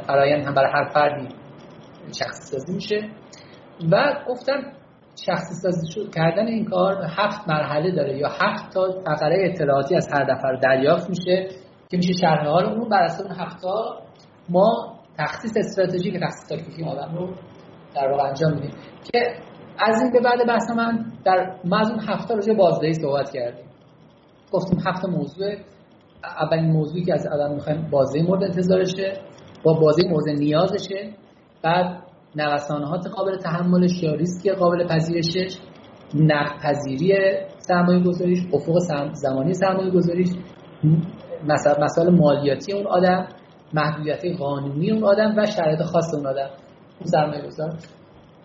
فرایند 0.07 0.45
هم 0.45 0.53
برای 0.53 0.71
هر 0.73 0.89
فردی 0.93 1.27
شخصی 2.19 2.57
سازی 2.57 2.73
میشه. 2.73 3.09
و 3.91 4.15
گفتم 4.27 4.61
شخصی 5.25 5.53
سازی 5.53 6.09
کردن 6.15 6.47
این 6.47 6.65
کار 6.65 7.05
هفت 7.17 7.49
مرحله 7.49 7.91
داره 7.91 8.17
یا 8.17 8.27
هفت 8.27 8.73
تا 8.73 9.01
فقره 9.05 9.49
اطلاعاتی 9.49 9.95
از 9.95 10.07
هر 10.13 10.33
نفر 10.33 10.53
دریافت 10.53 11.09
میشه 11.09 11.47
که 11.89 11.97
میشه 11.97 12.13
شرح 12.13 12.45
حال 12.45 12.65
اون 12.65 12.89
بر 12.89 13.03
اساس 13.03 13.27
هفت 13.39 13.65
ما 14.49 14.98
تخصیص 15.19 15.51
استراتژیک 15.57 16.13
تخصیص 16.23 16.49
تاکتیکی 16.49 16.83
آدم 16.83 17.15
رو 17.15 17.29
در 17.95 18.11
واقع 18.11 18.23
انجام 18.23 18.53
میدیم 18.53 18.71
که 19.03 19.19
از 19.79 20.01
این 20.01 20.11
به 20.11 20.19
بعد 20.19 20.47
بحث 20.47 20.69
من 20.77 21.05
در 21.25 21.55
ما 21.65 21.77
از 21.77 21.91
اون 21.91 21.99
هفته 21.99 22.35
راجع 22.35 22.53
بازدهی 22.53 22.93
صحبت 22.93 23.29
کردیم. 23.29 23.65
گفتیم 24.51 24.79
هفت 24.87 25.05
موضوع 25.05 25.55
اولین 26.23 26.71
موضوعی 26.71 27.03
که 27.05 27.13
از 27.13 27.27
آدم 27.27 27.53
می‌خوایم 27.53 27.89
بازدهی 27.91 28.23
مورد 28.23 28.43
انتظارشه 28.43 29.13
با 29.63 29.73
بازدهی 29.73 30.09
موضوع 30.09 30.33
نیازشه. 30.33 31.13
بعد 31.63 32.03
نوسانات 32.35 33.07
قابل 33.07 33.37
تحملش 33.37 34.03
یا 34.03 34.13
ریسک 34.13 34.49
قابل 34.49 34.87
پذیرشش 34.87 35.57
نقد 36.15 36.61
پذیری 36.63 37.13
سرمایه 37.57 38.03
گذاریش 38.03 38.39
افق 38.53 38.79
زمانی 39.13 39.53
سرمایه 39.53 39.91
گذاریش 39.91 40.29
مسائل 41.79 42.09
مالیاتی 42.09 42.73
اون 42.73 42.87
آدم. 42.87 43.27
محدودیت 43.73 44.37
قانونی 44.39 44.91
اون 44.91 45.03
آدم 45.03 45.33
و 45.37 45.45
شرایط 45.45 45.81
خاص 45.81 46.13
اون 46.13 46.27
آدم. 46.27 46.49
اون 46.99 47.05
سرمایه 47.05 47.41
گذار 47.41 47.73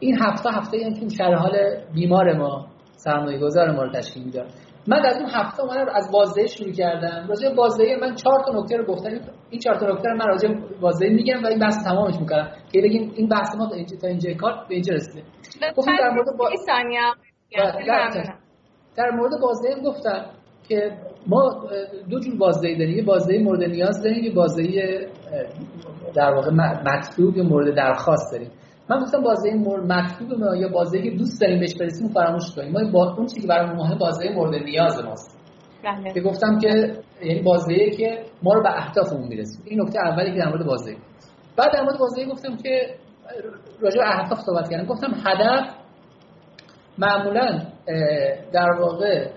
این 0.01 0.19
هفته 0.23 0.51
هفته 0.51 0.79
یعنی 0.79 1.01
که 1.01 1.09
شرح 1.09 1.39
حال 1.39 1.57
بیمار 1.95 2.33
ما 2.33 2.67
سرمایه 2.97 3.39
گذار 3.39 3.71
ما 3.71 3.83
رو 3.83 3.93
تشکیل 3.93 4.25
می‌داد. 4.25 4.47
من 4.87 5.07
از 5.07 5.17
اون 5.17 5.31
هفته 5.31 5.63
اومدم 5.63 5.87
از 5.95 6.11
بازدهی 6.13 6.49
شروع 6.49 6.73
کردم. 6.73 7.27
راجع 7.29 7.49
به 7.49 7.55
بازدهی 7.55 7.97
من 7.97 8.15
چهار 8.15 8.41
تا 8.47 8.61
نکته 8.61 8.77
رو 8.77 8.85
گفتم. 8.85 9.11
این 9.51 9.61
چهار 9.61 9.77
تا 9.77 9.87
نکته 9.87 10.09
رو 10.09 10.17
من 10.17 10.27
راجع 10.27 10.49
بازدهی 10.81 11.11
میگم 11.11 11.43
و 11.45 11.47
این 11.47 11.59
بحث 11.59 11.85
تمامش 11.85 12.15
می‌کنم. 12.21 12.51
که 12.73 12.81
بگیم 12.81 13.13
این 13.17 13.29
بحث 13.29 13.57
ما 13.57 13.69
تا 13.69 14.07
اینجا 14.07 14.35
کار 14.35 14.53
به 14.69 14.75
اینجا 14.75 14.95
رسیده. 14.95 15.23
گفتم 15.77 15.97
در 15.99 16.11
مورد 16.11 16.37
با... 16.39 16.51
در 18.97 19.11
مورد 19.11 19.33
بازدهی 19.43 19.83
گفتم. 19.83 20.25
که 20.69 20.93
ما 21.27 21.65
دو 22.11 22.21
جور 22.21 22.37
بازدهی 22.37 22.77
داریم. 22.79 22.97
یه 22.97 23.05
بازدهی 23.05 23.39
مورد 23.39 23.63
نیاز 23.63 24.03
داریم 24.03 24.25
یه 24.25 24.35
بازدهی 24.35 24.99
در 26.15 26.35
واقع 26.35 26.51
مطلوب 26.87 27.37
یا 27.37 27.45
مورد 27.45 27.75
درخواست 27.75 28.33
داریم. 28.33 28.51
من 28.91 29.01
گفتم 29.03 29.23
بازدهی 29.23 29.55
مورد 29.55 29.93
مطلوب 29.93 30.41
ما 30.41 30.57
یا 30.57 30.69
بازدهی 30.69 31.11
که 31.11 31.17
دوست 31.17 31.41
داریم 31.41 31.61
بهش 31.61 31.75
برسیم 31.75 32.09
فراموش 32.09 32.55
کنیم. 32.57 32.73
ما 32.73 32.91
با 32.93 33.15
اون 33.15 33.27
چیزی 33.27 33.41
که 33.41 33.47
برای 33.47 33.77
مهم 33.77 33.99
بازدهی 33.99 34.29
مورد 34.35 34.55
نیاز 34.55 35.05
ماست. 35.05 35.41
بله. 35.85 36.13
که 36.13 36.21
گفتم 36.21 36.59
که 36.59 36.93
یعنی 37.23 37.43
بازدهی 37.43 37.91
که 37.91 38.19
ما 38.43 38.55
رو 38.55 38.63
به 38.63 38.79
اهدافمون 38.79 39.29
می‌رسیم 39.29 39.63
این 39.65 39.81
نکته 39.81 39.99
اولی 39.99 40.33
که 40.33 40.39
در 40.39 40.49
مورد 40.49 40.67
بازدهی 40.67 40.97
بعد 41.57 41.73
در 41.73 41.83
مورد 41.83 41.99
بازدهی 41.99 42.27
گفتم 42.27 42.57
که 42.57 42.95
راجع 43.81 43.97
به 43.97 44.19
اهداف 44.19 44.41
صحبت 44.41 44.71
کردم. 44.71 44.85
گفتم 44.87 45.13
هدف 45.27 45.65
معمولا 46.99 47.63
در 48.53 48.71
واقع 48.81 49.29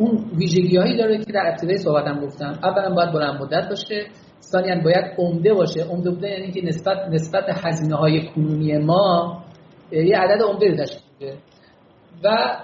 اون 0.00 0.24
ویژگی 0.38 0.76
هایی 0.76 0.96
داره 0.96 1.18
که 1.18 1.32
در 1.32 1.46
ابتدای 1.46 1.78
صحبتم 1.78 2.20
گفتم. 2.20 2.58
اولا 2.62 2.94
باید 2.94 3.12
بلند 3.12 3.42
مدت 3.42 3.68
باشه. 3.68 4.06
ثانیا 4.40 4.82
باید 4.84 5.04
عمده 5.18 5.54
باشه. 5.54 5.84
عمده 5.84 6.10
بودن 6.10 6.28
یعنی 6.28 6.52
که 6.52 6.60
نسبت 6.64 6.98
نسبت 7.10 7.44
هزینه 7.48 7.96
های 7.96 8.28
کنونی 8.34 8.78
ما 8.78 9.42
یه 9.92 10.18
عدد 10.18 10.42
عمده 10.42 10.76
تشکیل 10.76 11.34
و 12.24 12.56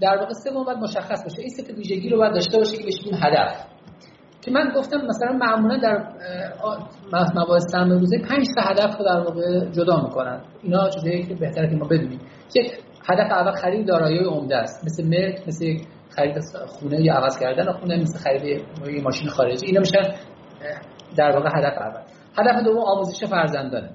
در 0.00 0.16
واقع 0.16 0.32
سوم 0.44 0.64
باید 0.64 0.78
مشخص 0.78 1.24
باشه. 1.24 1.40
این 1.40 1.48
سه 1.48 1.74
ویژگی 1.74 2.08
رو 2.08 2.18
باید 2.18 2.32
داشته 2.32 2.58
باشه 2.58 2.76
که 2.76 2.86
بشه 2.86 3.26
هدف. 3.26 3.66
که 4.42 4.50
من 4.50 4.72
گفتم 4.76 5.06
مثلا 5.06 5.32
معمولا 5.32 5.76
در 5.76 6.04
مباحث 7.34 7.62
سرمایه 7.72 8.00
روزه 8.00 8.18
5 8.18 8.46
تا 8.56 8.62
هدف 8.62 8.98
رو 8.98 9.04
در 9.04 9.20
واقع 9.20 9.70
جدا 9.70 10.00
می‌کنن. 10.00 10.40
اینا 10.62 10.90
چیزایی 10.90 11.22
که 11.22 11.34
بهتره 11.34 11.70
که 11.70 11.76
ما 11.76 11.86
بدونیم. 11.86 12.20
که 12.54 12.60
هدف 13.08 13.32
اول 13.32 13.52
خرید 13.52 13.86
دارایی 13.86 14.18
عمده 14.18 14.56
است. 14.56 14.84
مثل 14.84 15.04
ملک 15.08 15.48
مثل 15.48 15.66
خرید 16.16 16.38
خونه 16.66 17.00
یا 17.00 17.14
عوض 17.14 17.38
کردن 17.38 17.72
خونه 17.72 17.96
مثل 17.96 18.18
خرید 18.18 18.62
ماشین 19.02 19.28
خارجی. 19.28 19.66
اینا 19.66 19.80
میشن 19.80 20.14
در 21.16 21.30
واقع 21.30 21.48
هدف 21.48 21.78
اول. 21.78 22.00
هدف 22.38 22.64
دوم 22.64 22.78
آموزش 22.78 23.24
فرزندانه. 23.24 23.90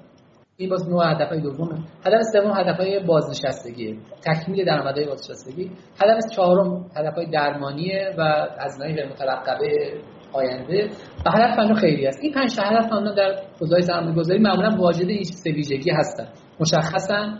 این 0.57 0.69
باز 0.69 0.89
نوع 0.89 1.11
هدفهای 1.11 1.41
دومه. 1.41 1.79
هدف 2.05 2.21
سوم 2.33 2.51
هدفهای 2.51 2.99
بازنشستگی 2.99 3.99
تکمیل 4.25 4.65
درآمدهای 4.65 5.07
بازنشستگی. 5.07 5.71
هدف 6.03 6.17
چهارم 6.35 6.85
هدفهای 6.97 7.25
درمانیه 7.25 8.15
و 8.17 8.21
از 8.59 8.79
غیر 8.81 9.09
مترقبه 9.09 9.93
آینده. 10.33 10.89
و 11.25 11.31
هدف 11.31 11.57
پنجم 11.57 11.73
خیلی 11.73 12.07
است. 12.07 12.19
این 12.21 12.33
پنج 12.33 12.59
هدف 12.59 12.91
معمولا 12.91 13.13
در 13.13 13.35
حوزه 13.61 13.81
سرمایه‌گذاری 13.81 14.39
معمولا 14.39 14.75
واجد 14.77 15.09
این 15.09 15.23
سه 15.23 15.51
ویژگی 15.51 15.91
هستن. 15.91 16.27
مشخصا 16.59 17.37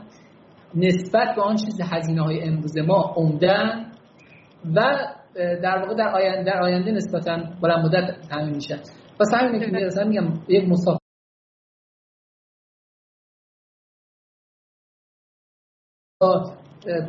نسبت 0.75 1.35
به 1.35 1.41
آن 1.41 1.55
چیز 1.55 1.81
هزینه 1.81 2.21
های 2.21 2.43
امروز 2.43 2.77
ما 2.77 3.13
عمدن 3.15 3.88
و 4.65 4.79
در 5.35 5.77
واقع 5.81 5.93
در 5.95 6.07
آینده 6.07 6.51
در 6.51 6.61
آینده 6.61 6.91
نسبتا 6.91 7.37
بلند 7.61 7.85
مدت 7.85 8.29
تامین 8.29 8.55
میشن 8.55 8.79
واسه 9.19 9.37
همینه 9.37 9.65
که 9.65 9.71
مثلا 9.85 10.07
میگم 10.07 10.33
یک 10.47 10.69
مسافر 10.69 10.99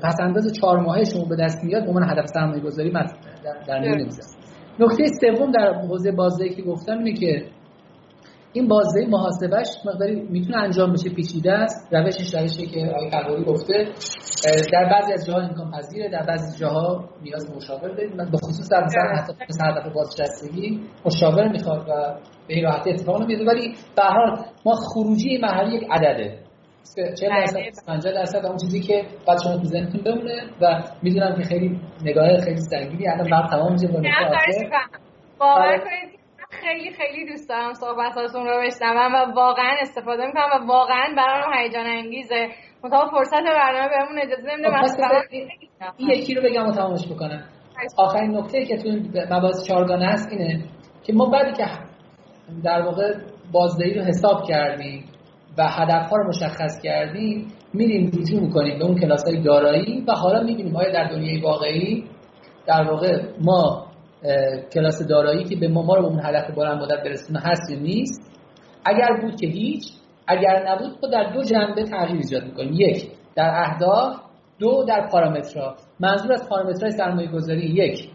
پس 0.02 0.16
انداز 0.20 0.52
چهار 0.60 0.80
ماهه 0.80 1.04
شما 1.04 1.24
به 1.24 1.36
دست 1.36 1.64
میاد 1.64 1.84
به 1.84 1.92
من 1.92 2.10
هدف 2.10 2.26
سرمایه 2.26 2.62
گذاری 2.62 2.90
در, 2.90 3.06
در 3.68 3.78
نمیزن 3.78 4.40
نکته 4.80 5.04
سوم 5.20 5.50
در 5.50 5.74
حوزه 5.74 6.12
بازدهی 6.12 6.54
که 6.54 6.62
گفتم 6.62 6.98
اینه 6.98 7.12
که 7.12 7.50
این 8.52 8.68
بازدهی 8.68 9.06
محاسبش 9.06 9.66
مقداری 9.84 10.20
می‌تونه 10.20 10.56
انجام 10.56 10.92
بشه 10.92 11.10
پیچیده 11.10 11.52
است. 11.52 11.88
روشش 11.92 12.34
روشی 12.34 12.66
که 12.66 12.92
آقای 12.94 13.10
قراری 13.10 13.44
گفته 13.44 13.88
در 14.72 14.84
بعضی 14.84 15.12
از 15.12 15.26
جاها 15.26 15.40
امکان 15.40 15.70
پذیره 15.70 16.08
در 16.08 16.22
بعضی 16.22 16.58
جاها 16.58 17.04
نیاز 17.22 17.50
به 17.50 17.56
مشاور 17.56 17.88
داریم. 17.88 18.16
به 18.16 18.38
خصوص 18.38 18.68
در 18.70 18.84
مثلا 18.84 19.02
حتی 19.02 19.32
هدف 19.60 19.92
بازنشستگی 19.94 20.80
مشاور 21.06 21.48
می‌خواد 21.48 21.88
و 21.88 21.92
به 22.48 22.54
این 22.54 22.64
راحتی 22.64 22.90
اتفاق 22.90 23.22
نمیفته 23.22 23.44
ولی 23.44 23.74
به 23.96 24.02
هر 24.02 24.44
ما 24.66 24.74
خروجی 24.74 25.38
مرحله 25.38 25.74
یک 25.74 25.86
عدده. 25.90 26.38
40 27.20 27.30
درصد؟ 27.30 27.56
50 27.86 28.12
درصد 28.12 28.46
اون 28.46 28.56
چیزی 28.56 28.80
که 28.80 29.04
بعد 29.28 29.38
شما 29.44 29.56
تو 29.56 29.64
ذهنتون 29.64 30.00
بمونه 30.02 30.42
و 30.60 30.82
می‌دونم 31.02 31.36
که 31.36 31.42
خیلی 31.42 31.80
نگاه 32.02 32.40
خیلی 32.40 32.60
سنگینی. 32.60 33.08
الان 33.08 33.30
بعد 33.30 33.50
تمام 33.50 33.72
میشه 33.72 33.86
با 33.86 34.00
باور 35.38 35.78
کنید 35.78 36.19
خیلی 36.60 36.90
خیلی 36.90 37.26
دوست 37.30 37.48
دارم 37.48 37.74
صحبتاتون 37.74 38.46
رو 38.46 38.62
بشنوم 38.66 39.14
و 39.14 39.34
واقعا 39.34 39.76
استفاده 39.80 40.26
می‌کنم 40.26 40.48
و 40.54 40.66
واقعا 40.66 41.14
برام 41.16 41.52
هیجان 41.54 41.86
انگیزه. 41.86 42.48
مطابق 42.84 43.10
فرصت 43.10 43.42
برنامه 43.42 43.88
بهمون 43.88 44.18
اجازه 44.18 44.52
نمیده 44.52 44.70
من 44.70 45.22
این 45.96 46.10
یکی 46.10 46.34
رو 46.34 46.42
بگم 46.42 46.66
و 46.66 46.72
تمامش 46.72 47.06
بکنم. 47.12 47.44
آخرین 47.96 48.36
نکته 48.36 48.64
که 48.64 48.76
تو 48.76 48.88
مباحث 49.30 49.66
چهارگانه 49.68 50.06
هست 50.06 50.32
اینه 50.32 50.64
که 51.04 51.12
ما 51.12 51.26
بعدی 51.26 51.52
که 51.52 51.64
در 52.64 52.82
واقع 52.82 53.14
بازدهی 53.52 53.94
رو 53.94 54.04
حساب 54.04 54.44
کردیم 54.48 55.04
و 55.58 55.68
هدف 55.68 56.10
ها 56.10 56.16
رو 56.16 56.28
مشخص 56.28 56.82
کردیم 56.82 57.52
میریم 57.74 58.06
رجوع 58.06 58.40
می‌کنیم 58.40 58.78
به 58.78 58.84
اون 58.84 59.00
کلاس 59.00 59.24
های 59.24 59.42
دارایی 59.42 60.04
و 60.08 60.12
حالا 60.12 60.42
می‌بینیم 60.42 60.76
آیا 60.76 60.92
در 60.92 61.08
دنیای 61.08 61.40
واقعی 61.40 62.04
در 62.66 62.82
واقع 62.82 63.22
ما 63.40 63.89
کلاس 64.74 65.06
دارایی 65.08 65.44
که 65.44 65.56
به 65.56 65.68
ما, 65.68 65.82
ما 65.82 65.94
رو 65.94 66.06
اون 66.06 66.20
هدف 66.24 66.50
بلند 66.56 66.82
مدت 66.82 67.04
برسونه 67.04 67.40
هست 67.40 67.70
یا 67.70 67.78
نیست. 67.78 68.30
اگر 68.84 69.20
بود 69.22 69.40
که 69.40 69.46
هیچ 69.46 69.82
اگر 70.26 70.68
نبود 70.68 70.92
خود 71.00 71.12
در 71.12 71.32
دو 71.32 71.42
جنبه 71.42 71.84
تغییر 71.84 72.16
ایجاد 72.16 72.44
می‌کنیم. 72.44 72.72
یک 72.72 73.08
در 73.36 73.52
اهداف. 73.54 74.16
دو 74.58 74.84
در 74.88 75.08
پارامترها. 75.12 75.76
منظور 76.00 76.32
از 76.32 76.48
پارامترهای 76.48 76.90
سرمایه 76.90 77.28
گذاری 77.28 77.66
یک 77.66 78.10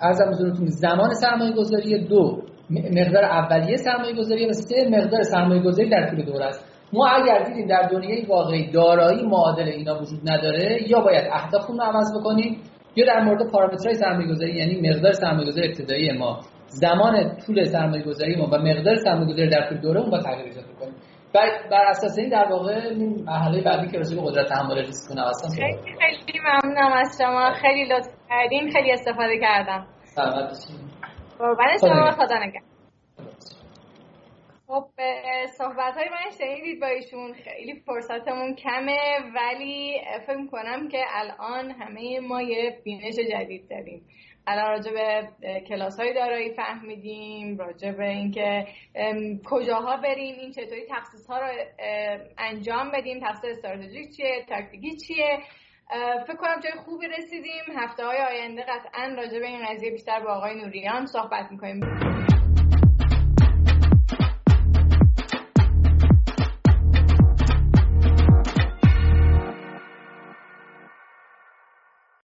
ارزم 0.00 0.28
حضورتون 0.30 0.66
زمان 0.66 1.14
سرمایه 1.14 1.52
گذاری 1.52 2.04
دو 2.04 2.42
مقدار 2.70 3.24
اولیه 3.24 3.76
سرمایه 3.76 4.14
گذاری 4.14 4.46
و 4.46 4.52
سه 4.52 4.88
مقدار 4.90 5.22
سرمایه 5.22 5.62
گذاری 5.62 5.88
در 5.88 6.10
طول 6.10 6.24
دوره 6.24 6.44
است. 6.44 6.64
ما 6.92 7.06
اگر 7.06 7.42
دیدیم 7.42 7.66
در 7.66 7.88
دنیای 7.92 8.26
واقعی 8.26 8.70
دارایی 8.70 9.22
معادل 9.22 9.68
اینا 9.68 9.94
وجود 10.02 10.30
نداره 10.30 10.90
یا 10.90 11.00
باید 11.00 11.24
اهدافمون 11.32 11.78
رو 11.78 11.84
عوض 11.84 12.18
بکنیم 12.18 12.60
یا 12.96 13.06
در 13.06 13.20
مورد 13.24 13.50
پارامترهای 13.50 13.94
سرمایه 13.94 14.28
گذاری 14.28 14.54
یعنی 14.54 14.90
مقدار 14.90 15.12
سرمایه 15.12 15.46
گذاری 15.46 15.68
ابتدایی 15.68 16.12
ما 16.12 16.40
زمان 16.66 17.36
طول 17.46 17.64
سرمایه 17.64 18.02
گذاری 18.02 18.36
ما 18.36 18.46
و 18.46 18.58
مقدار 18.58 18.94
سرمایه 18.94 19.32
گذاری 19.32 19.48
در 19.48 19.68
طول 19.68 19.78
دوره 19.78 20.00
اون 20.00 20.10
با 20.10 20.18
تغییر 20.18 20.44
ایجاد 20.44 20.64
کنیم 20.80 20.94
بر 21.70 21.84
اساس 21.90 22.18
این 22.18 22.28
در 22.28 22.46
واقع 22.50 22.72
این 22.72 23.24
مرحله 23.26 23.62
بعدی 23.62 23.88
که 23.88 23.98
راجع 23.98 24.16
به 24.16 24.22
قدرت 24.22 24.48
تحمل 24.48 24.78
ریسک 24.78 25.10
و 25.10 25.14
نوسان 25.14 25.50
خیلی 25.50 25.78
خیلی 26.00 26.40
ممنونم 26.44 26.92
از 26.92 27.18
شما. 27.22 27.52
خیلی 27.52 27.84
لطف 27.84 28.08
کردین. 28.28 28.70
خیلی 28.70 28.92
استفاده 28.92 29.38
کردم. 29.40 29.86
سلامت 30.04 30.48
باشین. 30.48 30.76
قربان 31.38 31.76
شما. 31.80 32.10
خدا 32.10 32.38
نگهدار. 32.38 32.73
خب 34.66 34.84
صحبت 35.46 35.96
های 35.96 36.08
من 36.08 36.30
شنیدید 36.38 36.80
با 36.80 36.86
ایشون 36.86 37.32
خیلی 37.32 37.82
فرصتمون 37.86 38.54
کمه 38.54 38.98
ولی 39.34 40.00
فکر 40.26 40.36
می‌کنم 40.36 40.88
که 40.88 41.04
الان 41.08 41.70
همه 41.70 42.20
ما 42.20 42.42
یه 42.42 42.80
بینش 42.84 43.14
جدید 43.14 43.68
داریم. 43.70 44.06
الان 44.46 44.70
راجع 44.70 44.92
به 44.92 45.28
کلاس 45.60 46.00
های 46.00 46.14
دارایی 46.14 46.54
فهمیدیم 46.54 47.58
راجع 47.58 47.92
به 47.92 48.08
اینکه 48.08 48.66
کجاها 49.44 49.96
بریم 49.96 50.34
این 50.38 50.50
چطوری 50.52 50.86
تخصیص 50.90 51.26
ها 51.26 51.38
رو 51.38 51.46
انجام 52.38 52.90
بدیم 52.90 53.20
تخصیص 53.20 53.50
استراتژیک 53.50 54.16
چیه 54.16 54.44
تاکتیکی 54.48 54.96
چیه؟ 54.96 55.38
فکر 56.26 56.36
کنم 56.36 56.60
جای 56.60 56.72
خوبی 56.72 57.06
رسیدیم. 57.06 57.62
هفته 57.76 58.04
های 58.04 58.18
آینده 58.18 58.62
قطعا 58.62 59.14
راجع 59.16 59.38
به 59.38 59.46
این 59.46 59.66
قضیه 59.66 59.90
بیشتر 59.90 60.20
با 60.20 60.32
آقای 60.32 60.54
نوریان 60.54 61.06
صحبت 61.06 61.46
می‌کنیم. 61.50 61.80